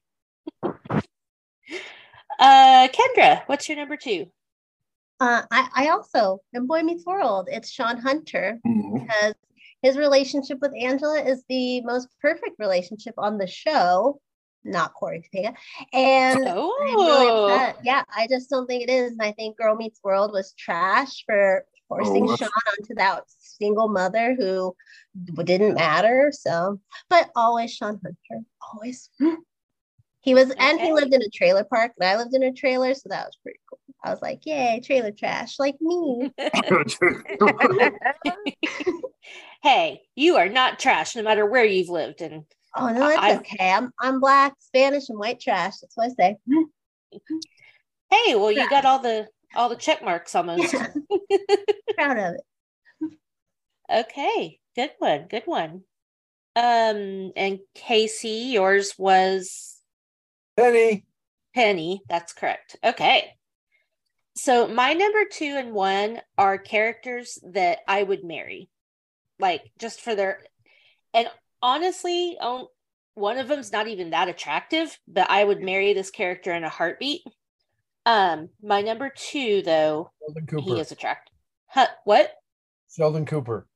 Uh, 2.41 2.89
Kendra, 2.89 3.43
what's 3.47 3.69
your 3.69 3.79
number 3.79 3.97
two? 3.97 4.27
Uh, 5.21 5.43
I, 5.51 5.69
I 5.75 5.89
also 5.89 6.41
in 6.53 6.67
Boy 6.67 6.83
Meets 6.83 7.05
World, 7.07 7.49
it's 7.51 7.71
Sean 7.71 7.99
Hunter 7.99 8.61
Mhm. 8.67 9.01
because 9.01 9.35
his 9.83 9.97
relationship 9.97 10.59
with 10.61 10.73
Angela 10.79 11.21
is 11.21 11.45
the 11.49 11.81
most 11.83 12.09
perfect 12.21 12.59
relationship 12.59 13.15
on 13.19 13.39
the 13.39 13.47
show, 13.47 14.21
not 14.65 14.95
Corey 14.95 15.23
Topanga. 15.23 15.55
And 15.93 16.49
I'm 16.49 16.57
really 16.57 17.31
Oh. 17.31 17.73
Yeah, 17.83 18.03
I 18.15 18.27
just 18.29 18.51
don't 18.51 18.67
think 18.67 18.83
it 18.83 18.91
is. 18.91 19.13
And 19.13 19.23
I 19.23 19.33
think 19.33 19.57
Girl 19.57 19.77
Meets 19.77 20.01
World 20.03 20.33
was 20.33 20.53
trash 20.59 21.25
for 21.27 21.65
forcing 21.89 22.29
Oh, 22.29 22.37
Sean 22.37 22.51
onto 22.79 22.95
that 22.97 23.25
single 23.29 23.89
mother 23.89 24.37
who 24.39 24.75
didn't 25.45 25.75
matter. 25.75 26.33
So, 26.33 26.81
but 27.09 27.31
always 27.37 27.73
Sean 27.73 28.01
Hunter, 28.03 28.45
always. 28.73 29.11
He 30.21 30.35
was, 30.35 30.51
and 30.59 30.81
he 30.81 30.93
lived 30.93 31.15
in 31.15 31.23
a 31.23 31.29
trailer 31.29 31.63
park, 31.65 31.93
and 31.99 32.07
I 32.07 32.17
lived 32.17 32.35
in 32.35 32.43
a 32.43 32.53
trailer, 32.53 32.93
so 32.93 33.09
that 33.09 33.27
was 33.27 33.39
pretty 33.43 33.61
cool. 33.71 33.79
I 34.05 34.11
was 34.11 34.21
like, 34.21 34.45
"Yay, 34.45 34.81
trailer 34.85 35.13
trash, 35.13 35.59
like 35.61 35.77
me." 35.81 36.31
hey, 39.63 40.03
you 40.15 40.37
are 40.37 40.49
not 40.49 40.79
trash 40.79 41.17
no 41.17 41.23
matter 41.23 41.45
where 41.47 41.65
you've 41.65 41.89
lived. 41.89 42.21
And 42.21 42.45
Oh 42.77 42.89
no, 42.91 43.09
it's 43.09 43.19
I- 43.19 43.37
okay. 43.37 43.71
I'm 43.71 43.93
I'm 44.01 44.21
black, 44.21 44.55
Spanish, 44.61 45.09
and 45.09 45.19
white 45.19 45.41
trash. 45.41 45.79
That's 45.79 45.97
what 45.97 46.11
I 46.11 46.15
say. 46.15 46.37
hey, 48.11 48.35
well, 48.35 48.53
you 48.53 48.69
got 48.69 48.85
all 48.85 49.01
the 49.01 49.29
all 49.57 49.69
the 49.69 49.77
check 49.77 50.05
marks 50.05 50.35
almost. 50.35 50.73
Yeah. 50.73 50.89
Proud 51.97 52.19
of 52.19 52.35
it. 52.35 52.45
Okay, 53.91 54.61
good 54.77 54.91
one, 54.99 55.27
good 55.29 55.45
one. 55.47 55.83
Um, 56.55 57.33
and 57.37 57.61
Kasey, 57.75 58.53
yours 58.53 58.95
was 58.99 59.81
Penny. 60.57 61.07
Penny. 61.55 62.03
That's 62.09 62.33
correct. 62.33 62.77
Okay. 62.85 63.33
So 64.37 64.69
my 64.69 64.93
number 64.93 65.25
two 65.31 65.55
and 65.57 65.73
one 65.73 66.21
are 66.37 66.59
characters 66.59 67.39
that 67.53 67.79
I 67.89 68.03
would 68.03 68.25
marry, 68.25 68.69
like 69.39 69.63
just 69.79 70.01
for 70.01 70.15
their, 70.15 70.41
and 71.15 71.29
honestly, 71.63 72.37
um, 72.41 72.67
one 73.15 73.39
of 73.39 73.49
them's 73.49 73.73
not 73.73 73.89
even 73.89 74.11
that 74.11 74.29
attractive, 74.29 74.97
but 75.09 75.31
I 75.31 75.43
would 75.43 75.61
marry 75.61 75.93
this 75.93 76.11
character 76.11 76.53
in 76.53 76.65
a 76.65 76.69
heartbeat. 76.69 77.23
Um, 78.07 78.49
my 78.63 78.81
number 78.81 79.13
two 79.15 79.63
though, 79.63 80.11
Sheldon 80.21 80.65
he 80.65 80.81
is 80.81 80.93
attractive. 80.93 81.35
Huh, 81.67 81.89
what? 82.05 82.33
Sheldon 82.91 83.27
Cooper. 83.27 83.67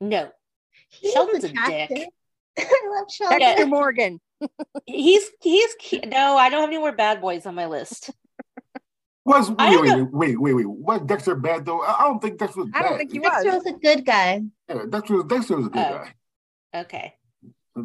No, 0.00 0.30
He 0.88 1.08
is 1.08 1.14
Sheldon's 1.14 1.44
a 1.44 1.48
dick. 1.48 2.08
I 2.58 2.88
love 2.90 3.06
Sheldon. 3.10 3.38
Dexter 3.38 3.66
Morgan. 3.66 4.20
he's 4.86 5.24
he's 5.40 5.74
cute. 5.78 6.08
No, 6.08 6.36
I 6.36 6.48
don't 6.48 6.60
have 6.60 6.70
any 6.70 6.78
more 6.78 6.92
bad 6.92 7.20
boys 7.20 7.46
on 7.46 7.54
my 7.54 7.66
list. 7.66 8.10
Was 9.24 9.52
I 9.58 9.76
wait, 9.80 9.94
wait, 10.12 10.12
wait, 10.12 10.36
wait, 10.40 10.54
wait. 10.54 10.66
Was 10.68 11.00
Dexter 11.02 11.34
bad 11.36 11.64
though? 11.64 11.80
I 11.82 12.00
I 12.00 12.02
don't 12.04 12.20
think 12.20 12.38
Dexter 12.38 12.60
was 12.62 12.70
I 12.74 12.80
bad. 12.82 12.88
don't 12.88 12.98
think 12.98 13.12
he 13.12 13.18
Dexter 13.20 13.50
was. 13.52 13.64
was 13.64 13.74
a 13.74 13.78
good 13.78 14.04
guy. 14.04 14.42
Yeah, 14.68 14.82
Dexter 14.90 15.14
was 15.14 15.24
Dexter 15.26 15.56
was 15.56 15.66
a 15.66 15.70
good 15.70 15.86
Oh. 15.86 15.90
guy. 15.90 16.14
Okay. 16.80 17.14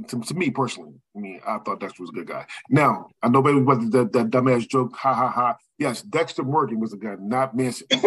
To, 0.10 0.20
to 0.20 0.34
me 0.34 0.50
personally, 0.50 0.96
I 1.16 1.20
mean, 1.20 1.40
I 1.48 1.60
thought 1.60 1.80
Dexter 1.80 2.04
was 2.04 2.10
a 2.10 2.14
good 2.14 2.28
guy. 2.28 2.46
Now 2.70 3.10
I 3.22 3.30
know 3.30 3.42
maybe 3.42 3.62
was 3.62 3.90
that 3.92 4.12
that 4.14 4.30
dumbass 4.32 4.68
joke, 4.68 4.96
ha 4.96 5.14
ha 5.14 5.30
ha. 5.30 5.56
Yes, 5.78 6.02
Dexter 6.02 6.44
Morgan 6.44 6.80
was 6.80 6.92
a 6.94 6.98
guy, 6.98 7.16
not 7.20 7.56
Manson. 7.56 7.86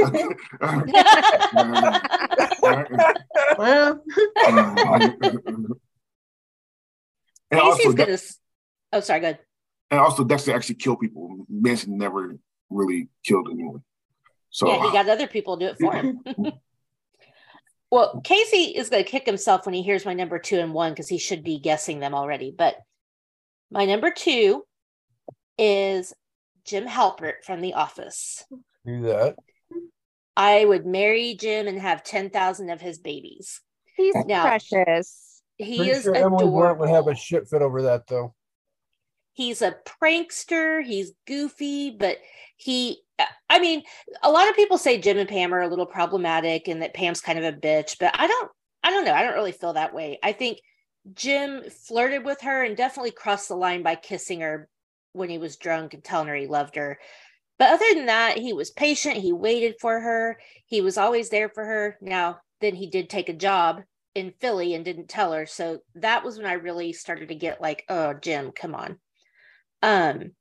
Well, 3.58 4.02
and 7.50 7.60
also, 7.60 7.92
Kasey's 7.92 7.94
De- 7.94 8.96
Oh, 8.96 9.00
sorry. 9.00 9.20
Good. 9.20 9.38
and 9.90 10.00
also 10.00 10.24
Dexter 10.24 10.54
actually 10.54 10.74
killed 10.76 11.00
people. 11.00 11.46
Manson 11.48 11.96
never 11.98 12.36
really 12.70 13.08
killed 13.24 13.48
anyone. 13.50 13.82
So 14.50 14.68
yeah, 14.68 14.80
he 14.82 14.88
uh, 14.88 14.92
got 14.92 15.08
other 15.08 15.26
people 15.26 15.56
do 15.56 15.66
it 15.66 15.78
for 15.78 15.92
him. 15.92 16.20
well, 17.90 18.20
Kasey 18.24 18.74
is 18.74 18.88
going 18.88 19.04
to 19.04 19.10
kick 19.10 19.26
himself 19.26 19.66
when 19.66 19.74
he 19.74 19.82
hears 19.82 20.04
my 20.04 20.14
number 20.14 20.38
two 20.38 20.58
and 20.58 20.72
one 20.72 20.92
because 20.92 21.08
he 21.08 21.18
should 21.18 21.44
be 21.44 21.58
guessing 21.58 22.00
them 22.00 22.14
already. 22.14 22.54
But 22.56 22.76
my 23.70 23.84
number 23.84 24.10
two 24.10 24.64
is 25.58 26.12
Jim 26.64 26.86
Halpert 26.86 27.44
from 27.44 27.60
The 27.60 27.74
Office. 27.74 28.44
Do 28.86 29.02
that. 29.02 29.36
I 30.36 30.64
would 30.64 30.86
marry 30.86 31.34
Jim 31.34 31.68
and 31.68 31.78
have 31.80 32.02
10,000 32.02 32.70
of 32.70 32.80
his 32.80 32.98
babies. 32.98 33.60
He's 33.96 34.14
Now- 34.26 34.42
precious. 34.42 35.26
He 35.58 35.76
Pretty 35.76 35.90
is 35.90 36.02
sure 36.04 36.14
Emily 36.14 36.46
Blunt 36.46 36.78
would 36.78 36.88
have 36.88 37.06
a 37.06 37.14
shit 37.14 37.46
fit 37.46 37.60
over 37.60 37.82
that 37.82 38.06
though. 38.06 38.34
He's 39.32 39.62
a 39.62 39.76
prankster 40.02 40.84
he's 40.84 41.12
goofy 41.26 41.90
but 41.90 42.18
he 42.56 43.00
i 43.48 43.58
mean 43.58 43.82
a 44.22 44.30
lot 44.30 44.48
of 44.48 44.56
people 44.56 44.78
say 44.78 45.00
jim 45.00 45.18
and 45.18 45.28
pam 45.28 45.54
are 45.54 45.62
a 45.62 45.68
little 45.68 45.86
problematic 45.86 46.68
and 46.68 46.82
that 46.82 46.94
pam's 46.94 47.20
kind 47.20 47.38
of 47.38 47.44
a 47.44 47.56
bitch 47.56 47.96
but 47.98 48.14
i 48.18 48.26
don't 48.26 48.50
i 48.82 48.90
don't 48.90 49.04
know. 49.04 49.14
I 49.14 49.22
don't 49.22 49.34
really 49.34 49.52
feel 49.52 49.74
that 49.74 49.94
way. 49.94 50.18
I 50.22 50.32
think 50.32 50.58
jim 51.14 51.62
flirted 51.70 52.24
with 52.24 52.42
her 52.42 52.64
and 52.64 52.76
definitely 52.76 53.10
crossed 53.10 53.48
the 53.48 53.54
line 53.54 53.82
by 53.82 53.94
kissing 53.94 54.40
her 54.40 54.68
when 55.12 55.30
he 55.30 55.38
was 55.38 55.56
drunk 55.56 55.94
and 55.94 56.04
telling 56.04 56.28
her 56.28 56.34
he 56.34 56.46
loved 56.46 56.76
her. 56.76 56.98
But 57.58 57.70
other 57.70 57.94
than 57.94 58.06
that 58.06 58.38
he 58.38 58.52
was 58.52 58.70
patient. 58.70 59.16
He 59.16 59.32
waited 59.32 59.76
for 59.80 60.00
her. 60.00 60.38
He 60.66 60.80
was 60.80 60.96
always 60.98 61.30
there 61.30 61.48
for 61.48 61.64
her. 61.64 61.98
Now 62.00 62.38
then 62.60 62.74
he 62.74 62.88
did 62.88 63.08
take 63.08 63.28
a 63.28 63.34
job 63.34 63.82
in 64.14 64.32
philly 64.40 64.74
and 64.74 64.84
didn't 64.84 65.08
tell 65.08 65.32
her. 65.32 65.46
So 65.46 65.80
that 65.94 66.24
was 66.24 66.36
when 66.36 66.46
i 66.46 66.54
really 66.54 66.92
started 66.92 67.28
to 67.28 67.34
get 67.34 67.60
like 67.60 67.84
oh 67.88 68.14
jim 68.14 68.52
come 68.52 68.74
on 68.74 68.98
um 69.82 70.32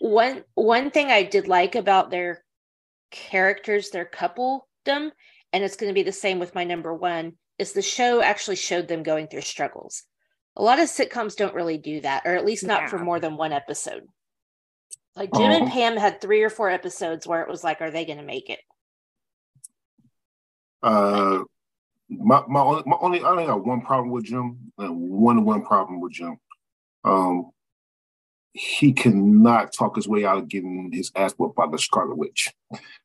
one 0.00 0.42
one 0.54 0.90
thing 0.90 1.10
i 1.10 1.22
did 1.22 1.48
like 1.48 1.74
about 1.74 2.10
their 2.10 2.42
characters 3.10 3.90
their 3.90 4.04
coupledom 4.04 4.60
and 5.52 5.62
it's 5.62 5.76
going 5.76 5.90
to 5.90 5.94
be 5.94 6.02
the 6.02 6.12
same 6.12 6.38
with 6.38 6.54
my 6.54 6.64
number 6.64 6.92
one 6.92 7.32
is 7.58 7.72
the 7.72 7.82
show 7.82 8.20
actually 8.20 8.56
showed 8.56 8.88
them 8.88 9.02
going 9.02 9.26
through 9.28 9.40
struggles 9.40 10.02
a 10.56 10.62
lot 10.62 10.78
of 10.78 10.88
sitcoms 10.88 11.36
don't 11.36 11.54
really 11.54 11.78
do 11.78 12.00
that 12.00 12.22
or 12.24 12.34
at 12.34 12.44
least 12.44 12.66
not 12.66 12.88
for 12.88 12.98
more 12.98 13.20
than 13.20 13.36
one 13.36 13.52
episode 13.52 14.02
like 15.16 15.32
jim 15.32 15.50
and 15.50 15.68
Oh. 15.68 15.70
pam 15.70 15.96
had 15.96 16.20
three 16.20 16.42
or 16.42 16.50
four 16.50 16.70
episodes 16.70 17.26
where 17.26 17.42
it 17.42 17.48
was 17.48 17.62
like 17.62 17.80
are 17.80 17.90
they 17.90 18.04
going 18.04 18.18
to 18.18 18.24
make 18.24 18.50
it 18.50 18.60
uh, 20.82 21.38
my 22.10 22.42
my 22.46 22.60
only, 22.60 22.82
my 22.84 22.96
only 23.00 23.20
I 23.22 23.28
only 23.28 23.46
got 23.46 23.64
one 23.64 23.80
problem 23.80 24.10
with 24.10 24.24
Jim, 24.24 24.58
and 24.76 25.00
one 25.00 25.44
one 25.44 25.64
problem 25.64 26.00
with 26.00 26.12
Jim. 26.12 26.36
Um, 27.04 27.50
he 28.54 28.92
cannot 28.92 29.72
talk 29.72 29.96
his 29.96 30.08
way 30.08 30.24
out 30.24 30.38
of 30.38 30.48
getting 30.48 30.90
his 30.92 31.10
ass 31.16 31.32
whooped 31.36 31.56
by 31.56 31.66
the 31.66 31.78
Scarlet 31.78 32.16
Witch. 32.16 32.52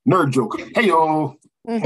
Nerd 0.07 0.29
joke. 0.31 0.59
Hey 0.75 0.87
yo. 0.87 1.37
I 1.67 1.83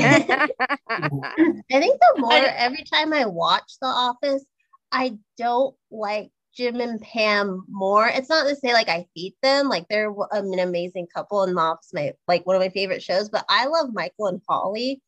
think 1.69 1.99
the 1.99 2.15
more 2.17 2.33
every 2.33 2.83
time 2.83 3.13
I 3.13 3.25
watch 3.25 3.73
The 3.81 3.87
Office, 3.87 4.45
I 4.91 5.17
don't 5.37 5.75
like 5.91 6.29
Jim 6.53 6.79
and 6.81 7.01
Pam 7.01 7.65
more. 7.69 8.07
It's 8.07 8.29
not 8.29 8.47
to 8.47 8.55
say 8.55 8.73
like 8.73 8.89
I 8.89 9.07
hate 9.15 9.35
them, 9.41 9.69
like 9.69 9.87
they're 9.89 10.13
an 10.31 10.59
amazing 10.59 11.07
couple, 11.07 11.43
and 11.43 11.55
The 11.57 11.61
Office 11.61 11.91
my 11.93 12.13
like 12.27 12.45
one 12.45 12.55
of 12.57 12.61
my 12.61 12.69
favorite 12.69 13.01
shows. 13.01 13.29
But 13.29 13.45
I 13.49 13.65
love 13.67 13.93
Michael 13.93 14.27
and 14.27 14.41
Holly 14.47 15.01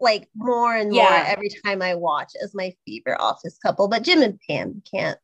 like 0.00 0.28
more 0.36 0.74
and 0.76 0.90
more 0.90 1.02
Yeah. 1.02 1.24
every 1.26 1.50
time 1.64 1.80
I 1.80 1.94
watch 1.94 2.32
as 2.42 2.54
my 2.54 2.74
favorite 2.86 3.18
Office 3.20 3.56
couple. 3.58 3.88
But 3.88 4.02
Jim 4.02 4.20
and 4.22 4.38
Pam 4.48 4.82
can't. 4.90 5.18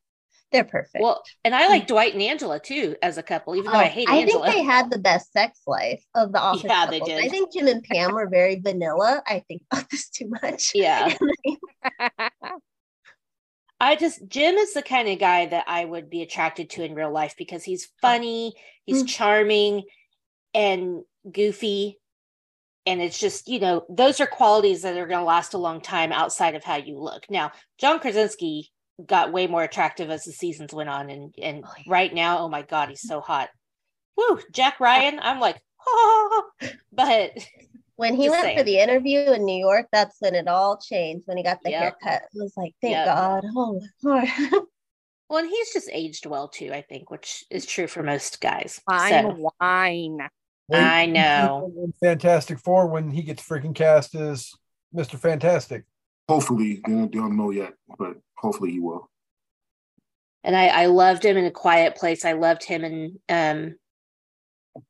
They're 0.52 0.64
perfect. 0.64 1.02
Well, 1.02 1.22
and 1.44 1.54
I 1.54 1.68
like 1.68 1.86
Dwight 1.86 2.12
and 2.14 2.22
Angela 2.22 2.58
too 2.58 2.96
as 3.02 3.18
a 3.18 3.22
couple, 3.22 3.54
even 3.54 3.70
though 3.70 3.78
I 3.78 3.86
Oh, 3.86 3.90
hate 3.90 4.08
I 4.08 4.16
Angela. 4.16 4.46
think 4.46 4.56
they 4.56 4.62
had 4.64 4.90
the 4.90 4.98
best 4.98 5.32
sex 5.32 5.60
life 5.66 6.04
of 6.14 6.32
the 6.32 6.40
office. 6.40 6.64
Yeah, 6.64 6.86
they 6.86 6.98
did. 7.00 7.24
I 7.24 7.28
think 7.28 7.52
Jim 7.52 7.68
and 7.68 7.82
Pam 7.90 8.12
were 8.14 8.28
very 8.28 8.58
vanilla. 8.60 9.22
I 9.26 9.44
think 9.46 9.62
about 9.70 9.88
this 9.90 10.08
too 10.10 10.28
much. 10.42 10.72
yeah. 10.74 11.14
I 13.82 13.96
just 13.96 14.26
Jim 14.28 14.56
is 14.56 14.74
the 14.74 14.82
kind 14.82 15.08
of 15.08 15.18
guy 15.18 15.46
that 15.46 15.64
I 15.66 15.84
would 15.84 16.10
be 16.10 16.22
attracted 16.22 16.68
to 16.70 16.84
in 16.84 16.94
real 16.94 17.10
life 17.12 17.34
because 17.38 17.64
he's 17.64 17.88
funny, 18.02 18.52
he's 18.84 19.04
Mm. 19.04 19.08
charming 19.08 19.84
and 20.52 21.02
goofy. 21.30 21.98
And 22.86 23.00
it's 23.00 23.18
just, 23.18 23.46
you 23.48 23.58
know, 23.60 23.84
those 23.88 24.20
are 24.20 24.26
qualities 24.26 24.82
that 24.82 24.96
are 24.96 25.06
going 25.06 25.20
to 25.20 25.24
last 25.24 25.54
a 25.54 25.58
long 25.58 25.80
time 25.80 26.12
outside 26.12 26.54
of 26.56 26.64
how 26.64 26.76
you 26.76 26.98
look. 26.98 27.26
Now, 27.30 27.52
John 27.78 28.00
Krasinski 28.00 28.70
got 29.06 29.32
way 29.32 29.46
more 29.46 29.62
attractive 29.62 30.10
as 30.10 30.24
the 30.24 30.32
seasons 30.32 30.72
went 30.72 30.88
on. 30.88 31.10
And 31.10 31.34
and 31.40 31.64
Oh, 31.66 31.72
yeah. 31.78 31.84
right 31.92 32.12
now, 32.12 32.38
oh 32.40 32.48
my 32.48 32.62
God, 32.62 32.88
he's 32.88 33.00
mm-hmm. 33.00 33.08
so 33.14 33.20
hot. 33.20 33.50
Woo, 34.16 34.40
Jack 34.52 34.80
Ryan, 34.80 35.18
I'm 35.22 35.40
like, 35.40 35.60
but 36.92 37.32
When 37.96 38.14
he 38.14 38.28
went 38.30 38.42
saying. 38.42 38.58
for 38.58 38.64
the 38.64 38.78
interview 38.78 39.20
in 39.32 39.44
New 39.44 39.58
York, 39.58 39.86
that's 39.92 40.16
when 40.20 40.34
it 40.34 40.48
all 40.48 40.78
changed. 40.78 41.26
When 41.26 41.36
he 41.36 41.42
got 41.42 41.58
the 41.62 41.70
Yep. 41.70 41.80
haircut, 41.80 42.22
it 42.34 42.42
was 42.42 42.54
like, 42.56 42.74
thank 42.80 42.92
Yep. 42.92 43.06
God. 43.06 43.44
Oh 43.54 43.80
my 44.02 44.10
Lord. 44.10 44.28
well, 45.28 45.38
and 45.40 45.48
he's 45.48 45.72
just 45.72 45.88
aged 45.92 46.26
well 46.26 46.48
too, 46.48 46.72
I 46.72 46.82
think, 46.82 47.10
which 47.10 47.44
is 47.50 47.66
true 47.66 47.86
for 47.86 48.02
most 48.02 48.40
guys. 48.40 48.80
Fine 48.88 49.36
So, 49.36 49.50
wine. 49.60 50.18
I 50.72 51.06
know. 51.06 51.72
Fantastic 52.02 52.58
Four 52.60 52.86
when 52.86 53.10
he 53.10 53.22
gets 53.22 53.42
freaking 53.46 53.74
cast 53.74 54.14
as 54.14 54.52
Mr. 54.94 55.18
Fantastic. 55.18 55.84
Hopefully, 56.30 56.80
they 56.86 56.92
don't, 56.92 57.12
they 57.12 57.18
don't 57.18 57.36
know 57.36 57.50
yet, 57.50 57.74
but 57.98 58.16
hopefully 58.36 58.70
he 58.72 58.80
will. 58.80 59.10
and 60.44 60.56
I, 60.56 60.68
I 60.68 60.86
loved 60.86 61.24
him 61.24 61.36
in 61.36 61.44
a 61.44 61.50
quiet 61.50 61.96
place. 61.96 62.24
I 62.24 62.32
loved 62.32 62.64
him 62.64 62.84
and 62.84 63.18
um 63.28 63.76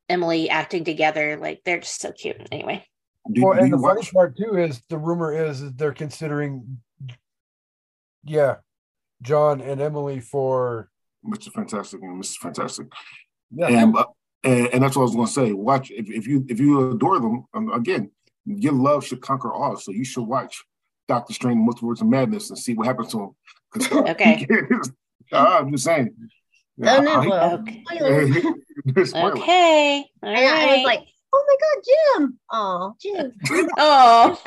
Emily 0.08 0.50
acting 0.50 0.84
together. 0.84 1.36
Like 1.40 1.62
they're 1.64 1.80
just 1.80 2.00
so 2.00 2.12
cute. 2.12 2.36
Anyway. 2.52 2.84
Do, 3.32 3.44
Well, 3.44 3.54
do 3.54 3.60
and 3.60 3.70
you 3.70 3.76
the 3.76 3.82
funny 3.82 4.02
part 4.12 4.36
too 4.36 4.56
is 4.58 4.82
the 4.88 4.98
rumor 4.98 5.32
is 5.32 5.60
that 5.62 5.76
they're 5.78 5.92
considering, 5.92 6.80
yeah, 8.24 8.56
John 9.22 9.60
and 9.60 9.80
Emily 9.80 10.20
for 10.20 10.90
Mr. 11.26 11.52
Fantastic 11.52 12.00
and 12.02 12.22
Mrs. 12.22 12.36
Fantastic? 12.36 12.86
yeah. 13.50 13.68
And, 13.68 13.96
uh, 13.96 14.04
and 14.44 14.68
and 14.74 14.82
that's 14.82 14.96
what 14.96 15.02
I 15.02 15.08
was 15.10 15.14
going 15.14 15.26
to 15.26 15.32
say. 15.32 15.52
Watch 15.52 15.90
if, 15.90 16.10
if 16.10 16.26
you 16.26 16.44
if 16.48 16.60
you 16.60 16.92
adore 16.92 17.18
them 17.20 17.46
um, 17.54 17.70
again, 17.72 18.10
your 18.46 18.72
love 18.74 19.06
should 19.06 19.20
conquer 19.20 19.52
all. 19.52 19.76
So 19.76 19.92
you 19.92 20.04
should 20.04 20.24
watch 20.24 20.64
Doctor 21.10 21.34
Strange: 21.34 21.58
Multiverse 21.58 22.00
of 22.00 22.06
Madness 22.06 22.50
and 22.50 22.58
see 22.58 22.74
what 22.74 22.86
happens 22.86 23.10
to 23.10 23.18
him. 23.20 23.30
'Cause 23.74 23.90
Okay. 24.10 24.46
I'm 25.32 25.72
just 25.72 25.82
saying. 25.84 26.14
Oh 26.84 27.00
no, 27.00 27.20
he- 27.20 27.28
well, 27.28 27.54
Okay. 27.54 27.84
Okay. 27.92 28.54
All 30.22 30.28
And 30.28 30.36
I 30.38 30.76
was 30.76 30.84
like, 30.84 31.00
oh 31.32 31.44
my 31.48 31.56
God, 31.64 31.82
Jim. 31.90 32.38
Oh, 32.52 32.94
Jim. 33.00 33.32
oh. 33.76 34.40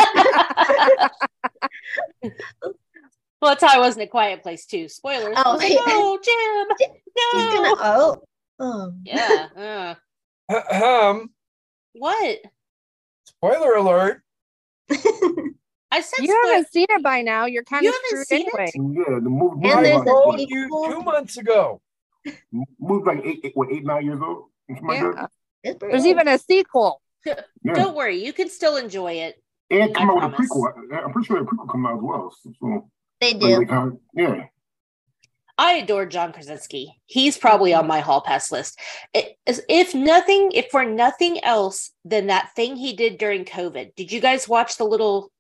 well, 3.42 3.52
that's 3.52 3.62
how 3.64 3.76
I 3.76 3.80
was 3.86 3.98
in 3.98 4.02
a 4.04 4.08
quiet 4.08 4.42
place 4.42 4.66
too. 4.66 4.88
Spoilers. 4.88 5.36
Oh, 5.46 5.58
like, 5.58 5.74
no, 5.86 6.18
Jim. 6.24 6.68
He's 7.34 7.44
No. 7.44 7.50
gonna 7.52 7.76
oh. 7.82 8.24
Oh. 8.60 8.94
Yeah. 9.04 9.96
uh, 10.50 10.56
Ahem. 10.72 11.30
what? 11.94 12.38
Spoiler 13.26 13.74
alert. 13.76 14.22
I 15.94 16.02
said 16.02 16.24
You 16.26 16.28
spoil- 16.42 16.54
haven't 16.54 16.72
seen 16.72 16.88
it 16.90 17.04
by 17.04 17.22
now. 17.22 17.46
You're 17.46 17.64
kind 17.64 17.84
You 17.84 17.90
of 17.90 17.96
haven't 17.96 18.26
screwed 18.26 18.28
seen 18.28 18.48
it? 18.48 18.72
Oh, 18.80 18.94
yeah, 19.14 19.20
the 19.20 19.30
movie, 19.30 19.56
movie 19.56 19.70
And 19.70 19.86
there's 19.86 20.02
a 20.02 20.06
told 20.06 20.40
sequel. 20.40 20.58
you 20.88 20.92
two 20.92 21.02
months 21.04 21.38
ago. 21.38 21.82
Moved 22.80 23.06
like 23.06 23.22
eight, 23.26 23.42
eight, 23.44 23.52
what, 23.54 23.72
eight, 23.72 23.84
nine 23.86 24.06
years 24.06 24.20
old. 24.22 24.46
Yeah. 24.70 25.12
that. 25.16 25.30
It's 25.64 25.78
pretty 25.78 25.92
There's 25.92 26.04
old. 26.06 26.10
even 26.12 26.28
a 26.28 26.38
sequel. 26.40 27.02
Yeah. 27.26 27.42
Don't 27.74 27.96
worry, 27.96 28.24
you 28.26 28.34
can 28.34 28.50
still 28.50 28.76
enjoy 28.78 29.14
it. 29.14 29.36
and 29.70 29.94
come 29.96 30.10
I 30.10 30.14
out 30.24 30.32
with 30.32 30.40
a 30.40 30.44
prequel. 30.44 31.04
I'm 31.06 31.12
pretty 31.14 31.28
sure 31.28 31.38
a 31.38 31.46
prequel 31.46 31.70
come 31.70 31.86
out 31.86 31.98
as 31.98 32.02
well. 32.02 32.36
So, 32.42 32.52
so 32.60 32.90
they 33.22 33.34
like, 33.34 33.40
do. 33.42 33.60
they 33.60 33.66
kind 33.66 33.92
of- 33.94 34.00
yeah. 34.16 34.46
I 35.58 35.74
adore 35.74 36.08
John 36.08 36.34
Krasinski. 36.34 37.00
He's 37.06 37.38
probably 37.38 37.74
on 37.76 37.86
my 37.86 38.00
hall 38.00 38.22
pass 38.22 38.52
list. 38.52 38.80
If 39.14 39.94
nothing, 39.94 40.52
if 40.54 40.68
for 40.72 40.84
nothing 40.84 41.44
else 41.44 41.92
than 42.04 42.28
that 42.28 42.50
thing 42.56 42.76
he 42.76 42.94
did 42.96 43.20
during 43.20 43.46
COVID. 43.46 43.94
Did 43.96 44.12
you 44.12 44.20
guys 44.20 44.50
watch 44.50 44.78
the 44.78 44.84
little 44.84 45.32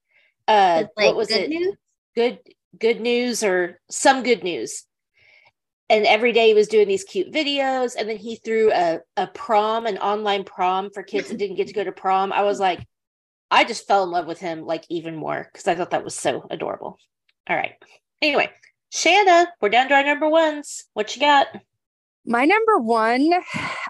uh 0.47 0.83
like 0.97 1.07
what 1.07 1.15
was 1.15 1.27
good 1.29 1.41
it? 1.41 1.49
news. 1.49 1.75
Good 2.15 2.39
good 2.77 3.01
news 3.01 3.43
or 3.43 3.79
some 3.89 4.23
good 4.23 4.43
news. 4.43 4.85
And 5.89 6.05
every 6.05 6.31
day 6.31 6.47
he 6.47 6.53
was 6.53 6.67
doing 6.67 6.87
these 6.87 7.03
cute 7.03 7.31
videos 7.31 7.95
and 7.97 8.09
then 8.09 8.17
he 8.17 8.37
threw 8.37 8.71
a 8.71 8.99
a 9.17 9.27
prom, 9.27 9.85
an 9.85 9.97
online 9.97 10.43
prom 10.43 10.89
for 10.91 11.03
kids 11.03 11.29
that 11.29 11.37
didn't 11.37 11.57
get 11.57 11.67
to 11.67 11.73
go 11.73 11.83
to 11.83 11.91
prom. 11.91 12.31
I 12.33 12.43
was 12.43 12.59
like 12.59 12.85
I 13.51 13.63
just 13.63 13.87
fell 13.87 14.03
in 14.03 14.11
love 14.11 14.25
with 14.25 14.39
him 14.39 14.65
like 14.65 14.85
even 14.89 15.15
more 15.15 15.47
because 15.51 15.67
I 15.67 15.75
thought 15.75 15.91
that 15.91 16.03
was 16.03 16.15
so 16.15 16.47
adorable. 16.49 16.97
All 17.47 17.55
right. 17.55 17.73
Anyway, 18.21 18.49
Shana, 18.91 19.47
we're 19.61 19.69
down 19.69 19.89
to 19.89 19.95
our 19.95 20.03
number 20.03 20.29
ones. 20.29 20.85
What 20.93 21.15
you 21.15 21.19
got? 21.19 21.47
My 22.25 22.45
number 22.45 22.77
one, 22.77 23.31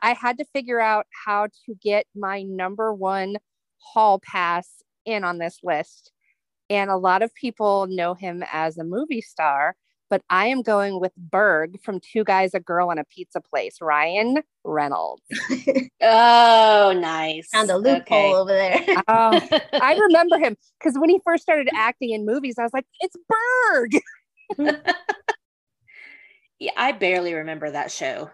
I 0.02 0.14
had 0.14 0.40
to 0.40 0.46
figure 0.54 0.80
out 0.80 1.06
how 1.26 1.48
to 1.66 1.76
get 1.82 2.08
my 2.16 2.42
number 2.42 2.92
one 2.92 3.36
hall 3.78 4.20
pass 4.20 4.82
in 5.06 5.24
on 5.24 5.38
this 5.38 5.60
list. 5.62 6.12
And 6.74 6.90
a 6.90 6.98
lot 6.98 7.22
of 7.22 7.32
people 7.36 7.86
know 7.88 8.16
him 8.16 8.44
as 8.52 8.80
a 8.80 8.84
movie 8.84 9.22
star, 9.22 9.76
but 10.10 10.24
I 10.28 10.48
am 10.48 10.64
going 10.64 11.00
with 11.00 11.12
Berg 11.16 11.80
from 11.84 12.00
Two 12.00 12.24
Guys, 12.24 12.56
a 12.56 12.60
Girl, 12.60 12.90
and 12.90 13.00
a 13.00 13.04
Pizza 13.04 13.42
Place, 13.42 13.78
Ryan 13.80 14.42
Reynolds. 14.64 15.22
Oh, 16.06 16.94
nice. 17.00 17.50
Found 17.52 17.70
a 17.70 17.78
loophole 17.78 18.34
over 18.34 18.52
there. 18.52 18.78
Oh, 19.08 19.40
I 19.80 19.96
remember 19.96 20.38
him 20.38 20.58
because 20.78 20.98
when 21.00 21.10
he 21.10 21.22
first 21.24 21.44
started 21.44 21.70
acting 21.74 22.10
in 22.10 22.26
movies, 22.26 22.56
I 22.60 22.64
was 22.64 22.74
like, 22.74 22.86
it's 23.00 23.16
Berg. 24.58 24.76
yeah, 26.60 26.72
I 26.76 26.92
barely 26.92 27.36
remember 27.36 27.72
that 27.72 27.90
show. 27.90 28.32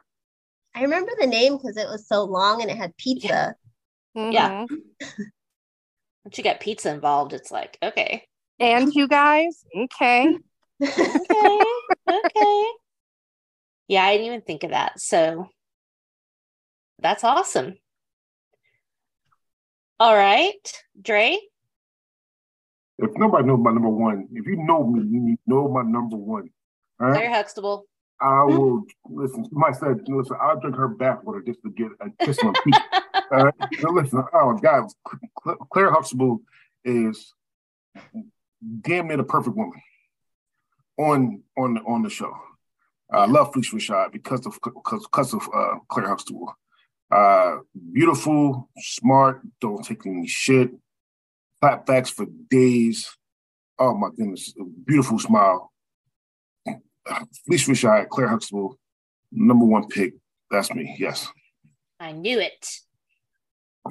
I 0.73 0.81
remember 0.81 1.11
the 1.19 1.27
name 1.27 1.57
because 1.57 1.77
it 1.77 1.87
was 1.87 2.07
so 2.07 2.23
long 2.23 2.61
and 2.63 2.71
it 2.71 2.77
had 2.77 2.97
pizza. 2.97 3.55
Yeah. 4.15 4.65
Mhm. 4.65 4.67
Once 6.25 6.37
you 6.37 6.43
got 6.43 6.59
pizza 6.59 6.91
involved, 6.91 7.33
it's 7.33 7.51
like, 7.51 7.77
okay. 7.83 8.27
And 8.59 8.93
you 8.93 9.07
guys, 9.07 9.63
okay. 9.75 10.35
Okay. 10.81 11.59
okay. 12.09 12.63
Yeah, 13.87 14.03
I 14.03 14.13
didn't 14.13 14.27
even 14.27 14.41
think 14.41 14.63
of 14.63 14.71
that. 14.71 14.99
So 14.99 15.47
that's 16.99 17.23
awesome. 17.23 17.77
All 19.99 20.15
right. 20.15 20.83
Dre? 21.01 21.37
If 22.97 23.11
nobody 23.15 23.47
knows 23.47 23.59
my 23.61 23.71
number 23.71 23.89
one, 23.89 24.27
if 24.33 24.45
you 24.45 24.57
know 24.57 24.85
me, 24.85 25.01
you 25.01 25.19
need 25.21 25.39
know 25.47 25.69
my 25.69 25.83
number 25.83 26.17
one. 26.17 26.49
All 26.99 27.07
right. 27.07 27.15
Claire 27.15 27.33
Huxtable. 27.33 27.85
I 28.21 28.43
will 28.43 28.83
listen. 29.09 29.45
Somebody 29.45 29.73
said, 29.75 30.01
listen, 30.07 30.35
I'll 30.41 30.59
drink 30.59 30.75
her 30.75 30.89
bathwater 30.89 31.45
just 31.45 31.61
to 31.63 31.69
get 31.71 31.87
a 32.01 32.25
kiss 32.25 32.39
on 32.39 32.53
the 32.53 32.71
cheek. 32.71 32.81
All 33.31 33.45
right. 33.45 33.53
So 33.79 33.91
listen, 33.91 34.23
oh 34.33 34.57
God, 34.61 34.89
Claire 35.71 35.91
Huxtable 35.91 36.41
is 36.83 37.33
damn 38.81 39.07
near 39.07 39.17
the 39.17 39.23
perfect 39.23 39.55
woman 39.55 39.81
on 40.97 41.43
on 41.57 41.77
on 41.79 42.03
the 42.03 42.09
show. 42.09 42.33
I 43.11 43.25
love 43.25 43.51
Phylicia 43.53 43.75
Rashad 43.75 44.11
because 44.11 44.45
of 44.45 44.59
because, 44.63 45.03
because 45.03 45.33
of 45.33 45.49
uh, 45.53 45.75
Claire 45.87 46.09
Huxtable. 46.09 46.53
Uh, 47.11 47.57
beautiful, 47.91 48.69
smart, 48.77 49.41
don't 49.59 49.83
take 49.83 50.05
any 50.05 50.27
shit. 50.27 50.69
Clap 51.59 51.87
backs 51.87 52.11
for 52.11 52.27
days. 52.49 53.09
Oh 53.79 53.95
my 53.95 54.09
goodness, 54.15 54.53
a 54.59 54.63
beautiful 54.63 55.17
smile. 55.17 55.71
Phylicia 56.67 57.69
Rashad, 57.69 58.09
Claire 58.09 58.27
Huxtable, 58.27 58.77
number 59.31 59.65
one 59.65 59.87
pick. 59.87 60.13
That's 60.51 60.71
me. 60.73 60.95
Yes. 60.99 61.27
I 61.99 62.11
knew 62.11 62.39
it. 62.39 62.67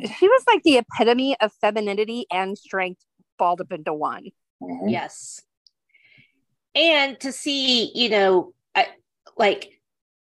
She 0.01 0.29
was 0.29 0.45
like 0.47 0.63
the 0.63 0.79
epitome 0.79 1.37
of 1.41 1.53
femininity 1.61 2.27
and 2.31 2.57
strength 2.57 3.01
balled 3.39 3.61
up 3.61 3.73
into 3.73 3.93
one. 3.93 4.29
Mhm. 4.63 4.91
Yes. 4.91 5.41
And 6.75 7.19
to 7.21 7.33
see, 7.33 7.91
you 7.95 8.09
know, 8.09 8.53
I, 8.75 8.89
like, 9.37 9.81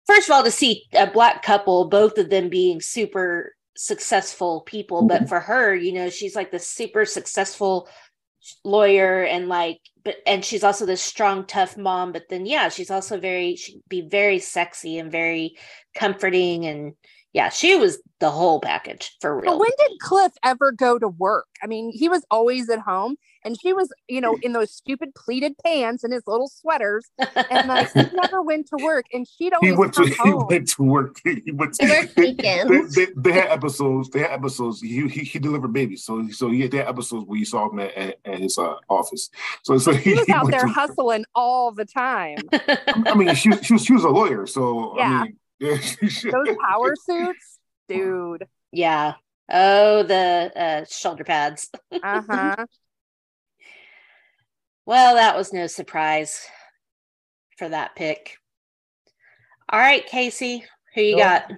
first 0.07 0.27
of 0.29 0.33
all, 0.33 0.43
to 0.43 0.51
see 0.51 0.85
a 0.93 1.07
black 1.07 1.43
couple, 1.43 1.85
both 1.89 2.17
of 2.17 2.29
them 2.29 2.49
being 2.49 2.81
super 2.81 3.55
successful 3.75 4.61
people, 4.61 5.03
but 5.03 5.29
for 5.29 5.39
her, 5.39 5.73
you 5.73 5.93
know, 5.93 6.09
she's 6.09 6.35
like 6.35 6.51
the 6.51 6.59
super 6.59 7.05
successful 7.05 7.87
lawyer 8.63 9.23
and 9.23 9.47
like 9.47 9.79
but 10.03 10.15
and 10.25 10.43
she's 10.43 10.63
also 10.63 10.83
this 10.83 10.99
strong 11.01 11.45
tough 11.45 11.77
mom 11.77 12.11
but 12.11 12.23
then 12.27 12.47
yeah 12.47 12.69
she's 12.69 12.89
also 12.89 13.19
very 13.19 13.55
she'd 13.55 13.83
be 13.87 14.01
very 14.01 14.39
sexy 14.39 14.97
and 14.97 15.11
very 15.11 15.55
comforting 15.93 16.65
and 16.65 16.93
yeah 17.33 17.49
she 17.49 17.75
was 17.75 18.01
the 18.19 18.31
whole 18.31 18.59
package 18.59 19.15
for 19.21 19.35
real 19.39 19.51
But 19.51 19.59
when 19.59 19.69
did 19.77 19.99
Cliff 19.99 20.31
ever 20.43 20.71
go 20.71 20.97
to 20.97 21.07
work? 21.07 21.45
I 21.61 21.67
mean, 21.67 21.91
he 21.91 22.09
was 22.09 22.25
always 22.31 22.67
at 22.69 22.79
home, 22.79 23.15
and 23.43 23.59
she 23.59 23.73
was, 23.73 23.91
you 24.07 24.21
know, 24.21 24.37
in 24.41 24.53
those 24.53 24.71
stupid 24.71 25.13
pleated 25.15 25.53
pants 25.63 26.03
and 26.03 26.13
his 26.13 26.23
little 26.27 26.47
sweaters, 26.47 27.09
and 27.49 27.67
like 27.67 27.91
he 27.93 28.01
never 28.13 28.41
went 28.41 28.67
to 28.67 28.77
work, 28.83 29.05
and 29.13 29.27
she'd 29.27 29.53
He 29.61 29.71
always 29.71 29.77
went 29.77 29.93
to 29.95 30.11
come 30.15 30.27
he 30.27 30.33
went 30.33 30.67
to 30.69 30.83
work. 30.83 31.17
He 31.45 31.51
went 31.51 31.75
They 31.79 31.87
work 31.89 32.13
they, 32.15 32.21
weekends. 32.23 32.95
they, 32.95 33.07
they 33.15 33.31
had 33.31 33.47
episodes. 33.49 34.09
They 34.09 34.19
had 34.19 34.31
episodes. 34.31 34.81
He 34.81 35.07
he, 35.07 35.21
he 35.23 35.39
delivered 35.39 35.73
babies. 35.73 36.03
So 36.03 36.27
so 36.29 36.49
he 36.49 36.61
had, 36.61 36.73
episodes 36.75 37.25
where 37.25 37.37
you 37.39 37.45
saw 37.45 37.69
him 37.69 37.79
at, 37.79 37.93
at, 37.95 38.17
at 38.25 38.39
his 38.39 38.57
uh, 38.57 38.75
office. 38.89 39.29
So 39.63 39.77
so 39.77 39.91
He 39.93 40.13
was 40.13 40.29
out 40.29 40.49
there 40.51 40.61
to- 40.61 40.67
hustling 40.67 41.25
all 41.35 41.71
the 41.71 41.85
time. 41.85 42.37
I 42.51 43.13
mean, 43.15 43.33
she 43.35 43.51
she 43.63 43.73
was 43.73 43.83
she 43.85 43.93
was 43.93 44.03
a 44.03 44.09
lawyer. 44.09 44.45
So 44.47 44.95
Yeah. 44.97 45.03
I 45.03 45.23
mean, 45.23 45.37
yeah. 45.59 45.77
Those 46.31 46.55
power 46.69 46.95
suits, 46.95 47.59
dude. 47.87 48.47
yeah 48.71 49.13
oh 49.53 50.01
the 50.03 50.51
uh 50.55 50.85
shoulder 50.89 51.23
pads 51.25 51.69
Uh 51.91 52.21
huh. 52.29 52.65
Well 54.85 55.15
that 55.15 55.35
was 55.35 55.53
no 55.53 55.67
surprise 55.67 56.39
for 57.57 57.69
that 57.69 57.95
pick 57.95 58.35
all 59.69 59.79
right 59.79 60.07
kasey 60.07 60.63
who 60.95 61.01
you 61.01 61.15
Nope. 61.15 61.23
got 61.25 61.51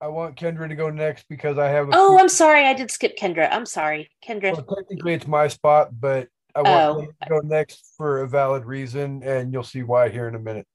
I 0.00 0.08
want 0.08 0.36
Kendra 0.36 0.68
to 0.68 0.74
go 0.74 0.90
next 0.90 1.24
because 1.28 1.56
I 1.58 1.68
have. 1.68 1.88
A 1.88 1.92
oh 1.94 2.10
few- 2.10 2.18
i'm 2.20 2.28
sorry 2.28 2.64
i 2.66 2.74
did 2.74 2.90
skip 2.90 3.16
kendra 3.16 3.48
i'm 3.50 3.64
sorry 3.66 4.10
kendra 4.26 4.52
Well, 4.52 4.62
technically, 4.76 5.14
it's 5.14 5.26
my 5.26 5.48
spot, 5.48 5.98
but 5.98 6.28
I 6.54 6.62
want 6.62 6.98
Oh. 6.98 7.00
To 7.02 7.28
go 7.28 7.40
next 7.40 7.92
for 7.96 8.22
a 8.22 8.28
valid 8.28 8.64
reason, 8.64 9.22
and 9.22 9.52
you'll 9.52 9.62
see 9.62 9.82
why 9.82 10.08
here 10.10 10.28
in 10.28 10.34
a 10.34 10.38
minute. 10.38 10.66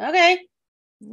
okay 0.00 0.38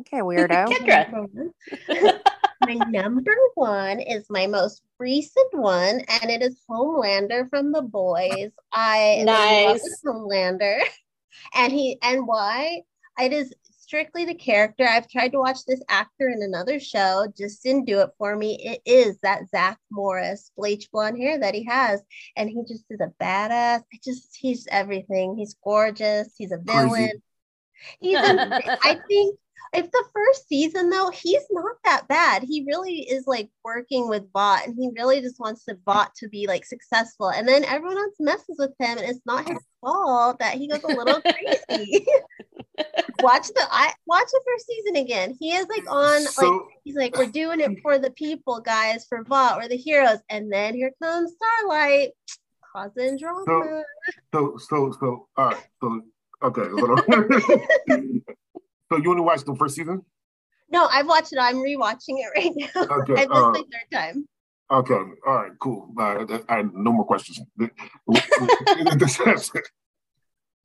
Okay, 0.01 0.19
weirdo. 0.19 0.67
kendra 0.67 2.21
my 2.61 2.73
number 2.73 3.35
one 3.55 3.99
is 3.99 4.25
my 4.29 4.47
most 4.47 4.81
recent 4.99 5.53
one, 5.53 6.01
and 6.21 6.29
it 6.29 6.41
is 6.41 6.61
Homelander 6.69 7.49
from 7.49 7.71
The 7.71 7.81
Boys. 7.81 8.51
I 8.73 8.97
am 8.97 9.19
in 9.21 9.25
love 9.25 9.77
Nice. 9.77 10.01
Homelander, 10.05 10.79
and 11.55 11.71
he 11.71 11.97
and 12.01 12.27
why 12.27 12.81
it 13.19 13.33
is 13.33 13.53
strictly 13.71 14.25
the 14.25 14.35
character. 14.35 14.85
I've 14.85 15.09
tried 15.09 15.31
to 15.31 15.39
watch 15.39 15.65
this 15.65 15.81
actor 15.89 16.29
in 16.29 16.43
another 16.43 16.79
show, 16.79 17.25
just 17.35 17.63
didn't 17.63 17.85
do 17.85 18.01
it 18.01 18.09
for 18.17 18.35
me. 18.35 18.59
It 18.63 18.81
is 18.85 19.17
that 19.23 19.49
Zach 19.49 19.79
Morris 19.89 20.51
bleach 20.55 20.91
blonde 20.91 21.17
hair 21.17 21.39
that 21.39 21.55
he 21.55 21.63
has, 21.65 22.01
and 22.35 22.49
he 22.49 22.61
just 22.67 22.85
is 22.89 22.99
a 22.99 23.11
badass. 23.21 23.79
I 23.81 23.99
just 24.03 24.35
he's 24.35 24.67
everything. 24.69 25.35
He's 25.35 25.55
gorgeous. 25.63 26.35
He's 26.37 26.51
a 26.51 26.57
Crazy. 26.57 26.87
villain. 26.87 27.21
He's 27.99 28.17
a, 28.17 28.77
I 28.83 28.99
think 29.07 29.39
if 29.73 29.91
the 29.91 30.03
first 30.13 30.47
season 30.47 30.89
though, 30.89 31.09
he's 31.09 31.43
not 31.51 31.75
that 31.85 32.07
bad. 32.07 32.43
He 32.43 32.65
really 32.67 33.01
is 33.01 33.25
like 33.27 33.49
working 33.63 34.09
with 34.09 34.31
Vought 34.33 34.65
and 34.65 34.75
he 34.75 34.89
really 34.95 35.21
just 35.21 35.39
wants 35.39 35.63
the 35.65 35.77
Vought 35.85 36.13
to 36.15 36.27
be 36.27 36.47
like 36.47 36.65
successful. 36.65 37.29
And 37.29 37.47
then 37.47 37.63
everyone 37.65 37.97
else 37.97 38.15
messes 38.19 38.57
with 38.57 38.73
him 38.79 38.97
and 38.97 39.07
it's 39.07 39.21
not 39.25 39.47
his 39.47 39.59
fault 39.81 40.39
that 40.39 40.55
he 40.55 40.67
goes 40.67 40.83
a 40.83 40.87
little 40.87 41.21
crazy. 41.67 42.05
watch 43.21 43.47
the 43.49 43.67
I 43.69 43.93
watch 44.05 44.27
the 44.31 44.41
first 44.45 44.67
season 44.67 44.95
again. 44.95 45.35
He 45.39 45.51
is 45.51 45.67
like 45.67 45.89
on 45.89 46.23
like 46.23 46.61
he's 46.83 46.95
like, 46.95 47.17
We're 47.17 47.27
doing 47.27 47.59
it 47.59 47.79
for 47.81 47.99
the 47.99 48.11
people, 48.11 48.59
guys, 48.61 49.05
for 49.07 49.23
Vought, 49.23 49.57
we're 49.57 49.67
the 49.67 49.77
heroes. 49.77 50.19
And 50.29 50.51
then 50.51 50.73
here 50.73 50.91
comes 51.01 51.33
Starlight 51.35 52.11
causing 52.73 53.17
drama. 53.17 53.83
so 54.33 54.57
so 54.57 54.91
so 54.99 55.27
all 55.37 55.49
right. 55.49 55.67
So 55.81 56.01
okay. 56.43 56.61
hold 58.89 58.99
on. 58.99 59.03
so 59.03 59.03
you 59.03 59.11
only 59.11 59.23
watched 59.23 59.45
the 59.45 59.55
first 59.55 59.75
season? 59.75 60.03
no, 60.71 60.87
I've 60.87 61.07
watched 61.07 61.33
it. 61.33 61.39
I'm 61.39 61.57
rewatching 61.57 62.17
it 62.17 62.31
right 62.35 62.53
now. 62.55 62.81
Okay. 62.99 63.23
and 63.23 63.29
this 63.29 63.37
uh, 63.37 63.51
my 63.51 63.59
third 63.59 63.91
time. 63.91 64.27
Okay. 64.71 64.93
All 64.93 65.35
right. 65.35 65.51
Cool. 65.59 65.91
Uh, 65.97 66.39
I 66.47 66.61
no 66.61 66.91
more 66.91 67.05
questions. 67.05 67.39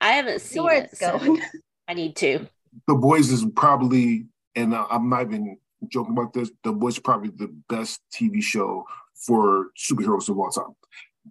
i 0.00 0.12
haven't 0.12 0.40
seen 0.40 0.56
know 0.58 0.64
where 0.64 0.76
it 0.76 0.90
it's 0.92 0.98
so 0.98 1.18
going. 1.18 1.40
i 1.88 1.94
need 1.94 2.14
to 2.16 2.46
the 2.86 2.94
boys 2.94 3.30
is 3.30 3.44
probably, 3.54 4.26
and 4.54 4.74
uh, 4.74 4.86
I'm 4.90 5.08
not 5.08 5.22
even 5.22 5.58
joking 5.88 6.12
about 6.12 6.32
this. 6.32 6.50
The 6.62 6.72
boys 6.72 6.94
is 6.94 6.98
probably 7.00 7.30
the 7.30 7.54
best 7.68 8.00
TV 8.12 8.42
show 8.42 8.84
for 9.14 9.68
superheroes 9.78 10.28
of 10.28 10.38
all 10.38 10.50
time. 10.50 10.74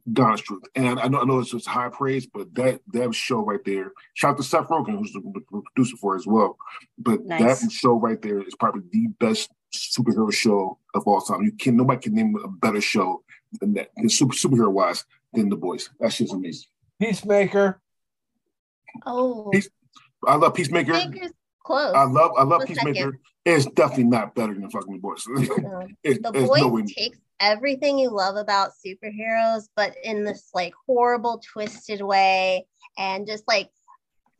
The 0.07 0.21
honest 0.23 0.43
truth, 0.45 0.63
and 0.75 0.99
I 0.99 1.07
know, 1.07 1.21
I 1.21 1.23
know 1.23 1.39
it's 1.39 1.51
just 1.51 1.67
high 1.67 1.89
praise, 1.89 2.25
but 2.25 2.53
that 2.55 2.81
that 2.93 3.13
show 3.13 3.39
right 3.45 3.63
there. 3.63 3.91
Shout 4.15 4.31
out 4.31 4.37
to 4.37 4.43
Seth 4.43 4.67
Rogen, 4.67 4.97
who's 4.97 5.13
the, 5.13 5.21
the 5.51 5.61
producer 5.75 5.97
for 5.97 6.15
it 6.15 6.19
as 6.19 6.27
well. 6.27 6.57
But 6.97 7.23
Nice. 7.25 7.61
that 7.61 7.71
show 7.71 7.93
right 7.93 8.19
there 8.21 8.41
is 8.41 8.55
probably 8.55 8.81
the 8.91 9.07
best 9.19 9.51
superhero 9.73 10.33
show 10.33 10.79
of 10.95 11.03
all 11.05 11.21
time. 11.21 11.43
You 11.43 11.51
can 11.51 11.77
nobody 11.77 12.01
can 12.01 12.15
name 12.15 12.35
a 12.43 12.47
better 12.47 12.81
show 12.81 13.23
than 13.61 13.73
that, 13.75 13.91
than 13.95 14.09
super, 14.09 14.33
superhero 14.33 14.71
wise, 14.71 15.05
than 15.33 15.49
the 15.49 15.55
boys. 15.55 15.89
That's 15.99 16.17
just 16.17 16.33
amazing. 16.33 16.65
Peacemaker. 16.99 17.79
Oh, 19.05 19.49
Peace- 19.51 19.69
I 20.27 20.35
love 20.35 20.55
Peacemaker. 20.55 20.93
Peacemaker's 20.93 21.31
close. 21.63 21.93
I 21.95 22.03
love 22.05 22.31
I 22.37 22.43
love 22.43 22.59
One 22.61 22.67
second. 22.67 22.93
Peacemaker. 22.93 23.19
It's 23.45 23.65
definitely 23.65 24.05
not 24.05 24.35
better 24.35 24.53
than 24.53 24.69
fucking 24.69 24.93
the 24.93 24.99
boys. 24.99 25.25
No. 25.27 25.87
It- 26.03 26.23
the 26.23 26.31
it's 26.33 26.47
boys 26.47 26.61
nowhere- 26.61 26.83
takes 26.85 27.19
everything 27.39 27.99
you 27.99 28.09
love 28.09 28.35
about 28.37 28.71
superheroes, 28.85 29.67
but 29.75 29.95
in 30.03 30.23
this 30.23 30.49
like 30.53 30.73
horrible, 30.87 31.41
twisted 31.51 32.01
way, 32.01 32.65
and 32.97 33.27
just 33.27 33.43
like 33.47 33.69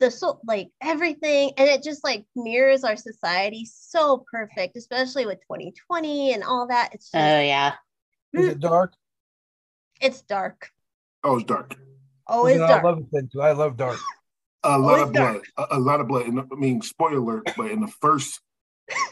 the 0.00 0.10
so 0.10 0.40
like 0.46 0.70
everything, 0.80 1.52
and 1.58 1.68
it 1.68 1.82
just 1.82 2.02
like 2.02 2.24
mirrors 2.34 2.82
our 2.82 2.96
society 2.96 3.66
so 3.70 4.24
perfect, 4.32 4.76
especially 4.76 5.26
with 5.26 5.38
2020 5.42 6.32
and 6.32 6.42
all 6.42 6.66
that. 6.68 6.90
It's 6.94 7.10
just 7.10 7.14
oh 7.22 7.40
yeah 7.40 7.74
Is 8.32 8.48
it 8.48 8.60
dark? 8.60 8.94
it's 10.00 10.22
dark. 10.22 10.70
Oh, 11.22 11.36
it's 11.36 11.44
dark. 11.44 11.76
Oh, 12.26 12.38
Always 12.38 12.56
No, 12.58 12.64
I 12.64 12.68
dark. 12.68 12.84
love 12.84 12.98
it 12.98 13.06
then 13.12 13.28
too. 13.32 13.40
I 13.42 13.52
love 13.52 13.76
dark. 13.76 13.98
A 14.64 14.68
oh, 14.68 14.78
lot 14.78 14.98
Always 14.98 15.02
of 15.02 15.12
blood. 15.12 15.40
A, 15.58 15.66
a 15.76 15.78
lot 15.78 16.00
of 16.00 16.08
blood. 16.08 16.26
And, 16.26 16.40
I 16.40 16.54
mean, 16.56 16.80
spoiler 16.82 17.18
alert, 17.18 17.52
but 17.56 17.70
in 17.70 17.80
the 17.80 17.86
first 18.00 18.40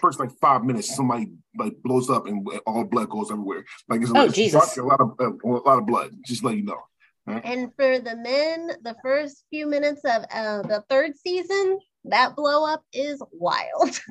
first 0.00 0.20
like 0.20 0.30
five 0.40 0.64
minutes, 0.64 0.94
somebody 0.94 1.28
like 1.56 1.74
blows 1.82 2.10
up 2.10 2.26
and 2.26 2.46
all 2.66 2.84
blood 2.84 3.08
goes 3.10 3.30
everywhere. 3.30 3.64
Like 3.88 4.02
it's, 4.02 4.10
Oh, 4.14 4.24
it's 4.26 4.34
Jesus. 4.34 4.76
a 4.76 4.82
lot 4.82 5.00
of 5.00 5.12
uh, 5.20 5.30
a 5.44 5.48
lot 5.48 5.78
of 5.78 5.86
blood. 5.86 6.10
Just 6.26 6.44
let 6.44 6.56
you 6.56 6.64
know. 6.64 6.78
And 7.26 7.72
for 7.76 7.98
the 8.00 8.16
men, 8.16 8.72
the 8.82 8.96
first 9.02 9.44
few 9.50 9.66
minutes 9.66 10.00
of 10.04 10.24
uh, 10.34 10.62
the 10.62 10.84
third 10.90 11.16
season, 11.16 11.78
that 12.04 12.34
blow 12.34 12.66
up 12.66 12.82
is 12.92 13.22
wild. 13.32 14.00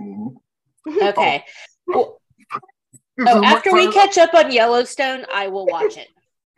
Mhm. 0.87 1.03
okay 1.09 1.43
Well, 1.85 2.19
This 3.17 3.27
oh 3.29 3.43
after 3.43 3.71
we 3.73 3.91
catch 3.91 4.17
up 4.17 4.33
on 4.33 4.51
yellowstone 4.51 5.25
i 5.31 5.47
will 5.47 5.67
watch 5.67 5.95
it 5.97 6.07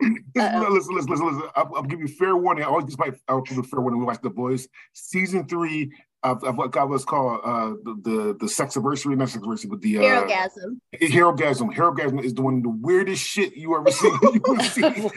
Listen, 0.00 0.22
Uh-oh. 0.36 0.72
listen, 0.72 0.94
listen, 0.94 1.10
listen, 1.10 1.26
listen. 1.26 1.50
I'll, 1.54 1.70
I'll 1.76 1.82
give 1.82 2.00
you 2.00 2.08
fair 2.08 2.36
warning. 2.36 2.64
I 2.64 2.66
always 2.66 2.86
give 2.86 2.98
my 2.98 3.10
I'll 3.28 3.42
give 3.42 3.56
you 3.58 3.62
fair 3.62 3.80
warning. 3.80 3.98
when 4.00 4.06
We 4.06 4.12
watch 4.12 4.20
The 4.22 4.30
Boys 4.30 4.66
season 4.92 5.46
three 5.46 5.92
of, 6.24 6.42
of 6.42 6.56
what 6.56 6.72
God 6.72 6.88
was 6.88 7.04
called 7.04 7.40
uh, 7.44 7.74
the 7.84 7.94
the 8.02 8.36
the 8.40 8.48
sex 8.48 8.76
anniversary, 8.76 9.14
not 9.14 9.28
sex 9.28 9.42
anniversary, 9.42 9.70
but 9.70 9.80
the 9.82 9.98
uh, 9.98 10.02
Herogasm. 10.02 10.80
Herogasm. 11.00 11.74
Herogasm 11.74 12.24
is 12.24 12.32
of 12.32 12.62
the 12.62 12.68
weirdest 12.80 13.22
shit 13.22 13.54
you 13.54 13.76
ever 13.76 13.90
seen. 13.90 14.18
you 14.22 14.42
ever 14.48 14.62
seen. 14.64 15.10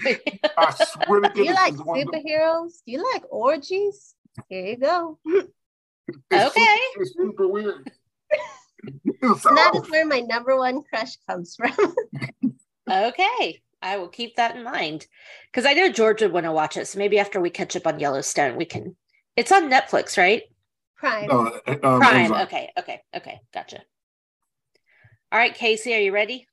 I 0.57 0.75
swear 1.05 1.21
to 1.21 1.29
Do 1.33 1.43
you 1.43 1.53
like 1.53 1.73
superheroes? 1.75 2.73
Do 2.85 2.91
you 2.91 3.09
like 3.13 3.23
orgies? 3.31 4.13
Here 4.49 4.65
you 4.67 4.77
go. 4.77 5.17
it's 5.25 5.47
Okay. 6.31 6.77
super- 6.93 7.01
It's 7.01 7.13
super 7.17 7.47
weird. 7.47 7.91
And 8.83 9.57
that 9.57 9.71
is 9.75 9.89
where 9.89 10.05
my 10.05 10.19
number 10.19 10.55
one 10.55 10.83
crush 10.83 11.17
comes 11.27 11.55
from. 11.55 11.73
okay 12.89 13.61
i 13.81 13.97
will 13.97 14.07
keep 14.07 14.35
that 14.37 14.55
in 14.55 14.63
mind 14.63 15.05
because 15.51 15.65
i 15.65 15.73
know 15.73 15.91
george 15.91 16.21
would 16.21 16.31
want 16.31 16.45
to 16.45 16.51
watch 16.53 16.77
it 16.77 16.87
so 16.87 16.97
maybe 16.97 17.19
after 17.19 17.39
we 17.41 17.49
catch 17.49 17.75
up 17.75 17.85
on 17.85 17.99
yellowstone 17.99 18.55
we 18.55 18.63
can 18.65 18.95
it's 19.35 19.51
on 19.51 19.69
netflix 19.69 20.17
right 20.17 20.43
Prime. 20.97 21.29
uh, 21.29 21.49
um, 21.83 21.99
prime 22.01 22.15
Amazon. 22.25 22.41
okay 22.43 22.71
okay 22.77 23.01
okay 23.15 23.39
gotcha 23.53 23.81
all 25.31 25.39
right 25.39 25.55
kasey 25.55 25.95
are 25.95 26.01
you 26.01 26.11
ready 26.11 26.47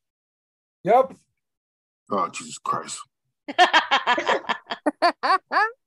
Yep. 0.84 1.14
Oh 2.10 2.28
Jesus 2.28 2.58
Christ! 2.58 3.00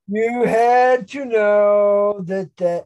You 0.10 0.44
had 0.44 1.10
to 1.10 1.26
know 1.26 2.22
that 2.24 2.56
that 2.58 2.86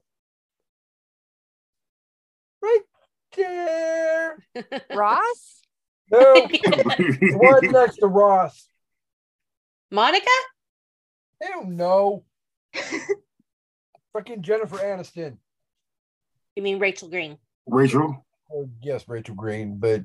right 2.61 2.82
there. 3.38 4.38
Ross? 4.91 5.61
No, 6.11 6.47
the 6.47 7.38
one 7.38 7.72
next 7.72 7.97
to 7.97 8.07
Ross. 8.07 8.67
monica 9.91 10.26
I 11.43 11.47
don't 11.49 11.76
know. 11.76 12.24
Fucking 14.13 14.41
Jennifer 14.41 14.78
Aniston. 14.78 15.38
You 16.56 16.64
mean 16.64 16.80
rachel 16.80 17.10
green 17.10 17.38
Rachel. 17.68 18.26
Oh, 18.54 18.70
yes, 18.82 19.08
Rachel 19.08 19.36
Green, 19.36 19.78
but 19.78 20.02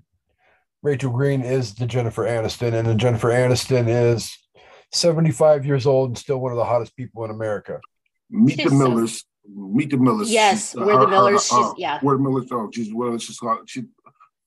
Rachel 0.82 1.10
Green 1.10 1.40
is 1.42 1.74
the 1.74 1.86
Jennifer 1.86 2.24
Aniston, 2.24 2.74
and 2.74 2.86
then 2.86 2.96
Jennifer 2.98 3.28
Aniston 3.30 3.88
is 3.88 4.36
75 4.92 5.66
years 5.66 5.86
old 5.86 6.10
and 6.10 6.18
still 6.18 6.38
one 6.38 6.52
of 6.52 6.58
the 6.58 6.64
hottest 6.64 6.94
people 6.96 7.24
in 7.24 7.30
America. 7.30 7.80
Meet 8.30 8.56
She's 8.56 8.64
the 8.64 8.70
so- 8.70 8.76
Millers. 8.76 9.24
Meet 9.52 9.90
the 9.90 9.96
Millers. 9.96 10.30
Yes, 10.30 10.72
She's- 10.72 10.76
uh, 10.82 10.86
We're 10.86 10.92
uh, 10.94 11.00
the 11.00 11.08
Millers, 11.08 11.46
she's- 11.46 11.72
yeah. 11.78 11.98
We're 12.02 12.18
the 12.18 12.22
Millers. 12.22 12.46
Oh, 12.52 12.70
she's 12.72 12.92
well, 12.94 13.16
she's 13.18 13.38
hot. 13.38 13.60
She's 13.68 13.84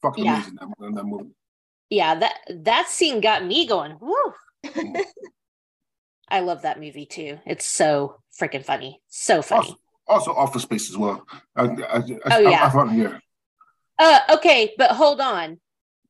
fucking 0.02 0.24
Yeah. 0.24 0.36
amazing 0.36 0.58
in 0.62 0.70
that, 0.80 0.86
in 0.86 0.94
that 0.96 1.04
movie. 1.06 1.32
Yeah, 1.90 2.16
that 2.16 2.36
that 2.50 2.88
scene 2.90 3.20
got 3.22 3.44
me 3.44 3.66
going. 3.66 3.98
Woo! 4.00 4.16
Mm. 4.66 5.04
I 6.30 6.42
love 6.42 6.62
that 6.62 6.80
movie 6.80 7.06
too. 7.08 7.40
It's 7.46 7.66
so 7.66 8.22
freaking 8.40 8.64
funny. 8.64 9.02
So 9.10 9.42
funny. 9.42 9.76
Also, 10.10 10.34
Office 10.34 10.64
Space 10.64 10.90
as 10.90 10.98
well. 10.98 11.26
I, 11.56 11.64
I, 11.64 11.68
I, 11.68 12.04
Oh, 12.32 12.40
yeah. 12.40 12.64
I, 12.64 12.68
I 12.68 12.70
found, 12.72 12.98
yeah. 12.98 13.18
Uh 13.98 14.20
okay, 14.38 14.74
but 14.78 14.92
hold 14.92 15.22
on. 15.22 15.60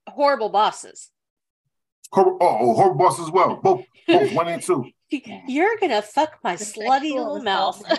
Horrible 0.08 0.50
bosses. 0.50 1.10
Hor- 2.12 2.38
oh, 2.41 2.58
oh, 2.62 2.74
horror 2.74 2.95
boss 2.95 3.20
as 3.20 3.30
well. 3.30 3.58
Both, 3.58 3.84
both 4.08 4.34
one 4.39 4.47
and 4.47 4.62
two. 4.64 4.86
You're 5.47 5.78
gonna 5.80 6.02
fuck 6.02 6.39
my 6.43 6.56
The 6.56 6.64
slutty 6.66 7.14
little 7.14 7.43
mouth. 7.43 7.84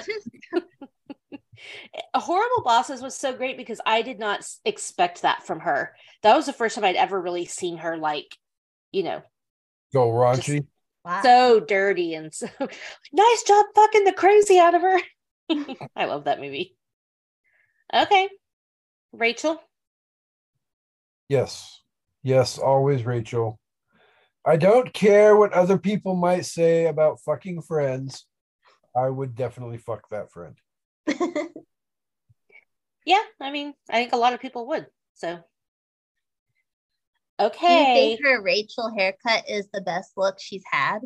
Horrible 2.14 2.62
bosses 2.64 3.02
was 3.02 3.14
so 3.14 3.34
great 3.34 3.56
because 3.58 3.80
I 3.84 4.02
did 4.02 4.18
not 4.18 4.46
expect 4.64 5.22
that 5.22 5.46
from 5.46 5.60
her. 5.60 5.94
That 6.22 6.34
was 6.34 6.46
the 6.46 6.52
first 6.52 6.74
time 6.74 6.84
I'd 6.84 6.96
ever 6.96 7.20
really 7.20 7.44
seen 7.44 7.76
her 7.78 7.96
like, 7.98 8.34
you 8.92 9.02
know, 9.02 9.22
Go 9.92 10.08
raunchy. 10.08 10.66
Wow. 11.04 11.22
so 11.22 11.60
dirty 11.60 12.14
and 12.14 12.32
so 12.32 12.46
nice 13.12 13.42
job 13.42 13.66
fucking 13.74 14.04
the 14.04 14.12
crazy 14.12 14.58
out 14.58 14.74
of 14.74 14.82
her. 14.82 15.00
I 15.96 16.04
love 16.04 16.24
that 16.24 16.40
movie. 16.40 16.76
Okay. 17.92 18.28
Rachel. 19.12 19.60
Yes. 21.28 21.80
Yes, 22.22 22.58
always 22.58 23.04
Rachel. 23.04 23.58
I 24.46 24.56
don't 24.56 24.92
care 24.92 25.36
what 25.36 25.52
other 25.52 25.78
people 25.78 26.14
might 26.14 26.46
say 26.46 26.86
about 26.86 27.20
fucking 27.20 27.62
friends. 27.62 28.26
I 28.96 29.08
would 29.08 29.34
definitely 29.34 29.78
fuck 29.78 30.08
that 30.10 30.30
friend. 30.30 30.56
Yeah, 33.06 33.22
I 33.40 33.50
mean, 33.50 33.72
I 33.88 33.94
think 33.94 34.12
a 34.12 34.18
lot 34.18 34.34
of 34.34 34.40
people 34.40 34.68
would. 34.68 34.86
So 35.14 35.40
Okay. 37.40 37.66
Do 37.66 37.72
you 37.72 38.16
think 38.16 38.20
her 38.24 38.42
Rachel 38.42 38.92
haircut 38.96 39.48
is 39.48 39.66
the 39.72 39.80
best 39.80 40.12
look 40.16 40.38
she's 40.38 40.62
had? 40.70 40.98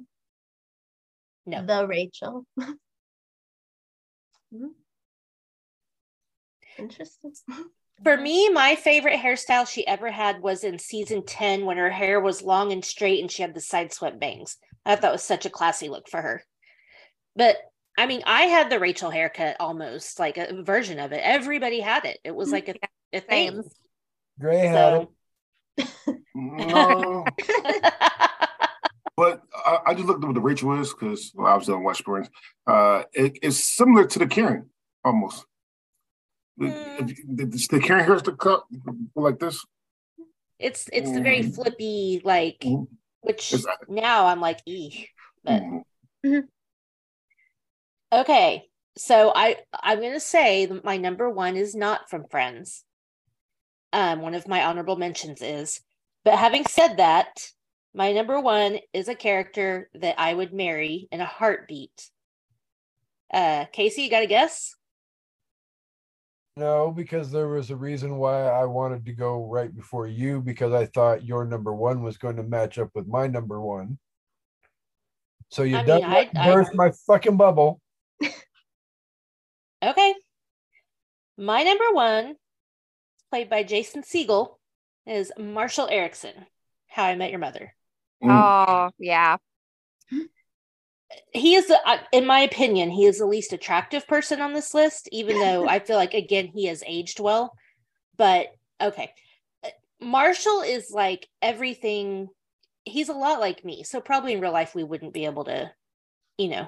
No. 1.47 1.65
The 1.65 1.87
Rachel. 1.87 2.45
Hmm. 4.55 4.67
Interesting. 6.79 7.33
For 8.03 8.17
me, 8.17 8.51
my 8.51 8.75
favorite 8.75 9.19
hairstyle 9.21 9.69
she 9.69 9.87
ever 9.87 10.11
had 10.11 10.43
was 10.43 10.65
in 10.65 10.79
season 10.79 11.25
10 11.25 11.65
when 11.65 11.77
her 11.77 11.91
hair 11.91 12.21
was 12.21 12.43
long 12.43 12.73
and 12.73 12.85
straight 12.85 13.21
and 13.21 13.31
she 13.31 13.43
had 13.43 13.55
the 13.55 13.61
side 13.61 13.93
swept 13.93 14.19
bangs. 14.19 14.57
I 14.85 14.91
thought 14.95 15.03
that 15.03 15.13
was 15.13 15.23
such 15.23 15.47
a 15.47 15.51
classy 15.51 15.89
look 15.89 16.09
for 16.09 16.21
her. 16.21 16.43
But 17.37 17.57
I 17.97 18.07
mean, 18.07 18.23
I 18.27 18.43
had 18.43 18.69
the 18.69 18.81
Rachel 18.81 19.11
haircut 19.11 19.57
almost 19.61 20.19
like 20.19 20.37
a 20.37 20.63
version 20.63 20.99
of 20.99 21.13
it. 21.13 21.21
Everybody 21.23 21.81
had 21.81 22.05
it. 22.05 22.19
It 22.25 22.35
was 22.35 22.51
like 22.51 22.69
a, 22.69 22.75
a 23.13 23.21
thing. 23.21 23.51
Same. 23.51 23.63
Gray 24.41 24.67
had 24.67 24.75
So, 24.75 25.13
it. 25.77 25.89
But 29.17 29.43
I, 29.55 29.79
I 29.87 29.95
just 29.95 30.07
looked 30.07 30.23
at 30.25 30.27
what 30.27 30.35
the 30.35 30.41
Rachel 30.41 30.81
is 30.81 30.93
because 30.93 31.31
well, 31.35 31.47
I 31.47 31.57
was 31.57 31.69
on 31.69 31.83
West 31.85 32.01
Springs. 32.01 32.29
Uh, 32.67 33.05
it, 33.13 33.39
it's 33.43 33.63
similar 33.65 34.05
to 34.07 34.19
the 34.19 34.27
Karen 34.27 34.71
almost. 35.05 35.45
The, 36.57 36.67
Mm. 36.67 37.07
the, 37.29 37.45
the, 37.47 37.67
the 37.71 37.81
Karen 37.81 38.05
hair's 38.05 38.23
the 38.23 38.33
cut 38.33 38.63
like 39.17 39.39
this. 39.41 39.65
it's 40.59 40.89
it's 40.93 41.11
the 41.13 41.21
very 41.21 41.43
Mm. 41.43 41.55
flippy, 41.55 42.21
like 42.25 42.61
Mhm. 42.61 42.87
which 43.23 43.53
It's- 43.53 43.77
now 43.89 44.27
I'm 44.27 44.41
like, 44.41 44.61
e. 44.67 45.09
But 45.43 45.63
Mhm. 46.25 46.49
Okay, 48.13 48.69
so 48.97 49.33
I 49.35 49.57
I'm 49.73 50.01
gonna 50.01 50.21
say 50.21 50.67
that 50.67 50.85
my 50.85 50.97
number 50.97 51.29
one 51.29 51.57
is 51.57 51.75
not 51.75 52.09
from 52.09 52.29
Friends. 52.29 52.85
Um, 53.93 54.23
one 54.23 54.35
of 54.35 54.47
my 54.49 54.65
honorable 54.65 54.97
mentions 54.97 55.43
is, 55.43 55.81
but 56.25 56.39
having 56.39 56.67
said 56.67 56.97
that, 56.99 57.49
my 57.95 58.13
number 58.13 58.41
one 58.41 58.79
is 58.93 59.09
a 59.09 59.15
character 59.15 59.89
that 59.95 60.19
I 60.19 60.35
would 60.35 60.53
marry 60.53 61.09
in 61.13 61.21
a 61.21 61.25
heartbeat. 61.27 62.11
Uh, 63.33 63.67
Kasey, 63.73 63.99
you 63.99 64.11
got 64.11 64.23
a 64.23 64.27
guess? 64.27 64.75
No, 66.57 66.93
because 66.93 67.33
there 67.33 67.49
was 67.49 67.71
a 67.71 67.77
reason 67.77 68.17
why 68.17 68.43
I 68.49 68.65
wanted 68.65 69.07
to 69.07 69.13
go 69.13 69.45
right 69.47 69.75
before 69.75 70.07
you 70.07 70.41
because 70.41 70.73
I 70.73 70.87
thought 70.87 71.25
your 71.25 71.45
number 71.45 71.75
one 71.75 72.03
was 72.03 72.17
going 72.17 72.37
to 72.37 72.43
match 72.45 72.79
up 72.79 72.91
with 72.95 73.09
my 73.09 73.27
number 73.27 73.61
one. 73.61 73.99
So 75.51 75.63
you 75.63 75.77
I 75.77 75.85
mean, 75.85 76.01
done 76.01 76.05
I- 76.05 76.31
I- 76.37 76.53
burst 76.53 76.75
my 76.75 76.91
fucking 77.07 77.37
bubble. 77.37 77.81
Okay, 79.83 80.15
my 81.37 81.63
number 81.63 81.93
one, 81.93 82.37
played 83.31 83.51
by 83.51 83.65
Jason 83.65 84.01
Segel, 84.01 84.55
is 85.07 85.31
Marshall 85.39 85.89
Erickson. 85.91 86.33
How 86.87 87.05
I 87.05 87.17
Met 87.17 87.29
Your 87.29 87.39
Mother. 87.39 87.75
Mm. 88.25 88.31
Oh, 88.31 88.91
yeah. 88.99 89.37
he 91.33 91.55
is 91.55 91.67
the, 91.67 91.79
uh, 91.87 91.99
in 92.13 92.27
my 92.27 92.41
opinion 92.41 92.91
he 92.91 93.05
is 93.05 93.19
the 93.19 93.27
least 93.27 93.53
attractive 93.53 94.07
person 94.07 94.41
on 94.41 94.53
this 94.53 94.75
list 94.75 95.09
even 95.13 95.39
though 95.39 95.69
i 95.69 95.79
feel 95.79 95.97
like 95.97 96.15
again 96.15 96.47
he 96.47 96.67
has 96.67 96.83
aged 96.87 97.21
well 97.21 97.53
but 98.17 98.49
okay 98.81 99.13
Uh, 99.63 99.69
marshall 100.01 100.63
is 100.63 100.91
like 100.91 101.29
everything 101.43 102.29
he's 102.85 103.09
a 103.09 103.13
lot 103.15 103.41
like 103.41 103.65
me 103.65 103.83
so 103.83 104.01
probably 104.01 104.33
in 104.33 104.41
real 104.41 104.53
life 104.53 104.75
we 104.75 104.85
wouldn't 104.85 105.15
be 105.15 105.25
able 105.25 105.45
to 105.45 105.71
you 106.39 106.49
know 106.49 106.67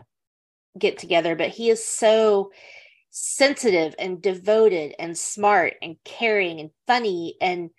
get 0.78 0.98
together 0.98 1.34
but 1.34 1.48
he 1.48 1.70
is 1.70 1.84
so 1.84 2.50
sensitive 3.10 3.94
and 3.98 4.20
devoted 4.20 4.94
and 4.98 5.16
smart 5.16 5.74
and 5.80 5.96
caring 6.04 6.60
and 6.60 6.70
funny 6.86 7.34
and 7.40 7.70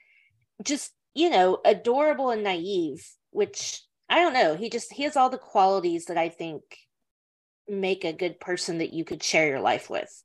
just 0.64 0.92
you 1.14 1.30
know 1.30 1.60
adorable 1.64 2.32
and 2.32 2.44
naive 2.44 3.08
which 3.38 3.84
i 4.10 4.16
don't 4.20 4.34
know 4.34 4.56
he 4.56 4.68
just 4.68 4.92
he 4.92 5.04
has 5.04 5.16
all 5.16 5.30
the 5.30 5.38
qualities 5.38 6.06
that 6.06 6.18
i 6.18 6.28
think 6.28 6.64
make 7.70 8.04
a 8.04 8.12
good 8.12 8.40
person 8.40 8.80
that 8.80 8.94
you 8.94 9.06
could 9.06 9.22
share 9.22 9.48
your 9.48 9.60
life 9.60 9.90
with 9.92 10.24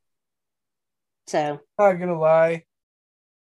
so 1.27 1.61
I'm 1.79 1.93
Not 1.93 2.01
gonna 2.01 2.19
lie, 2.19 2.65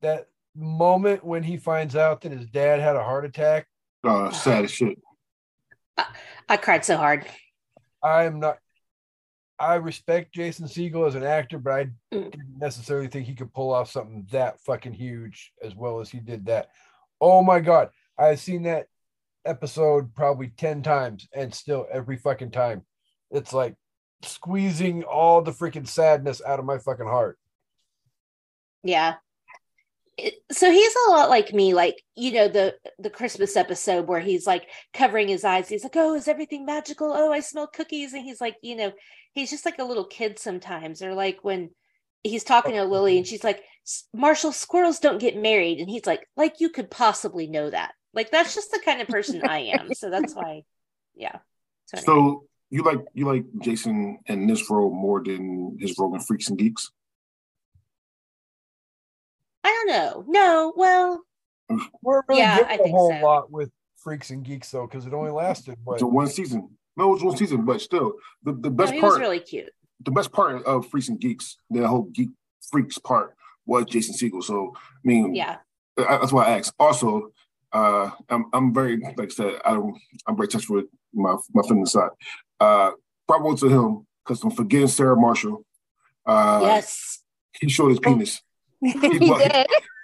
that 0.03 0.27
moment 0.57 1.25
when 1.25 1.43
he 1.45 1.57
finds 1.57 1.95
out 1.95 2.21
that 2.23 2.33
his 2.33 2.47
dad 2.47 2.81
had 2.81 2.97
a 2.97 3.03
heart 3.05 3.25
attack, 3.25 3.69
Uh, 4.03 4.31
sad 4.31 4.65
as 4.65 4.71
shit. 4.73 4.99
i 6.49 6.57
cried 6.57 6.85
so 6.85 6.97
hard 6.97 7.25
I 8.03 8.25
am 8.25 8.41
not. 8.41 8.59
I 9.59 9.75
respect 9.75 10.33
Jason 10.35 10.67
Segel 10.67 11.07
as 11.07 11.15
an 11.15 11.23
actor, 11.23 11.59
but 11.59 11.73
I 11.75 11.85
Mm. 12.13 12.31
didn't 12.33 12.59
necessarily 12.59 13.09
think 13.09 13.27
he 13.27 13.35
could 13.35 13.53
pull 13.53 13.73
off 13.73 13.91
something 13.91 14.27
that 14.31 14.61
fucking 14.63 14.95
huge 14.95 15.53
as 15.63 15.75
well 15.77 16.01
as 16.01 16.09
he 16.11 16.19
did 16.19 16.47
that. 16.47 16.71
Oh 17.21 17.43
my 17.43 17.61
god, 17.61 17.91
I've 18.19 18.41
seen 18.41 18.63
that 18.63 18.89
episode 19.45 20.15
probably 20.15 20.49
10 20.49 20.83
times 20.83 21.29
and 21.35 21.55
still 21.55 21.87
every 21.91 22.17
fucking 22.17 22.51
time. 22.51 22.83
It's 23.31 23.53
like 23.53 23.75
squeezing 24.23 25.05
all 25.05 25.43
the 25.43 25.53
freaking 25.53 25.89
sadness 25.89 26.43
out 26.45 26.59
of 26.59 26.65
my 26.65 26.79
fucking 26.79 27.07
heart. 27.07 27.39
Yeah. 28.83 29.15
So 30.53 30.71
he's 30.71 30.95
a 31.07 31.11
lot 31.11 31.31
like 31.31 31.55
me 31.55 31.73
like 31.73 32.03
you 32.15 32.33
know 32.33 32.49
the 32.49 32.75
the 32.99 33.09
christmas 33.09 33.57
episode 33.57 34.07
where 34.07 34.21
he's 34.21 34.47
like 34.47 34.69
covering 34.93 35.29
his 35.29 35.45
eyes. 35.45 35.69
He's 35.69 35.83
like 35.83 35.97
oh 35.97 36.15
is 36.15 36.29
everything 36.29 36.67
magical? 36.67 37.13
Oh 37.15 37.33
i 37.33 37.41
smell 37.41 37.67
cookies. 37.67 38.13
And 38.13 38.23
he's 38.23 38.41
like 38.41 38.57
you 38.63 38.77
know 38.77 38.93
he's 39.33 39.51
just 39.51 39.65
like 39.65 39.79
a 39.79 39.85
little 39.85 40.05
kid 40.05 40.39
sometimes. 40.39 41.01
Or 41.01 41.15
like 41.15 41.39
when 41.43 41.71
he's 42.23 42.45
talking 42.45 42.73
to 42.73 42.85
lily 42.85 43.17
and 43.17 43.27
she's 43.27 43.45
like 43.45 43.63
marshall 44.15 44.53
squirrels 44.53 44.99
don't 44.99 45.21
get 45.21 45.37
married. 45.37 45.79
And 45.79 45.89
he's 45.89 46.07
like 46.07 46.27
like 46.37 46.61
you 46.61 46.69
could 46.69 46.91
possibly 46.91 47.47
know 47.47 47.71
that 47.71 47.93
like 48.15 48.31
that's 48.31 48.55
just 48.55 48.71
the 48.73 48.81
kind 48.85 49.01
of 49.01 49.09
person 49.09 49.43
i 49.47 49.61
am 49.61 49.93
so 49.95 50.11
that's 50.11 50.35
why 50.35 50.63
yeah 51.15 51.39
so, 51.87 51.97
anyway. 51.99 52.07
So 52.07 52.45
you 52.71 52.83
like 52.83 52.99
you 53.15 53.27
like 53.27 53.45
Jason 53.61 54.19
in 54.27 54.47
this 54.47 54.71
role 54.71 54.91
more 54.93 55.23
than 55.23 55.77
his 55.81 55.97
role 55.99 56.15
in 56.15 56.21
Freaks 56.21 56.49
and 56.49 56.59
Geeks? 56.59 56.91
i 59.65 59.69
don't 59.69 59.89
know 59.89 60.25
no 60.29 60.73
well 60.77 61.23
We're 62.03 62.23
really 62.29 62.43
Yeah, 62.43 62.57
getting 62.59 62.67
I 62.69 62.75
a 62.75 62.83
think 62.83 62.97
whole 62.97 63.11
so. 63.11 63.27
lot 63.27 63.51
with 63.51 63.71
freaks 63.97 64.31
and 64.31 64.43
geeks 64.45 64.71
though, 64.71 64.87
because 64.87 65.07
it 65.07 65.13
only 65.13 65.31
lasted 65.31 65.77
what 65.85 66.01
So 66.01 66.07
one 66.07 66.27
season. 66.29 66.71
No, 66.97 67.11
it 67.11 67.13
was 67.15 67.23
one 67.23 67.37
season, 67.37 67.65
but 67.65 67.81
still, 67.81 68.15
the, 68.43 68.53
the 68.53 68.71
no, 68.71 68.77
best 68.77 68.93
he 68.95 69.01
part, 69.01 69.13
was 69.13 69.21
really 69.21 69.41
cute 69.41 69.71
the 70.05 70.11
best 70.11 70.33
part 70.33 70.65
of 70.65 70.89
Freaks 70.89 71.09
and 71.09 71.21
Geeks, 71.21 71.57
the 71.71 71.87
whole 71.87 72.05
geek 72.05 72.31
freaks 72.71 72.99
part 72.99 73.35
was 73.67 73.85
Jason 73.85 74.15
Segel. 74.15 74.43
So 74.43 74.73
I 74.77 74.81
mean, 75.05 75.35
yeah 75.35 75.59
I- 75.99 76.19
that's 76.19 76.33
why 76.33 76.47
I 76.47 76.59
asked. 76.59 76.73
Also, 76.79 77.31
uh, 77.73 78.11
I'm 78.29 78.47
I'm 78.53 78.75
very 78.75 78.99
like 79.17 79.31
I 79.31 79.35
said, 79.35 79.61
I'm 79.65 79.93
I'm 80.27 80.37
very 80.37 80.49
touched 80.49 80.71
with 80.71 80.87
my 81.15 81.37
my 81.55 81.63
feminine 81.63 81.87
side. 81.87 82.11
Uh, 82.59 82.93
bravo 83.27 83.55
to 83.57 83.69
him 83.69 84.07
because 84.25 84.43
I'm 84.45 84.51
forgetting 84.51 84.89
Sarah 84.89 85.17
Marshall. 85.17 85.65
Uh, 86.27 86.61
yes 86.63 87.21
he 87.59 87.69
showed 87.69 87.89
his 87.91 88.01
penis. 88.01 88.41
he 88.81 88.93
well- 89.31 89.39
did. 89.39 89.53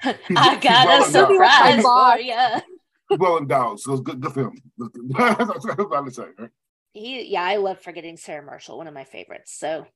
He's- 0.02 0.16
I 0.36 0.54
he's 0.54 0.62
got 0.62 0.86
well 0.86 1.02
a 1.02 1.06
endowed. 1.06 1.30
surprise 1.30 1.82
boss. 1.82 2.14
for 2.14 2.20
you. 2.20 3.16
well 3.18 3.38
endowed, 3.38 3.80
so 3.80 3.92
it's 3.94 4.02
good, 4.02 4.20
good 4.20 4.32
for 4.32 4.40
him. 4.42 4.52
That's 4.78 5.64
what 5.64 5.80
I'm 5.80 5.88
trying 5.88 6.04
to 6.04 6.10
say. 6.10 6.24
Right? 6.38 6.50
He, 6.92 7.24
yeah, 7.32 7.42
I 7.42 7.56
love 7.56 7.80
forgetting 7.80 8.16
Sarah 8.16 8.44
Marshall, 8.44 8.76
one 8.78 8.86
of 8.86 8.94
my 8.94 9.04
favorites. 9.04 9.56
So, 9.58 9.86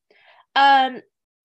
um, 0.56 1.02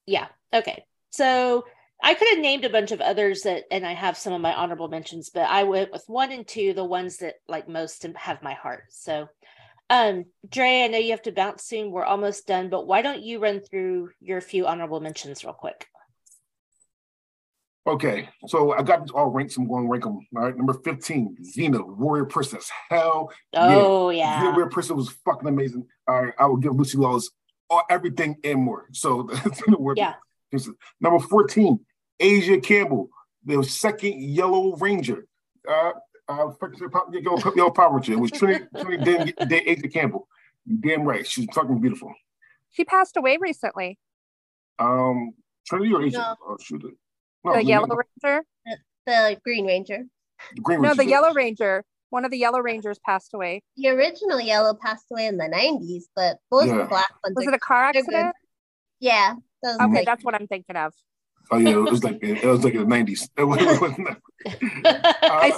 yeah, 0.07 0.27
okay. 0.53 0.85
So 1.11 1.65
I 2.05 2.13
could 2.13 2.27
have 2.29 2.37
named 2.37 2.65
a 2.65 2.69
bunch 2.69 2.91
of 2.91 3.01
others 3.01 3.41
that, 3.41 3.63
and 3.71 3.83
I 3.83 3.93
have 3.93 4.15
some 4.15 4.31
of 4.31 4.39
my 4.39 4.53
honorable 4.53 4.89
mentions, 4.89 5.31
but 5.31 5.49
I 5.49 5.63
went 5.63 5.91
with 5.91 6.03
one 6.05 6.31
and 6.31 6.47
two, 6.47 6.73
the 6.73 6.85
ones 6.85 7.17
that 7.17 7.33
like 7.47 7.67
most 7.67 8.05
have 8.15 8.43
my 8.43 8.53
heart. 8.53 8.83
So, 8.89 9.27
um, 9.89 10.25
Dre, 10.47 10.83
I 10.83 10.87
know 10.87 10.99
you 10.99 11.11
have 11.11 11.23
to 11.23 11.31
bounce 11.31 11.63
soon. 11.63 11.89
We're 11.89 12.05
almost 12.05 12.45
done, 12.45 12.69
but 12.69 12.85
why 12.85 13.01
don't 13.01 13.23
you 13.23 13.39
run 13.39 13.59
through 13.59 14.11
your 14.19 14.39
few 14.39 14.67
honorable 14.67 14.99
mentions 14.99 15.43
real 15.43 15.53
quick? 15.53 15.87
Okay, 17.87 18.29
so 18.47 18.73
I 18.73 18.83
got 18.83 19.09
all 19.09 19.31
ranked. 19.31 19.53
So 19.53 19.63
I'm 19.63 19.67
going 19.67 19.85
to 19.85 19.89
rank 19.89 20.03
them. 20.03 20.19
All 20.35 20.43
right, 20.43 20.55
number 20.55 20.73
15, 20.73 21.37
Xena, 21.57 21.83
Warrior 21.83 22.25
Princess. 22.25 22.69
Hell 22.91 23.31
Oh 23.55 24.09
Xena, 24.11 24.17
yeah, 24.17 24.43
Warrior 24.51 24.69
Princess 24.69 24.95
was 24.95 25.09
fucking 25.25 25.47
amazing. 25.47 25.87
All 26.07 26.23
right, 26.23 26.33
I 26.37 26.45
will 26.45 26.57
give 26.57 26.75
Lucy 26.75 26.99
Lawless 26.99 27.31
all, 27.67 27.81
everything 27.89 28.35
and 28.43 28.61
more. 28.61 28.89
So, 28.91 29.23
Xena 29.23 29.79
Warrior 29.79 29.95
yeah. 29.97 30.13
Princess. 30.51 30.75
Number 31.01 31.19
14, 31.19 31.79
Aisha 32.21 32.61
Campbell, 32.63 33.09
the 33.45 33.63
second 33.63 34.21
Yellow 34.21 34.75
Ranger. 34.77 35.25
Uh, 35.67 35.91
uh, 36.27 36.51
fucking 36.59 36.79
Yellow, 37.23 37.53
Yellow 37.55 37.71
Power 37.71 37.95
Ranger. 37.95 38.13
It 38.13 38.19
was 38.19 38.31
Trinity, 38.31 38.65
Trinity 38.81 39.03
Dan, 39.03 39.33
Dan, 39.49 39.65
Aisha 39.65 39.91
Campbell. 39.93 40.27
You 40.65 40.77
damn 40.77 41.03
right. 41.03 41.25
She's 41.27 41.47
fucking 41.53 41.79
beautiful. 41.79 42.13
She 42.71 42.83
passed 42.85 43.17
away 43.17 43.37
recently. 43.39 43.97
Um, 44.79 45.33
Trinity 45.67 45.93
or 45.93 46.01
Asia? 46.03 46.17
No. 46.17 46.35
Oh, 46.47 46.57
shoot. 46.61 46.83
No, 47.43 47.53
the 47.53 47.63
Yellow 47.63 47.87
Ranger. 48.23 48.43
The 49.05 49.37
Green 49.43 49.65
Ranger. 49.67 50.03
the 50.55 50.61
Green 50.61 50.81
No, 50.81 50.89
Ranger. 50.89 51.03
the 51.03 51.09
Yellow 51.09 51.33
Ranger. 51.33 51.83
One 52.09 52.25
of 52.25 52.31
the 52.31 52.37
Yellow 52.37 52.59
Rangers 52.59 52.99
passed 53.05 53.33
away. 53.33 53.61
The 53.77 53.89
original 53.89 54.39
Yellow 54.39 54.73
passed 54.73 55.05
away 55.11 55.27
in 55.27 55.37
the 55.37 55.45
90s, 55.47 56.03
but 56.15 56.37
both 56.49 56.67
Yeah. 56.67 56.77
the 56.79 56.85
black 56.85 57.11
ones 57.23 57.35
Was 57.35 57.45
are 57.45 57.49
it 57.51 57.55
a 57.55 57.59
car 57.59 57.91
they're 57.93 58.03
good. 58.03 58.13
accident? 58.13 58.35
Yeah. 58.99 59.35
Those 59.63 59.75
Okay, 59.75 59.93
like, 59.93 60.05
that's 60.05 60.23
what 60.23 60.33
I'm 60.35 60.47
thinking 60.47 60.75
of. 60.75 60.93
Oh 61.51 61.57
yeah, 61.57 61.69
it 61.71 61.75
was 61.91 62.03
like 62.03 62.19
it 62.21 62.43
was 62.45 62.63
like 62.63 62.73
in 62.73 62.81
the 62.81 62.87
nineties. 62.87 63.29
I 63.37 63.43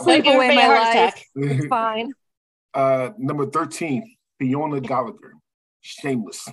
sleep 0.02 0.26
Like 0.26 0.36
away 0.36 0.56
my 0.56 0.68
life. 0.68 1.24
It's 1.36 1.66
fine. 1.68 2.14
uh, 2.74 3.10
number 3.18 3.46
thirteen, 3.46 4.16
Fiona 4.40 4.82
Gallagher, 4.82 5.34
Shameless. 5.82 6.48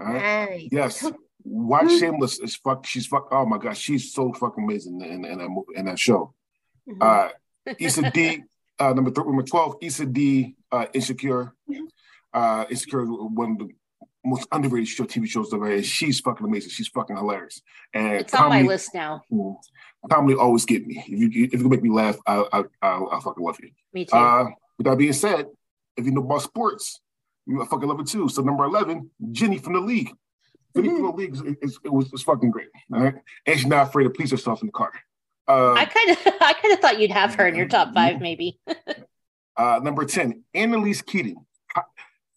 All 0.00 0.06
right. 0.06 0.50
nice. 0.50 0.68
Yes. 0.70 1.12
Watch 1.44 1.90
Shameless 1.98 2.38
is 2.40 2.56
fuck. 2.56 2.86
She's 2.86 3.06
fuck. 3.06 3.28
Oh 3.30 3.46
my 3.46 3.58
god, 3.58 3.76
she's 3.76 4.12
so 4.12 4.32
fucking 4.32 4.64
amazing 4.64 5.00
in, 5.00 5.24
in 5.24 5.38
that 5.38 5.48
movie 5.48 5.72
in 5.76 5.86
that 5.86 5.98
show. 5.98 6.34
Mhm. 6.88 6.96
Uh, 7.00 7.30
Issa 7.78 8.10
Dee, 8.10 8.42
uh, 8.78 8.92
number 8.92 9.10
th- 9.10 9.26
number 9.26 9.42
twelve, 9.42 9.76
Issa 9.80 10.06
Dee, 10.06 10.56
uh, 10.72 10.86
Insecure. 10.92 11.54
Uh, 12.32 12.64
Insecure 12.70 13.02
is 13.02 13.08
one 13.10 13.52
of 13.52 13.58
the 13.58 13.68
most 14.28 14.48
underrated 14.52 14.88
show 14.88 15.04
TV 15.04 15.26
shows 15.26 15.52
ever. 15.52 15.70
And 15.70 15.84
she's 15.84 16.20
fucking 16.20 16.46
amazing. 16.46 16.70
She's 16.70 16.88
fucking 16.88 17.16
hilarious. 17.16 17.60
And 17.94 18.14
It's 18.14 18.34
on 18.34 18.48
my 18.48 18.62
list 18.62 18.94
now. 18.94 19.22
Mm. 19.32 19.56
Comedy 20.10 20.38
always 20.38 20.64
get 20.64 20.86
me. 20.86 21.02
If 21.06 21.34
you 21.34 21.44
if 21.44 21.52
you 21.54 21.58
can 21.58 21.68
make 21.68 21.82
me 21.82 21.90
laugh, 21.90 22.16
I 22.26 22.44
I 22.52 22.62
I'll, 22.82 23.08
I'll 23.10 23.20
fucking 23.20 23.44
love 23.44 23.58
you. 23.62 23.70
Me 23.92 24.04
too. 24.04 24.16
Uh, 24.16 24.46
with 24.76 24.86
that 24.86 24.96
being 24.96 25.12
said, 25.12 25.46
if 25.96 26.04
you 26.04 26.12
know 26.12 26.22
about 26.22 26.42
sports, 26.42 27.00
you 27.46 27.60
I 27.60 27.66
fucking 27.66 27.88
love 27.88 28.00
it 28.00 28.06
too. 28.06 28.28
So 28.28 28.42
number 28.42 28.64
eleven, 28.64 29.10
Jenny 29.32 29.58
from 29.58 29.72
the 29.72 29.80
league. 29.80 30.10
Jenny 30.76 30.88
from 30.90 31.02
the 31.02 31.12
league 31.12 31.34
is, 31.34 31.42
is, 31.62 31.78
it 31.84 31.92
was 31.92 32.22
fucking 32.22 32.50
great. 32.50 32.68
All 32.94 33.00
right, 33.00 33.14
and 33.46 33.58
she's 33.58 33.66
not 33.66 33.88
afraid 33.88 34.04
to 34.04 34.10
please 34.10 34.30
herself 34.30 34.62
in 34.62 34.68
the 34.68 34.72
car. 34.72 34.92
Uh, 35.48 35.72
I 35.72 35.86
kind 35.86 36.10
of, 36.10 36.18
I 36.40 36.52
kind 36.52 36.74
of 36.74 36.80
thought 36.80 37.00
you'd 37.00 37.10
have 37.10 37.34
her 37.34 37.48
in 37.48 37.54
your 37.54 37.66
top 37.66 37.94
five, 37.94 38.20
maybe. 38.20 38.60
uh, 39.56 39.80
number 39.82 40.04
ten, 40.04 40.44
Annalise 40.54 41.02
Keating. 41.02 41.44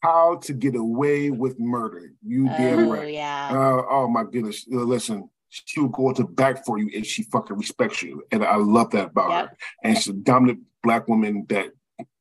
How, 0.02 0.10
how 0.10 0.36
to 0.38 0.54
get 0.54 0.76
away 0.76 1.30
with 1.30 1.60
murder? 1.60 2.14
You 2.26 2.45
damn 2.47 2.80
Oh 2.80 2.91
right. 2.93 3.14
yeah. 3.14 3.49
Uh, 3.52 3.84
oh 3.89 4.08
my 4.08 4.24
goodness! 4.24 4.66
Listen, 4.68 5.30
she 5.49 5.80
will 5.80 5.89
go 5.89 6.12
to 6.14 6.24
back 6.26 6.66
for 6.66 6.78
you 6.80 6.89
if 6.91 7.06
she 7.06 7.24
fucking 7.24 7.56
respects 7.58 8.02
you, 8.02 8.24
and 8.32 8.43
I 8.43 8.56
love 8.56 8.91
that 8.91 9.08
about 9.12 9.30
Yep. 9.30 9.49
her. 9.49 9.58
And 9.84 9.95
she's 9.97 10.08
a 10.08 10.14
dominant 10.14 10.60
black 10.84 11.08
woman 11.08 11.45
that 11.49 11.68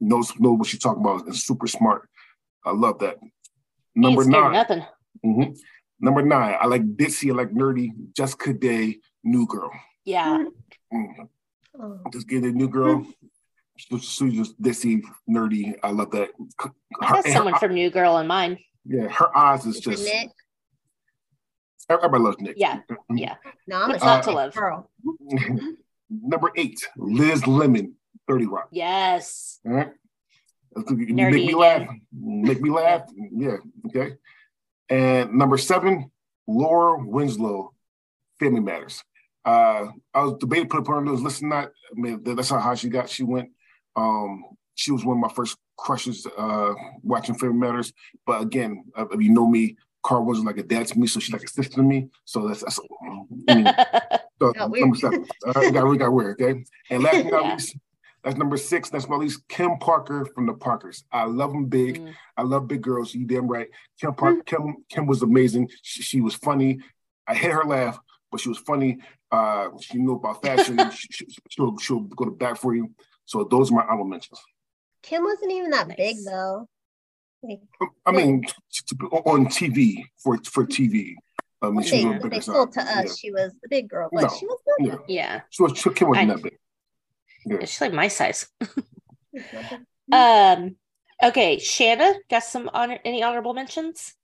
knows 0.00 0.38
knows 0.38 0.58
what 0.58 0.68
she's 0.68 0.80
talking 0.80 1.02
about 1.02 1.26
and 1.26 1.34
super 1.36 1.66
smart. 1.66 2.08
I 2.64 2.72
love 2.72 2.98
that. 2.98 3.16
Number 3.94 4.22
Ain't 4.22 4.30
scared 4.30 4.44
of 4.46 4.52
nine. 4.52 4.52
nothing. 4.52 4.84
Mhm. 5.24 5.58
Number 6.00 6.22
nine. 6.22 6.56
I 6.60 6.66
like 6.66 6.82
ditzy. 6.96 7.30
I 7.30 7.34
like 7.34 7.50
nerdy. 7.50 7.88
Jessica 8.14 8.52
Day, 8.52 8.98
New 9.24 9.46
Girl. 9.46 9.70
Yeah. 10.04 10.44
Mm. 10.92 11.28
Oh. 11.80 11.98
Just 12.12 12.28
get 12.28 12.42
a 12.44 12.50
new 12.52 12.68
girl. 12.68 13.06
She's 13.88 14.04
she's 14.04 14.34
just 14.34 14.60
ditzy, 14.60 15.02
nerdy. 15.28 15.74
I 15.82 15.90
love 15.90 16.10
that. 16.10 16.30
Her- 16.58 16.70
I 17.00 17.12
got 17.12 17.26
someone 17.26 17.54
her- 17.54 17.58
from 17.58 17.74
New 17.74 17.90
Girl 17.90 18.18
in 18.18 18.26
mind. 18.26 18.58
yeah, 18.84 19.08
her 19.08 19.36
eyes 19.36 19.64
is 19.66 19.76
Is 19.76 19.86
it 19.86 19.90
just. 19.90 20.04
Nick? 20.04 20.30
Everybody 21.88 22.22
loves 22.22 22.36
Nick. 22.40 22.54
Yeah. 22.56 22.80
Yeah. 23.12 23.34
No, 23.66 23.82
I'm 23.82 23.88
What's 23.90 24.02
a 24.02 24.06
not 24.06 24.22
to 24.24 24.30
Uh, 24.30 24.34
love? 24.34 24.54
girl. 24.54 24.90
Number 26.10 26.50
eight, 26.56 26.86
Liz 26.96 27.46
Lemon, 27.46 27.94
30 28.28 28.46
Rock. 28.46 28.68
Yes. 28.70 29.58
All 29.66 29.72
right. 29.72 29.90
That's 30.74 30.88
good. 30.88 31.00
You 31.00 31.06
Nerdy 31.14 31.16
make 31.16 31.32
me 31.32 31.48
again. 31.48 31.58
laugh. 31.58 31.88
Make 32.12 32.60
me 32.60 32.70
laugh. 32.70 33.02
Yeah. 33.32 33.56
Okay. 33.86 34.14
And 34.88 35.34
number 35.34 35.56
seven, 35.58 36.10
Laura 36.46 37.04
Winslow, 37.04 37.72
Family 38.38 38.60
Matters. 38.60 39.02
Uh, 39.44 39.88
I 40.14 40.22
was 40.24 40.34
debating 40.38 40.68
put 40.68 40.86
her 40.86 40.94
on 40.96 41.06
those 41.06 41.22
list 41.22 41.42
or 41.42 41.46
not. 41.48 41.68
I 41.68 42.00
mean, 42.00 42.22
that- 42.22 42.36
that's 42.36 42.50
how 42.50 42.58
high 42.60 42.74
she 42.76 42.88
got. 42.88 43.08
She 43.08 43.22
went. 43.24 43.50
Um, 43.96 44.44
she 44.74 44.92
was 44.92 45.04
one 45.04 45.16
of 45.16 45.20
my 45.20 45.32
first 45.34 45.56
crushes 45.76 46.26
uh, 46.38 46.74
watching 47.02 47.34
Family 47.34 47.56
Matters. 47.56 47.92
But 48.26 48.42
again, 48.42 48.84
uh, 48.96 49.06
if 49.10 49.20
you 49.20 49.30
know 49.30 49.46
me, 49.46 49.76
Carl 50.02 50.24
wasn't 50.24 50.46
like 50.46 50.58
a 50.58 50.62
dad 50.62 50.86
to 50.88 50.98
me, 50.98 51.06
so 51.06 51.20
she's 51.20 51.32
like 51.32 51.42
a 51.42 51.48
sister 51.48 51.76
to 51.76 51.82
me. 51.82 52.08
So 52.24 52.48
that's 52.48 52.62
that's. 52.62 52.80
I 53.48 53.54
mean, 53.54 53.66
so 54.40 54.52
Got 54.52 54.70
number 54.70 54.96
seven. 54.96 55.26
Uh, 55.46 55.52
got, 55.70 55.92
it 55.92 55.98
got 55.98 56.12
weird. 56.12 56.40
Okay. 56.40 56.64
And 56.90 57.02
last 57.02 57.24
but 57.24 57.32
not 57.32 57.44
Yeah. 57.44 57.52
least, 57.52 57.76
that's 58.24 58.36
number 58.36 58.56
six. 58.56 58.90
That's 58.90 59.08
my 59.08 59.16
least 59.16 59.46
Kim 59.48 59.78
Parker 59.78 60.26
from 60.34 60.46
the 60.46 60.54
Parkers. 60.54 61.04
I 61.12 61.24
love 61.24 61.52
them 61.52 61.66
big. 61.66 62.00
Mm. 62.00 62.14
I 62.36 62.42
love 62.42 62.68
big 62.68 62.82
girls. 62.82 63.14
You 63.14 63.26
damn 63.26 63.46
right. 63.46 63.68
Kim 64.00 64.14
Parker. 64.14 64.42
Kim 64.44 64.76
Kim 64.88 65.06
was 65.06 65.22
amazing. 65.22 65.70
She, 65.82 66.02
she 66.02 66.20
was 66.20 66.34
funny. 66.34 66.80
I 67.26 67.34
hate 67.34 67.52
her 67.52 67.64
laugh, 67.64 67.98
but 68.30 68.40
she 68.40 68.48
was 68.48 68.58
funny. 68.58 68.98
Uh, 69.30 69.68
she 69.80 69.98
knew 69.98 70.12
about 70.14 70.42
fashion. 70.42 70.78
she, 70.90 71.08
she, 71.10 71.26
she'll 71.48 71.76
she'll 71.78 72.00
go 72.00 72.24
to 72.24 72.30
bat 72.30 72.58
for 72.58 72.74
you. 72.74 72.90
So 73.30 73.44
those 73.44 73.70
are 73.70 73.74
my 73.76 73.82
honorable 73.84 74.06
mentions. 74.06 74.40
Kim 75.04 75.22
wasn't 75.22 75.52
even 75.52 75.70
that 75.70 75.96
big 75.96 76.16
though. 76.26 76.68
Like, 77.44 77.60
I 78.04 78.10
mean, 78.10 78.42
t- 78.42 78.82
t- 78.88 78.96
on 79.06 79.46
TV 79.46 80.04
for 80.18 80.36
for 80.38 80.66
TV. 80.66 81.14
I 81.62 81.70
mean, 81.70 81.82
she 81.82 82.04
was 82.04 82.16
big, 82.16 82.26
a 82.26 82.28
they 82.30 82.40
side. 82.40 82.52
told 82.52 82.72
to 82.72 82.80
us 82.80 83.04
Yeah. 83.06 83.12
she 83.20 83.30
was 83.30 83.52
the 83.62 83.68
big 83.68 83.88
girl, 83.88 84.08
but 84.12 84.22
No. 84.22 84.28
she 84.36 84.46
was 84.46 84.58
not 84.66 84.88
Yeah. 84.88 84.96
yeah. 85.06 85.40
She 85.50 85.62
was 85.62 85.78
she, 85.78 85.90
Kim 85.90 86.08
wasn't 86.08 86.30
I- 86.32 86.34
that 86.34 86.42
big. 86.42 87.68
She's 87.68 87.80
like 87.80 87.92
my 87.92 88.08
size. 88.08 88.48
Um. 90.12 90.74
Okay, 91.22 91.58
Shana, 91.58 92.14
got 92.28 92.42
some 92.42 92.68
honor? 92.74 92.98
Any 93.04 93.22
honorable 93.22 93.54
mentions? 93.54 94.14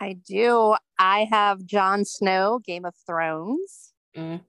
I 0.00 0.14
do. 0.14 0.74
I 0.98 1.28
have 1.30 1.64
Jon 1.64 2.04
Snow, 2.04 2.58
Game 2.64 2.84
of 2.84 2.94
Thrones. 3.06 3.92
Mm. 4.16 4.40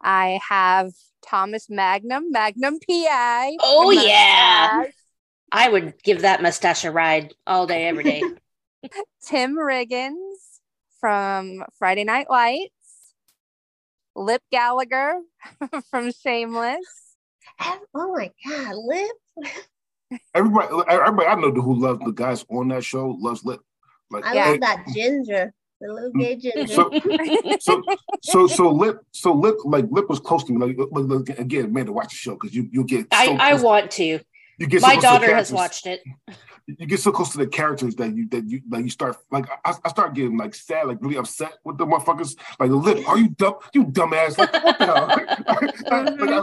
I 0.00 0.40
have 0.48 0.92
Thomas 1.26 1.68
Magnum, 1.68 2.30
Magnum 2.30 2.78
PI. 2.80 3.56
Oh, 3.60 3.90
yeah. 3.90 4.84
I 5.50 5.68
would 5.68 6.02
give 6.02 6.22
that 6.22 6.42
mustache 6.42 6.84
a 6.84 6.90
ride 6.90 7.34
all 7.46 7.66
day, 7.66 7.86
every 7.86 8.04
day. 8.04 8.24
Tim 9.24 9.56
Riggins 9.56 10.60
from 11.00 11.64
Friday 11.78 12.04
Night 12.04 12.28
Lights. 12.30 12.72
Lip 14.14 14.42
Gallagher 14.50 15.20
from 15.90 16.10
Shameless. 16.12 17.14
Oh 17.94 18.14
my 18.16 18.30
god, 18.46 18.74
Lip. 18.76 19.52
Everybody, 20.34 20.68
everybody 20.88 21.26
I 21.26 21.34
know 21.36 21.50
who 21.50 21.80
loves 21.80 22.00
the 22.04 22.12
guys 22.12 22.44
on 22.50 22.68
that 22.68 22.84
show 22.84 23.16
loves 23.20 23.44
Lip. 23.44 23.60
Like, 24.10 24.24
I 24.24 24.34
Yeah. 24.34 24.50
love 24.50 24.60
that 24.60 24.86
ginger, 24.94 25.52
the 25.80 25.92
little 25.92 26.10
gay 26.12 26.36
ginger. 26.36 26.66
So, 26.66 26.90
so, 27.60 27.82
so, 28.22 28.46
so 28.46 28.70
Lip, 28.70 29.00
so 29.12 29.32
Lip, 29.32 29.56
like 29.64 29.86
Lip 29.90 30.08
was 30.08 30.20
close 30.20 30.44
to 30.44 30.52
me. 30.52 30.58
Like, 30.66 30.76
like, 30.90 31.28
like, 31.28 31.38
again, 31.38 31.72
man, 31.72 31.86
to 31.86 31.92
watch 31.92 32.10
the 32.10 32.16
show 32.16 32.34
because 32.34 32.54
you 32.54 32.68
you 32.72 32.84
get 32.84 33.02
so 33.12 33.18
I, 33.36 33.50
I 33.50 33.54
want 33.54 33.90
to. 33.92 34.04
you 34.58 34.66
get 34.66 34.82
My 34.82 34.94
close 34.94 34.94
to 34.96 35.00
the 35.00 35.00
daughter 35.02 35.34
has 35.34 35.52
watched 35.52 35.86
it. 35.86 36.00
You 36.66 36.84
get 36.86 37.00
so 37.00 37.12
close 37.12 37.30
to 37.32 37.38
the 37.38 37.46
characters 37.46 37.94
that 37.96 38.14
you 38.14 38.28
that 38.28 38.46
you 38.48 38.60
like 38.68 38.84
you 38.84 38.90
start 38.90 39.16
like 39.30 39.46
I, 39.64 39.72
I 39.84 39.88
start 39.88 40.14
getting 40.14 40.36
like 40.36 40.54
sad, 40.54 40.86
like 40.88 40.98
really 41.00 41.16
upset 41.16 41.54
with 41.64 41.78
the 41.78 41.86
motherfuckers. 41.86 42.36
Like 42.60 42.70
Lip, 42.70 43.08
are 43.08 43.16
you 43.16 43.30
dumb? 43.30 43.54
You 43.72 43.84
dumbass! 43.84 44.36
Like 44.36 44.52
what 44.52 44.78
the 44.78 44.84
hell? 44.84 45.06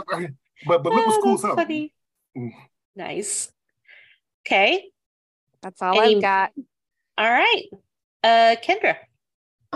Like, 0.08 0.24
I- 0.24 0.28
but 0.66 0.82
but 0.82 0.92
Lip 0.94 1.06
was 1.06 1.14
Oh, 1.18 1.22
cool. 1.22 1.30
that's 1.32 1.42
So 1.42 1.54
funny. 1.54 1.92
Mm. 2.36 2.50
Nice. 2.96 3.52
Okay. 4.46 4.86
That's 5.62 5.80
all 5.82 6.00
Any- 6.00 6.16
I've 6.16 6.22
got. 6.22 6.52
All 7.18 7.30
right. 7.30 7.64
Uh, 8.24 8.56
Kendra. 8.62 8.96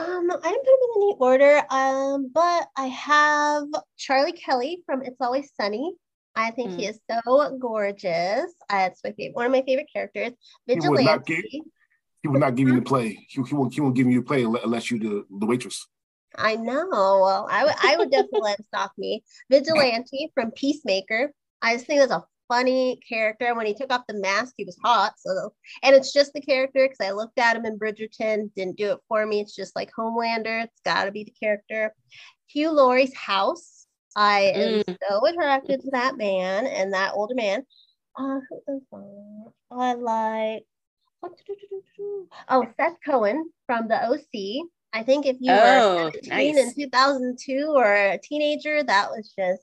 Um, 0.00 0.30
I 0.30 0.50
didn't 0.50 0.64
put 0.64 0.80
them 0.80 0.90
in 0.96 1.02
any 1.02 1.16
order. 1.18 1.62
Um, 1.70 2.30
but 2.32 2.68
I 2.76 2.86
have 2.86 3.64
Charlie 3.96 4.32
Kelly 4.32 4.82
from 4.86 5.02
It's 5.02 5.20
Always 5.20 5.50
Sunny. 5.60 5.94
I 6.34 6.52
think 6.52 6.72
he 6.72 6.86
Mm. 6.86 6.90
is 6.90 7.00
so 7.10 7.56
gorgeous. 7.58 8.54
Uh, 8.70 8.88
it's 8.90 9.02
my 9.04 9.12
favorite, 9.12 9.34
one 9.34 9.46
of 9.46 9.52
my 9.52 9.62
favorite 9.62 9.88
characters. 9.92 10.32
He 10.66 10.76
not 10.76 11.26
Vigilante. 11.26 11.62
He 12.22 12.28
will 12.28 12.38
not 12.38 12.54
give 12.54 12.68
you 12.68 12.76
the 12.76 12.82
play. 12.82 13.26
He, 13.28 13.42
he 13.42 13.54
won't. 13.54 13.74
He 13.74 13.80
won't 13.80 13.96
give 13.96 14.06
you 14.06 14.20
the 14.20 14.26
play 14.26 14.44
unless 14.44 14.90
you 14.90 14.98
the 14.98 15.24
the 15.38 15.46
waitress. 15.46 15.86
I 16.36 16.56
know. 16.56 16.86
Well, 16.90 17.48
I 17.50 17.64
would 17.64 17.74
I 17.82 17.96
would 17.96 18.10
definitely 18.10 18.40
let 18.42 18.60
him 18.60 18.66
stalk 18.66 18.92
me. 18.96 19.24
Vigilante 19.50 20.30
from 20.34 20.50
Peacemaker. 20.52 21.32
I 21.62 21.74
just 21.74 21.86
think 21.86 22.00
that's 22.00 22.12
a 22.12 22.24
funny 22.50 23.00
character. 23.08 23.54
When 23.54 23.66
he 23.66 23.74
took 23.74 23.92
off 23.92 24.06
the 24.08 24.14
mask, 24.14 24.54
he 24.56 24.64
was 24.64 24.76
hot. 24.84 25.14
So 25.16 25.54
and 25.82 25.94
it's 25.94 26.12
just 26.12 26.32
the 26.32 26.40
character 26.40 26.86
because 26.86 27.06
I 27.06 27.12
looked 27.12 27.38
at 27.38 27.56
him 27.56 27.64
in 27.64 27.78
Bridgerton, 27.78 28.52
didn't 28.54 28.76
do 28.76 28.92
it 28.92 28.98
for 29.08 29.24
me. 29.24 29.40
It's 29.40 29.54
just 29.54 29.76
like 29.76 29.90
Homelander. 29.96 30.64
It's 30.64 30.80
gotta 30.84 31.12
be 31.12 31.24
the 31.24 31.30
character. 31.30 31.94
Hugh 32.48 32.72
Laurie's 32.72 33.14
house. 33.14 33.86
I 34.16 34.52
am 34.56 34.82
so 35.08 35.24
attracted 35.26 35.82
to 35.82 35.90
that 35.92 36.16
man 36.16 36.66
and 36.66 36.92
that 36.92 37.12
older 37.14 37.34
man. 37.34 37.64
Uh, 38.18 38.40
who 38.48 38.76
is 38.76 38.82
that? 38.90 39.52
I 39.70 39.94
like 39.94 40.64
oh 42.48 42.66
Seth 42.76 42.96
Cohen 43.06 43.50
from 43.66 43.86
the 43.88 44.04
OC. 44.04 44.66
I 44.92 45.04
think 45.04 45.26
if 45.26 45.36
you 45.38 45.52
Oh, 45.52 46.04
were 46.04 46.10
17 46.12 46.56
nice. 46.56 46.56
in 46.58 46.74
2002 46.74 47.72
or 47.72 47.94
a 47.94 48.18
teenager, 48.18 48.82
that 48.82 49.10
was 49.10 49.32
just 49.38 49.62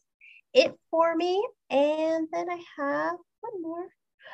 it 0.54 0.74
for 0.90 1.16
me. 1.16 1.46
And 1.70 2.28
then 2.32 2.50
I 2.50 2.62
have 2.78 3.18
one 3.42 3.62
more. 3.62 3.88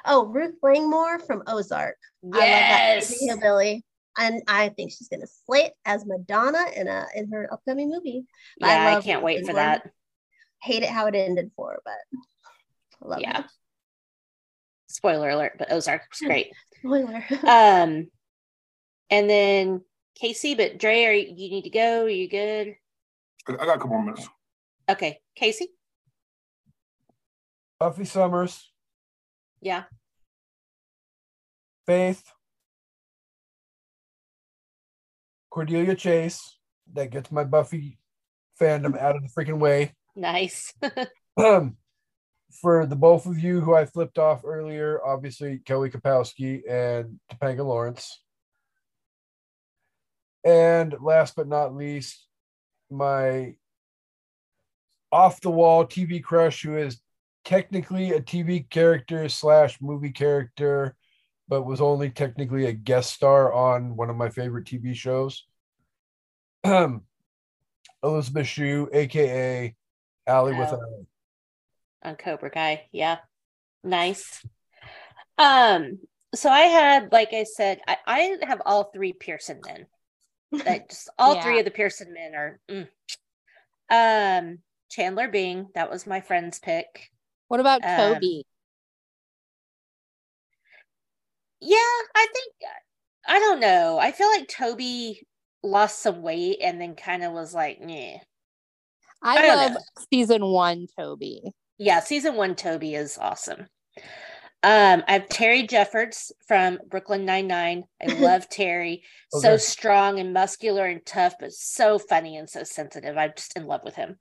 Oh, 0.05 0.25
Ruth 0.27 0.55
Langmore 0.61 1.19
from 1.19 1.43
Ozark. 1.47 1.97
I 2.31 2.37
love 2.39 2.67
that 2.67 2.93
Yes. 2.95 3.19
hillbilly. 3.19 3.83
And 4.17 4.43
I 4.47 4.69
think 4.69 4.91
she's 4.91 5.07
gonna 5.07 5.27
slay 5.45 5.61
it 5.65 5.73
as 5.85 6.05
Madonna 6.05 6.65
in 6.75 6.87
a 6.87 7.07
in 7.15 7.31
her 7.31 7.51
upcoming 7.51 7.89
movie. 7.89 8.25
I 8.61 8.67
Yeah, 8.67 8.81
I, 8.89 8.93
love 8.93 9.03
can't 9.03 9.23
wait 9.23 9.39
for 9.45 9.53
Langmore. 9.53 9.63
that. 9.83 9.91
Hate 10.61 10.83
it 10.83 10.89
how 10.89 11.07
it 11.07 11.15
ended 11.15 11.51
for 11.55 11.71
her, 11.71 11.81
but 11.83 11.95
I 13.03 13.07
love 13.07 13.19
Yeah. 13.21 13.39
it. 13.39 13.45
Spoiler 14.87 15.29
alert, 15.29 15.53
but 15.57 15.71
Ozark 15.71 16.03
was 16.11 16.19
great. 16.27 16.51
Spoiler. 16.77 17.25
Um, 17.43 18.11
and 19.09 19.29
then 19.29 19.81
Kasey, 20.21 20.55
but 20.55 20.77
Dre, 20.77 21.05
are 21.05 21.13
you, 21.13 21.33
you 21.35 21.49
need 21.49 21.63
to 21.63 21.69
go? 21.71 22.03
Are 22.03 22.09
you 22.09 22.29
good? 22.29 22.75
I, 23.47 23.53
I 23.53 23.65
got 23.65 23.69
a 23.77 23.79
couple 23.79 23.89
more 23.89 24.03
minutes. 24.05 24.27
Okay, 24.87 25.19
Kasey. 25.41 25.67
Buffy 27.83 28.05
Summers, 28.05 28.71
Yeah. 29.59 29.83
Faith, 31.85 32.23
Cordelia 35.49 35.93
Chase. 35.93 36.59
That 36.93 37.11
gets 37.11 37.29
my 37.29 37.43
Buffy 37.43 37.99
fandom 38.57 38.97
out 38.97 39.17
of 39.17 39.21
the 39.23 39.27
freaking 39.27 39.59
way. 39.59 39.93
Nice. 40.15 40.73
Um, 41.35 41.75
for 42.61 42.85
the 42.85 42.95
both 42.95 43.25
of 43.25 43.37
you 43.39 43.59
who 43.59 43.73
I 43.75 43.85
flipped 43.85 44.17
off 44.17 44.45
earlier, 44.45 45.03
obviously 45.03 45.57
Kelly 45.65 45.89
Kapowski 45.89 46.61
and 46.69 47.19
Topanga 47.29 47.65
Lawrence. 47.65 48.21
And 50.45 50.95
last 51.01 51.35
but 51.35 51.49
not 51.49 51.75
least, 51.75 52.27
my 52.89 53.55
off 55.11 55.41
the 55.41 55.49
wall 55.49 55.85
TV 55.85 56.23
crush 56.23 56.61
who 56.61 56.77
is 56.77 57.01
technically 57.45 58.11
a 58.11 58.21
TV 58.21 58.69
character 58.69 59.27
slash 59.29 59.81
movie 59.81 60.11
character, 60.11 60.95
but 61.47 61.63
was 61.63 61.81
only 61.81 62.09
technically 62.09 62.65
a 62.65 62.73
guest 62.73 63.13
star 63.13 63.53
on 63.53 63.95
one 63.95 64.09
of 64.09 64.15
my 64.15 64.29
favorite 64.29 64.65
TV 64.65 64.95
shows. 64.95 65.45
Um, 66.63 67.03
Elizabeth 68.03 68.47
Shue, 68.47 68.89
aka 68.93 69.75
Allie 70.27 70.57
with 70.57 70.69
Oh. 70.71 71.05
a 72.03 72.07
on 72.07 72.15
Cobra 72.15 72.49
Kai. 72.49 72.85
Yeah. 72.91 73.19
Nice. 73.83 74.45
Um, 75.37 75.99
so 76.35 76.49
I 76.49 76.61
had, 76.61 77.11
like 77.11 77.33
I 77.33 77.43
said, 77.43 77.79
I, 77.87 77.97
I 78.05 78.37
have 78.43 78.61
all 78.65 78.85
three 78.85 79.13
Pearson 79.13 79.61
men. 79.65 79.85
That 80.65 80.89
just 80.89 81.09
all 81.17 81.41
three 81.41 81.59
of 81.59 81.65
the 81.65 81.71
Pearson 81.71 82.13
men 82.13 82.35
are 82.35 82.59
mm. 82.69 82.87
um 83.89 84.59
Chandler 84.89 85.27
Bing, 85.27 85.69
that 85.73 85.89
was 85.89 86.05
my 86.05 86.21
friend's 86.21 86.59
pick. 86.59 87.09
What 87.53 87.59
about 87.59 87.85
Um, 87.85 88.15
Toby? 88.15 88.47
Yeah, 91.61 91.77
I 92.15 92.27
think 92.33 92.53
I 93.27 93.37
don't 93.37 93.59
know. 93.59 93.99
I 93.99 94.11
feel 94.11 94.27
like 94.27 94.47
Toby 94.47 95.21
lost 95.61 96.01
some 96.01 96.23
weight 96.23 96.57
and 96.63 96.81
then 96.81 96.95
kind 96.95 97.23
of 97.23 97.31
was 97.31 97.53
like, 97.53 97.77
yeah. 97.79 98.17
I 99.21 99.37
I, 99.37 99.53
love 99.55 99.73
know. 99.73 99.77
season 100.11 100.43
one 100.43 100.87
Toby. 100.97 101.43
Yeah, 101.77 101.99
season 101.99 102.37
one 102.37 102.55
Toby 102.55 102.95
is 102.95 103.19
awesome. 103.19 103.67
Um, 104.63 105.03
I 105.07 105.13
have 105.13 105.29
Terry 105.29 105.67
Jeffords 105.67 106.31
from 106.47 106.79
Brooklyn 106.89 107.23
Nine 107.23 107.45
Nine. 107.45 107.83
I 108.01 108.13
love 108.19 108.49
Terry. 108.49 109.03
So 109.29 109.57
strong 109.57 110.17
and 110.17 110.33
muscular 110.33 110.87
and 110.87 111.05
tough, 111.05 111.35
but 111.39 111.51
so 111.51 111.99
funny 111.99 112.35
and 112.35 112.49
so 112.49 112.63
sensitive. 112.63 113.15
I'm 113.15 113.33
just 113.35 113.55
in 113.55 113.67
love 113.67 113.81
with 113.83 113.93
him. 113.93 114.17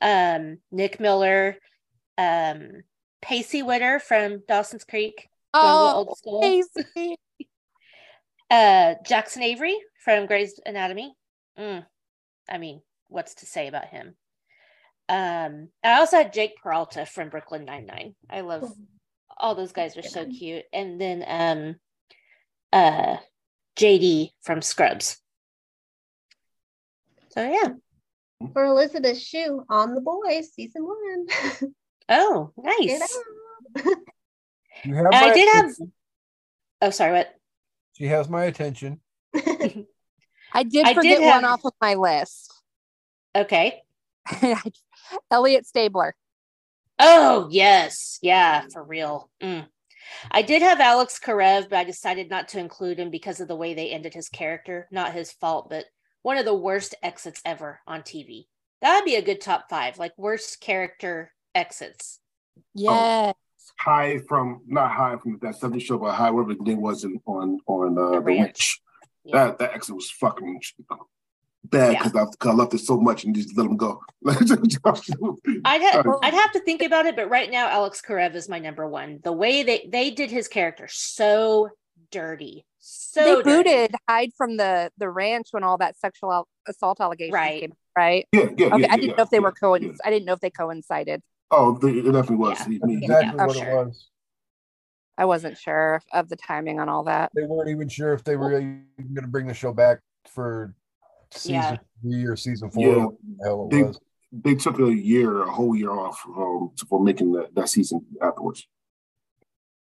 Um, 0.00 0.58
Nick 0.72 0.98
Miller, 0.98 1.58
um, 2.18 2.82
Pacey 3.22 3.62
Witter 3.62 3.98
from 3.98 4.42
Dawson's 4.46 4.84
Creek. 4.84 5.28
going 5.54 5.66
a 5.66 5.82
little 5.82 5.92
Oh, 5.92 6.04
old 6.08 6.18
school. 6.18 6.42
Kasey. 6.42 7.16
Uh, 8.48 8.94
Jackson 9.04 9.42
Avery 9.42 9.76
from 10.04 10.26
Grey's 10.26 10.60
Anatomy. 10.64 11.12
Mm, 11.58 11.84
I 12.48 12.58
mean, 12.58 12.80
what's 13.08 13.34
to 13.36 13.46
say 13.46 13.66
about 13.66 13.86
him? 13.86 14.14
Um, 15.08 15.68
I 15.82 15.98
also 15.98 16.18
had 16.18 16.32
Jake 16.32 16.54
Peralta 16.62 17.06
from 17.06 17.28
Brooklyn 17.28 17.64
Nine 17.64 17.86
Nine. 17.86 18.14
I 18.30 18.42
love 18.42 18.72
all 19.36 19.56
those 19.56 19.72
guys 19.72 19.96
are 19.96 20.02
so 20.02 20.26
cute. 20.26 20.64
And 20.72 21.00
then 21.00 21.24
um, 21.26 21.76
uh, 22.72 23.16
JD 23.76 24.30
from 24.42 24.62
Scrubs. 24.62 25.18
So 27.30 27.42
yeah. 27.42 27.70
For 28.52 28.64
Elizabeth 28.64 29.18
Shue 29.18 29.64
on 29.68 29.94
The 29.94 30.00
Boys, 30.02 30.52
season 30.54 30.84
one. 30.84 31.26
Oh, 32.08 32.52
nice. 32.56 33.16
You 34.84 34.94
have 34.94 35.06
And 35.06 35.14
I 35.14 35.28
my 35.28 35.34
did 35.34 35.48
have- 35.54 35.70
Oh, 36.82 36.90
sorry. 36.90 37.12
What? 37.12 37.34
She 37.94 38.04
has 38.08 38.28
my 38.28 38.44
attention. 38.44 39.00
I 39.34 39.42
did 40.62 40.86
I 40.86 40.92
did 40.92 40.94
forget 40.94 41.20
have- 41.22 41.42
one 41.42 41.44
off 41.44 41.64
of 41.64 41.72
my 41.80 41.94
list. 41.94 42.52
Okay. 43.34 43.80
Elliot 45.30 45.66
Stabler. 45.66 46.14
Oh, 46.98 47.48
yes. 47.50 48.18
Yeah, 48.22 48.64
for 48.72 48.84
real. 48.84 49.30
Mm. 49.42 49.66
I 50.30 50.42
did 50.42 50.62
have 50.62 50.78
Alex 50.80 51.18
Karev, 51.18 51.68
but 51.70 51.78
I 51.78 51.84
decided 51.84 52.28
not 52.30 52.48
to 52.48 52.58
include 52.60 52.98
him 53.00 53.10
because 53.10 53.40
of 53.40 53.48
the 53.48 53.56
way 53.56 53.74
they 53.74 53.90
ended 53.90 54.14
his 54.14 54.28
character. 54.28 54.88
Not 54.90 55.14
his 55.14 55.32
fault, 55.32 55.68
but 55.70 55.86
one 56.22 56.36
of 56.36 56.44
the 56.44 56.54
worst 56.54 56.94
exits 57.02 57.40
ever 57.44 57.80
on 57.86 58.02
TV. 58.02 58.46
That'd 58.82 59.04
be 59.06 59.16
a 59.16 59.22
good 59.22 59.40
top 59.40 59.66
five, 59.70 59.98
like 59.98 60.12
worst 60.18 60.60
character 60.60 61.32
exits. 61.56 62.20
Yeah. 62.74 63.32
Hyde 63.78 64.26
from 64.28 64.62
not 64.66 64.90
Hyde 64.92 65.20
from 65.20 65.38
that 65.42 65.56
70 65.56 65.80
show, 65.80 65.98
but 65.98 66.14
Hyde 66.14 66.32
whatever 66.32 66.54
the 66.54 66.62
name 66.62 66.80
was 66.80 67.04
in, 67.04 67.20
on 67.26 67.58
on 67.66 67.98
uh, 67.98 68.06
The 68.06 68.12
the 68.12 68.20
Ranch. 68.20 68.38
ranch. 68.40 68.80
Yeah. 69.24 69.32
That 69.46 69.58
that 69.58 69.74
exit 69.74 69.94
was 69.94 70.10
fucking 70.10 70.60
bad 71.64 71.98
because 71.98 72.14
I, 72.14 72.24
'cause 72.38 72.50
I 72.52 72.54
loved 72.54 72.74
it 72.74 72.78
so 72.78 72.96
much 72.98 73.24
and 73.24 73.34
just 73.34 73.56
let 73.58 73.66
him 73.66 73.76
go. 73.76 74.00
I'd 74.26 75.82
have 75.82 76.06
Uh, 76.06 76.18
I'd 76.22 76.32
have 76.34 76.52
to 76.52 76.60
think 76.60 76.82
about 76.82 77.06
it, 77.06 77.16
but 77.16 77.28
right 77.28 77.50
now 77.50 77.68
Alex 77.68 78.00
Karev 78.06 78.34
is 78.34 78.48
my 78.48 78.58
number 78.60 78.86
one. 78.88 79.20
The 79.24 79.32
way 79.32 79.62
they 79.62 79.88
they 79.90 80.10
did 80.10 80.30
his 80.30 80.46
character 80.48 80.86
so 80.88 81.70
dirty, 82.12 82.64
so 82.78 83.24
they 83.24 83.42
dirty. 83.42 83.50
booted 83.70 83.94
Hyde 84.08 84.30
from 84.36 84.56
the 84.56 84.90
the 84.96 85.10
ranch 85.10 85.48
when 85.50 85.64
all 85.64 85.78
that 85.78 85.98
sexual 85.98 86.46
assault 86.68 87.00
allegations 87.00 87.34
Right. 87.34 87.60
came. 87.62 87.72
Right. 87.96 88.28
yeah, 88.32 88.40
yeah, 88.56 88.66
Okay. 88.66 88.80
yeah, 88.82 88.92
I 88.92 88.96
didn't 88.96 89.10
yeah, 89.10 89.16
know 89.16 89.22
if 89.24 89.30
they 89.30 89.38
yeah, 89.38 89.42
were 89.42 89.52
co. 89.52 89.74
yeah. 89.74 89.90
I 90.04 90.10
didn't 90.10 90.26
know 90.26 90.34
if 90.34 90.40
they 90.40 90.50
coincided. 90.50 91.22
Oh, 91.50 91.78
the, 91.78 91.88
it 91.88 92.02
definitely 92.02 92.36
was. 92.36 92.58
Yeah. 92.60 92.66
He- 92.66 92.78
That's 92.78 92.92
exactly 93.02 93.38
for 93.38 93.46
what 93.46 93.56
sure. 93.56 93.68
it 93.82 93.86
was. 93.86 94.08
I 95.18 95.24
wasn't 95.24 95.56
sure 95.56 96.02
of 96.12 96.28
the 96.28 96.36
timing 96.36 96.78
on 96.78 96.88
all 96.88 97.04
that. 97.04 97.30
They 97.34 97.44
weren't 97.44 97.70
even 97.70 97.88
sure 97.88 98.12
if 98.12 98.22
they 98.24 98.36
were 98.36 98.52
even 98.52 98.86
going 98.98 99.22
to 99.24 99.28
bring 99.28 99.46
the 99.46 99.54
show 99.54 99.72
back 99.72 100.00
for 100.28 100.74
season 101.30 101.54
Yeah. 101.54 101.76
three 102.02 102.24
or 102.24 102.36
season 102.36 102.70
four. 102.70 102.84
Yeah. 102.86 103.06
the 103.38 103.44
hell 103.44 103.68
it 103.70 103.74
They- 103.74 103.82
was. 103.84 104.00
they 104.32 104.54
took 104.56 104.78
a 104.80 104.92
year, 104.92 105.42
a 105.42 105.50
whole 105.50 105.74
year 105.74 105.90
off 105.92 106.22
um, 106.36 106.72
for 106.88 107.02
making 107.02 107.32
that, 107.32 107.54
that 107.54 107.68
season 107.68 108.04
afterwards. 108.20 108.66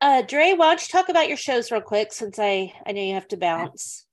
Uh, 0.01 0.21
Dre, 0.21 0.53
why 0.53 0.67
don't 0.67 0.81
you 0.81 0.91
talk 0.91 1.09
about 1.09 1.27
your 1.29 1.37
shows 1.37 1.71
real 1.71 1.81
quick 1.81 2.11
since 2.13 2.37
I 2.37 2.73
I 2.85 2.91
know 2.91 3.01
you 3.01 3.13
have 3.15 3.27
to 3.29 3.37
bounce. 3.37 4.05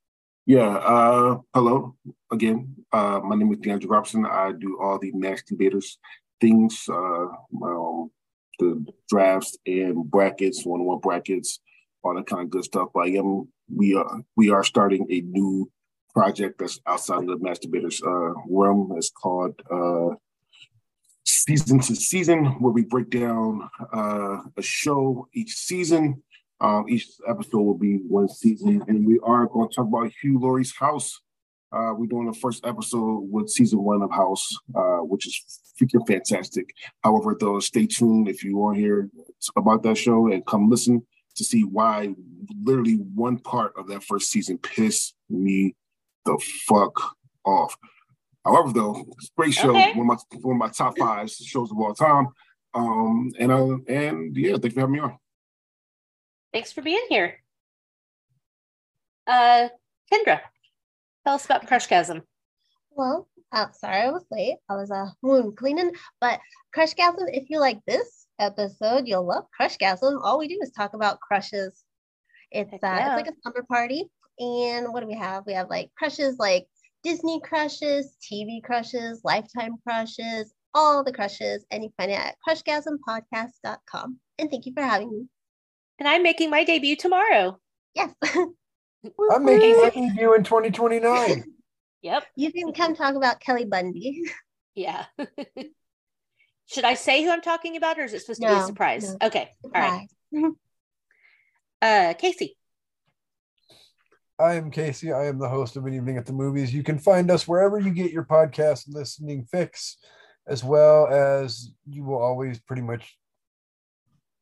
Yeah. 0.47 0.77
Uh, 0.77 1.39
hello 1.52 1.97
again. 2.31 2.74
Uh, 2.93 3.20
my 3.23 3.36
name 3.36 3.52
is 3.52 3.59
DeAndre 3.59 3.90
Robson. 3.90 4.24
I 4.24 4.52
do 4.52 4.78
all 4.81 4.98
the 4.98 5.12
Mass 5.12 5.43
Debaters 5.43 5.98
things, 6.43 6.85
uh, 6.90 7.27
um, 7.64 8.10
the 8.59 8.85
drafts 9.09 9.56
and 9.64 10.10
brackets, 10.10 10.66
one 10.66 10.81
on 10.81 10.86
one 10.86 10.98
brackets, 10.98 11.60
all 12.02 12.14
that 12.14 12.27
kind 12.27 12.43
of 12.43 12.51
good 12.51 12.64
stuff. 12.64 12.89
I 12.97 13.06
am. 13.20 13.48
We 13.74 13.94
are 13.94 14.20
we 14.36 14.51
are 14.51 14.64
starting 14.64 15.06
a 15.10 15.20
new 15.23 15.70
project 16.12 16.59
that's 16.59 16.78
outside 16.86 17.23
of 17.23 17.28
the 17.28 17.39
Mass 17.39 17.59
Debaters 17.59 18.02
uh, 18.02 18.35
realm. 18.51 18.93
It's 18.97 19.10
called 19.10 19.55
uh, 19.70 20.16
Season 21.24 21.78
to 21.81 21.94
Season, 21.97 22.44
where 22.60 22.73
we 22.73 22.82
break 22.82 23.09
down 23.09 23.69
uh, 23.94 24.39
a 24.56 24.62
show 24.62 25.28
each 25.32 25.55
season. 25.55 26.23
Um, 26.60 26.85
each 26.89 27.09
episode 27.27 27.62
will 27.62 27.78
be 27.78 27.97
one 27.97 28.28
season, 28.28 28.85
and 28.86 29.06
we 29.06 29.19
are 29.24 29.47
going 29.47 29.69
to 29.69 29.74
talk 29.74 29.86
about 29.86 30.12
Hugh 30.20 30.39
Laurie's 30.39 30.74
House. 30.77 31.20
Uh, 31.73 31.93
we're 31.97 32.07
doing 32.07 32.27
the 32.27 32.39
first 32.39 32.66
episode 32.66 33.20
with 33.31 33.49
season 33.49 33.82
one 33.82 34.03
of 34.03 34.11
House, 34.11 34.55
uh, 34.74 34.99
which 34.99 35.27
is 35.27 35.61
freaking 35.81 36.07
fantastic. 36.07 36.74
However, 37.03 37.36
though, 37.39 37.61
stay 37.61 37.86
tuned 37.86 38.28
if 38.28 38.44
you 38.44 38.57
want 38.57 38.77
to 38.77 38.82
hear 38.82 39.11
about 39.57 39.82
that 39.85 39.97
show 39.97 40.31
and 40.31 40.44
come 40.44 40.69
listen 40.69 41.07
to 41.36 41.44
see 41.44 41.62
why 41.62 42.15
literally 42.62 42.97
one 43.15 43.39
part 43.39 43.73
of 43.78 43.89
that 43.89 44.05
first 44.05 44.31
season 44.31 44.59
pissed 44.59 45.15
me 45.31 45.74
the 46.27 46.39
fuck 46.66 47.16
off. 47.44 47.77
However, 48.44 48.73
though, 48.73 49.05
it's 49.19 49.31
great 49.36 49.55
show. 49.55 49.70
Okay. 49.70 49.93
One, 49.94 50.11
of 50.11 50.19
my, 50.32 50.39
one 50.40 50.57
of 50.57 50.59
my 50.59 50.69
top 50.69 50.99
five 50.99 51.31
shows 51.31 51.70
of 51.70 51.78
all 51.78 51.94
time. 51.94 52.28
Um, 52.74 53.31
and 53.39 53.53
uh, 53.53 53.77
and 53.86 54.36
yeah, 54.36 54.57
thanks 54.57 54.74
for 54.74 54.81
having 54.81 54.94
me 54.94 55.01
on. 55.01 55.19
Thanks 56.53 56.73
for 56.73 56.82
being 56.82 57.05
here. 57.09 57.39
Uh, 59.27 59.69
Kendra, 60.12 60.40
tell 61.24 61.35
us 61.35 61.44
about 61.44 61.66
Crushgasm. 61.66 62.23
Well, 62.90 63.28
uh, 63.53 63.66
sorry 63.73 64.03
I 64.03 64.11
was 64.11 64.24
late. 64.31 64.57
I 64.69 64.77
was 64.77 64.90
uh, 64.90 65.09
wound 65.23 65.57
cleaning, 65.57 65.93
but 66.20 66.40
Crushgasm, 66.77 67.27
if 67.28 67.51
you 67.51 67.61
like 67.61 67.81
this 67.86 68.27
episode, 68.39 69.07
you'll 69.07 69.27
love 69.27 69.44
Crushgasm. 69.59 70.20
All 70.23 70.39
we 70.39 70.49
do 70.49 70.59
is 70.62 70.73
talk 70.73 70.94
about 70.94 71.20
crushes. 71.20 71.85
It's 72.51 72.73
uh, 72.73 72.78
yeah. 72.82 73.16
it's 73.16 73.27
like 73.27 73.35
a 73.35 73.40
summer 73.43 73.65
party, 73.69 74.11
and 74.39 74.93
what 74.93 75.01
do 75.01 75.07
we 75.07 75.15
have? 75.15 75.44
We 75.47 75.55
have 75.55 75.70
like 75.70 75.90
crushes 75.97 76.36
like 76.39 76.66
Disney 77.03 77.40
crushes, 77.40 78.16
TV 78.20 78.62
crushes, 78.62 79.20
Lifetime 79.24 79.77
crushes, 79.86 80.53
all 80.74 81.03
the 81.05 81.12
crushes, 81.12 81.65
and 81.70 81.82
you 81.82 81.90
find 81.97 82.11
it 82.11 82.19
at 82.19 82.36
crushgasmpodcast.com. 82.47 84.19
And 84.39 84.51
thank 84.51 84.66
you 84.66 84.73
for 84.74 84.82
having 84.82 85.11
me. 85.11 85.27
And 85.99 86.09
I'm 86.09 86.23
making 86.23 86.51
my 86.51 86.65
debut 86.65 86.97
tomorrow. 86.97 87.59
Yes, 87.94 88.12
I'm 89.33 89.45
making 89.45 89.77
my 89.81 89.91
debut 89.91 90.35
in 90.35 90.45
2029. 90.45 91.45
Yep. 92.03 92.24
you 92.35 92.51
can 92.53 92.73
come 92.73 92.97
talk 92.97 93.15
about 93.15 93.39
Kelly 93.39 93.65
Bundy. 93.65 94.23
Yeah. 94.74 95.05
Should 96.66 96.85
I 96.85 96.95
say 96.95 97.23
who 97.23 97.31
I'm 97.31 97.43
talking 97.43 97.77
about, 97.77 97.97
or 97.99 98.03
is 98.03 98.12
it 98.12 98.23
supposed 98.23 98.41
to 98.43 98.49
be 98.49 98.53
a 98.53 98.57
No, 98.57 98.66
surprise? 98.66 99.09
no. 99.20 99.27
Okay. 99.29 99.49
All 99.65 99.70
right. 99.73 100.09
Uh, 101.81 102.15
Kasey. 102.15 102.55
I 104.37 104.55
am 104.55 104.73
Kasey. 104.73 105.15
I 105.15 105.27
am 105.27 105.39
the 105.39 105.49
host 105.49 105.77
of 105.77 105.87
An 105.87 105.95
Evening 105.95 106.16
at 106.16 106.27
the 106.27 106.33
Movies. 106.33 106.74
You 106.74 106.83
can 106.83 106.99
find 106.99 107.31
us 107.31 107.47
wherever 107.47 107.79
you 107.79 107.91
get 107.91 108.11
your 108.11 108.24
podcast 108.24 108.85
listening 108.89 109.45
fix, 109.45 109.99
as 110.49 110.65
well 110.65 111.07
as 111.07 111.70
you 111.89 112.03
will 112.03 112.20
always 112.20 112.59
pretty 112.59 112.83
much 112.83 113.16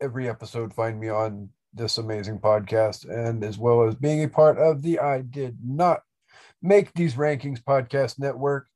every 0.01 0.31
episode 0.31 0.73
find 0.73 0.99
me 0.99 1.11
on 1.11 1.51
this 1.72 1.98
amazing 1.98 2.38
podcast, 2.38 3.09
and 3.09 3.44
as 3.44 3.59
well 3.59 3.86
as 3.86 3.94
being 3.94 4.24
a 4.24 4.28
part 4.28 4.59
of 4.59 4.82
the 4.82 4.98
I 4.98 5.22
Did 5.22 5.59
Not 5.64 6.01
Make 6.62 6.92
These 6.92 7.14
Rankings 7.14 7.62
podcast 7.62 8.18
network. 8.18 8.66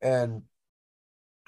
And 0.00 0.42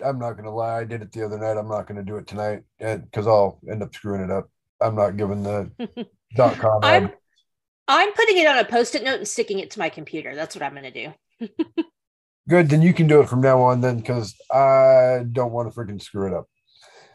I'm 0.05 0.19
not 0.19 0.33
going 0.33 0.45
to 0.45 0.51
lie, 0.51 0.81
I 0.81 0.85
did 0.85 1.03
it 1.03 1.13
the 1.13 1.25
other 1.25 1.39
night. 1.39 1.57
I'm 1.57 1.69
not 1.69 1.87
going 1.87 1.99
to 1.99 2.05
do 2.05 2.17
it 2.17 2.27
tonight 2.27 2.63
because 2.79 3.27
I'll 3.27 3.61
end 3.71 3.83
up 3.83 3.95
screwing 3.95 4.23
it 4.23 4.31
up. 4.31 4.49
I'm 4.81 4.95
not 4.95 5.17
giving 5.17 5.43
the 5.43 5.71
dot 6.37 6.57
com. 6.59 6.81
I'm. 6.83 7.11
I'm 7.91 8.13
putting 8.13 8.37
it 8.37 8.47
on 8.47 8.59
a 8.59 8.67
post-it 8.67 9.03
note 9.03 9.17
and 9.17 9.27
sticking 9.27 9.61
it 9.61 9.71
to 9.71 9.79
my 9.79 9.89
computer. 9.89 10.35
That's 10.35 10.55
what 10.55 10.63
I'm 10.63 10.75
going 10.75 10.93
to 10.93 11.13
do. 11.41 11.49
Good, 12.49 12.69
then 12.69 12.83
you 12.83 12.93
can 12.93 13.07
do 13.07 13.21
it 13.21 13.31
from 13.31 13.41
now 13.41 13.63
on, 13.63 13.81
then, 13.81 13.97
because 13.97 14.35
I 14.53 15.25
don't 15.33 15.53
want 15.53 15.73
to 15.73 15.79
freaking 15.79 16.01
screw 16.01 16.27
it 16.27 16.35
up. 16.35 16.47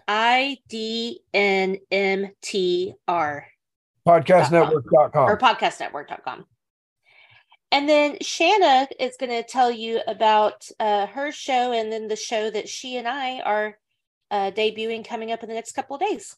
I 0.08 0.58
D 0.68 1.22
N 1.32 1.78
M 1.92 2.32
T 2.42 2.96
R 3.08 3.46
Podcastnetwork.com. 4.08 5.30
or 5.30 5.38
podcastnetwork.com. 5.38 6.46
And 7.72 7.90
then 7.90 8.18
Shana 8.18 8.88
is 9.00 9.16
going 9.20 9.32
to 9.32 9.42
tell 9.42 9.72
you 9.72 10.00
about 10.08 10.68
uh, 10.80 11.08
her 11.08 11.32
show 11.32 11.72
and 11.72 11.92
then 11.92 12.08
the 12.08 12.16
show 12.16 12.52
that 12.52 12.70
she 12.70 12.98
and 12.98 13.08
I 13.08 13.40
are 13.40 13.80
uh, 14.30 14.52
debuting 14.52 15.08
coming 15.08 15.32
up 15.32 15.42
in 15.42 15.50
the 15.50 15.56
next 15.56 15.72
couple 15.72 15.96
of 15.96 16.02
days. 16.02 16.36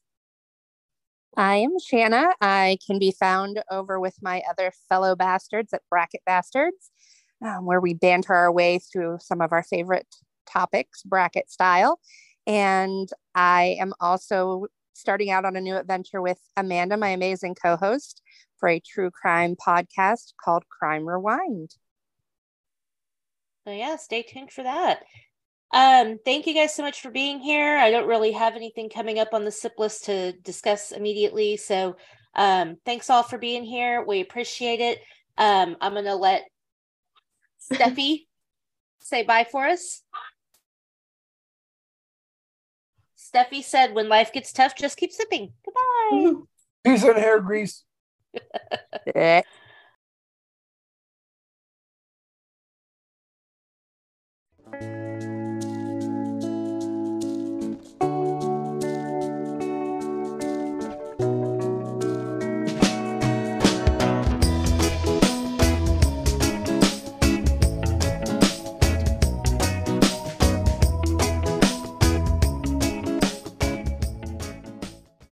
I 1.35 1.57
am 1.57 1.71
Shana. 1.77 2.31
I 2.39 2.77
can 2.87 2.99
be 2.99 3.11
found 3.11 3.61
over 3.69 3.99
with 3.99 4.15
my 4.21 4.43
other 4.49 4.71
fellow 4.87 5.15
bastards 5.15 5.73
at 5.73 5.81
Bracket 5.89 6.21
Bastards, 6.25 6.91
um, 7.45 7.65
where 7.65 7.81
we 7.81 7.93
banter 7.93 8.33
our 8.33 8.51
way 8.51 8.79
through 8.79 9.17
some 9.19 9.41
of 9.41 9.51
our 9.51 9.63
favorite 9.63 10.07
topics, 10.45 11.03
bracket 11.03 11.51
style. 11.51 11.99
And 12.47 13.09
I 13.33 13.75
am 13.79 13.93
also 13.99 14.67
starting 14.95 15.29
out 15.29 15.45
on 15.45 15.55
a 15.55 15.61
new 15.61 15.75
adventure 15.75 16.21
with 16.21 16.39
Amanda, 16.57 16.97
my 16.97 17.09
amazing 17.09 17.55
co 17.55 17.75
host, 17.75 18.21
for 18.57 18.69
a 18.69 18.79
true 18.79 19.11
crime 19.11 19.55
podcast 19.55 20.33
called 20.43 20.63
Crime 20.69 21.07
Rewind. 21.07 21.75
So 23.65 23.73
yeah, 23.73 23.97
stay 23.97 24.23
tuned 24.23 24.51
for 24.51 24.63
that. 24.63 25.03
Um, 25.73 26.19
thank 26.23 26.47
you 26.47 26.53
guys 26.53 26.73
so 26.73 26.83
much 26.83 27.01
for 27.01 27.11
being 27.11 27.39
here. 27.39 27.77
I 27.77 27.91
don't 27.91 28.07
really 28.07 28.31
have 28.31 28.55
anything 28.55 28.89
coming 28.89 29.19
up 29.19 29.33
on 29.33 29.43
the 29.43 29.51
SIP 29.51 29.73
list 29.77 30.05
to 30.05 30.31
discuss 30.43 30.91
immediately. 30.91 31.57
So 31.57 31.97
um, 32.35 32.77
thanks 32.85 33.09
all 33.09 33.23
for 33.23 33.37
being 33.37 33.63
here. 33.63 34.03
We 34.05 34.21
appreciate 34.21 34.79
it. 34.79 34.99
Um, 35.37 35.75
I'm 35.81 35.93
gonna 35.93 36.15
let 36.15 36.43
Steffi 37.73 38.25
say 39.01 39.23
bye 39.23 39.47
for 39.49 39.65
us. 39.65 40.01
Steffi 43.33 43.63
said, 43.63 43.93
when 43.93 44.09
life 44.09 44.31
gets 44.31 44.51
tough, 44.53 44.75
just 44.75 44.97
keep 44.97 45.11
sipping. 45.11 45.53
Goodbye. 45.63 46.41
Peace 46.83 47.03
and 47.03 47.17
hair 47.17 47.39
grease. 47.39 47.83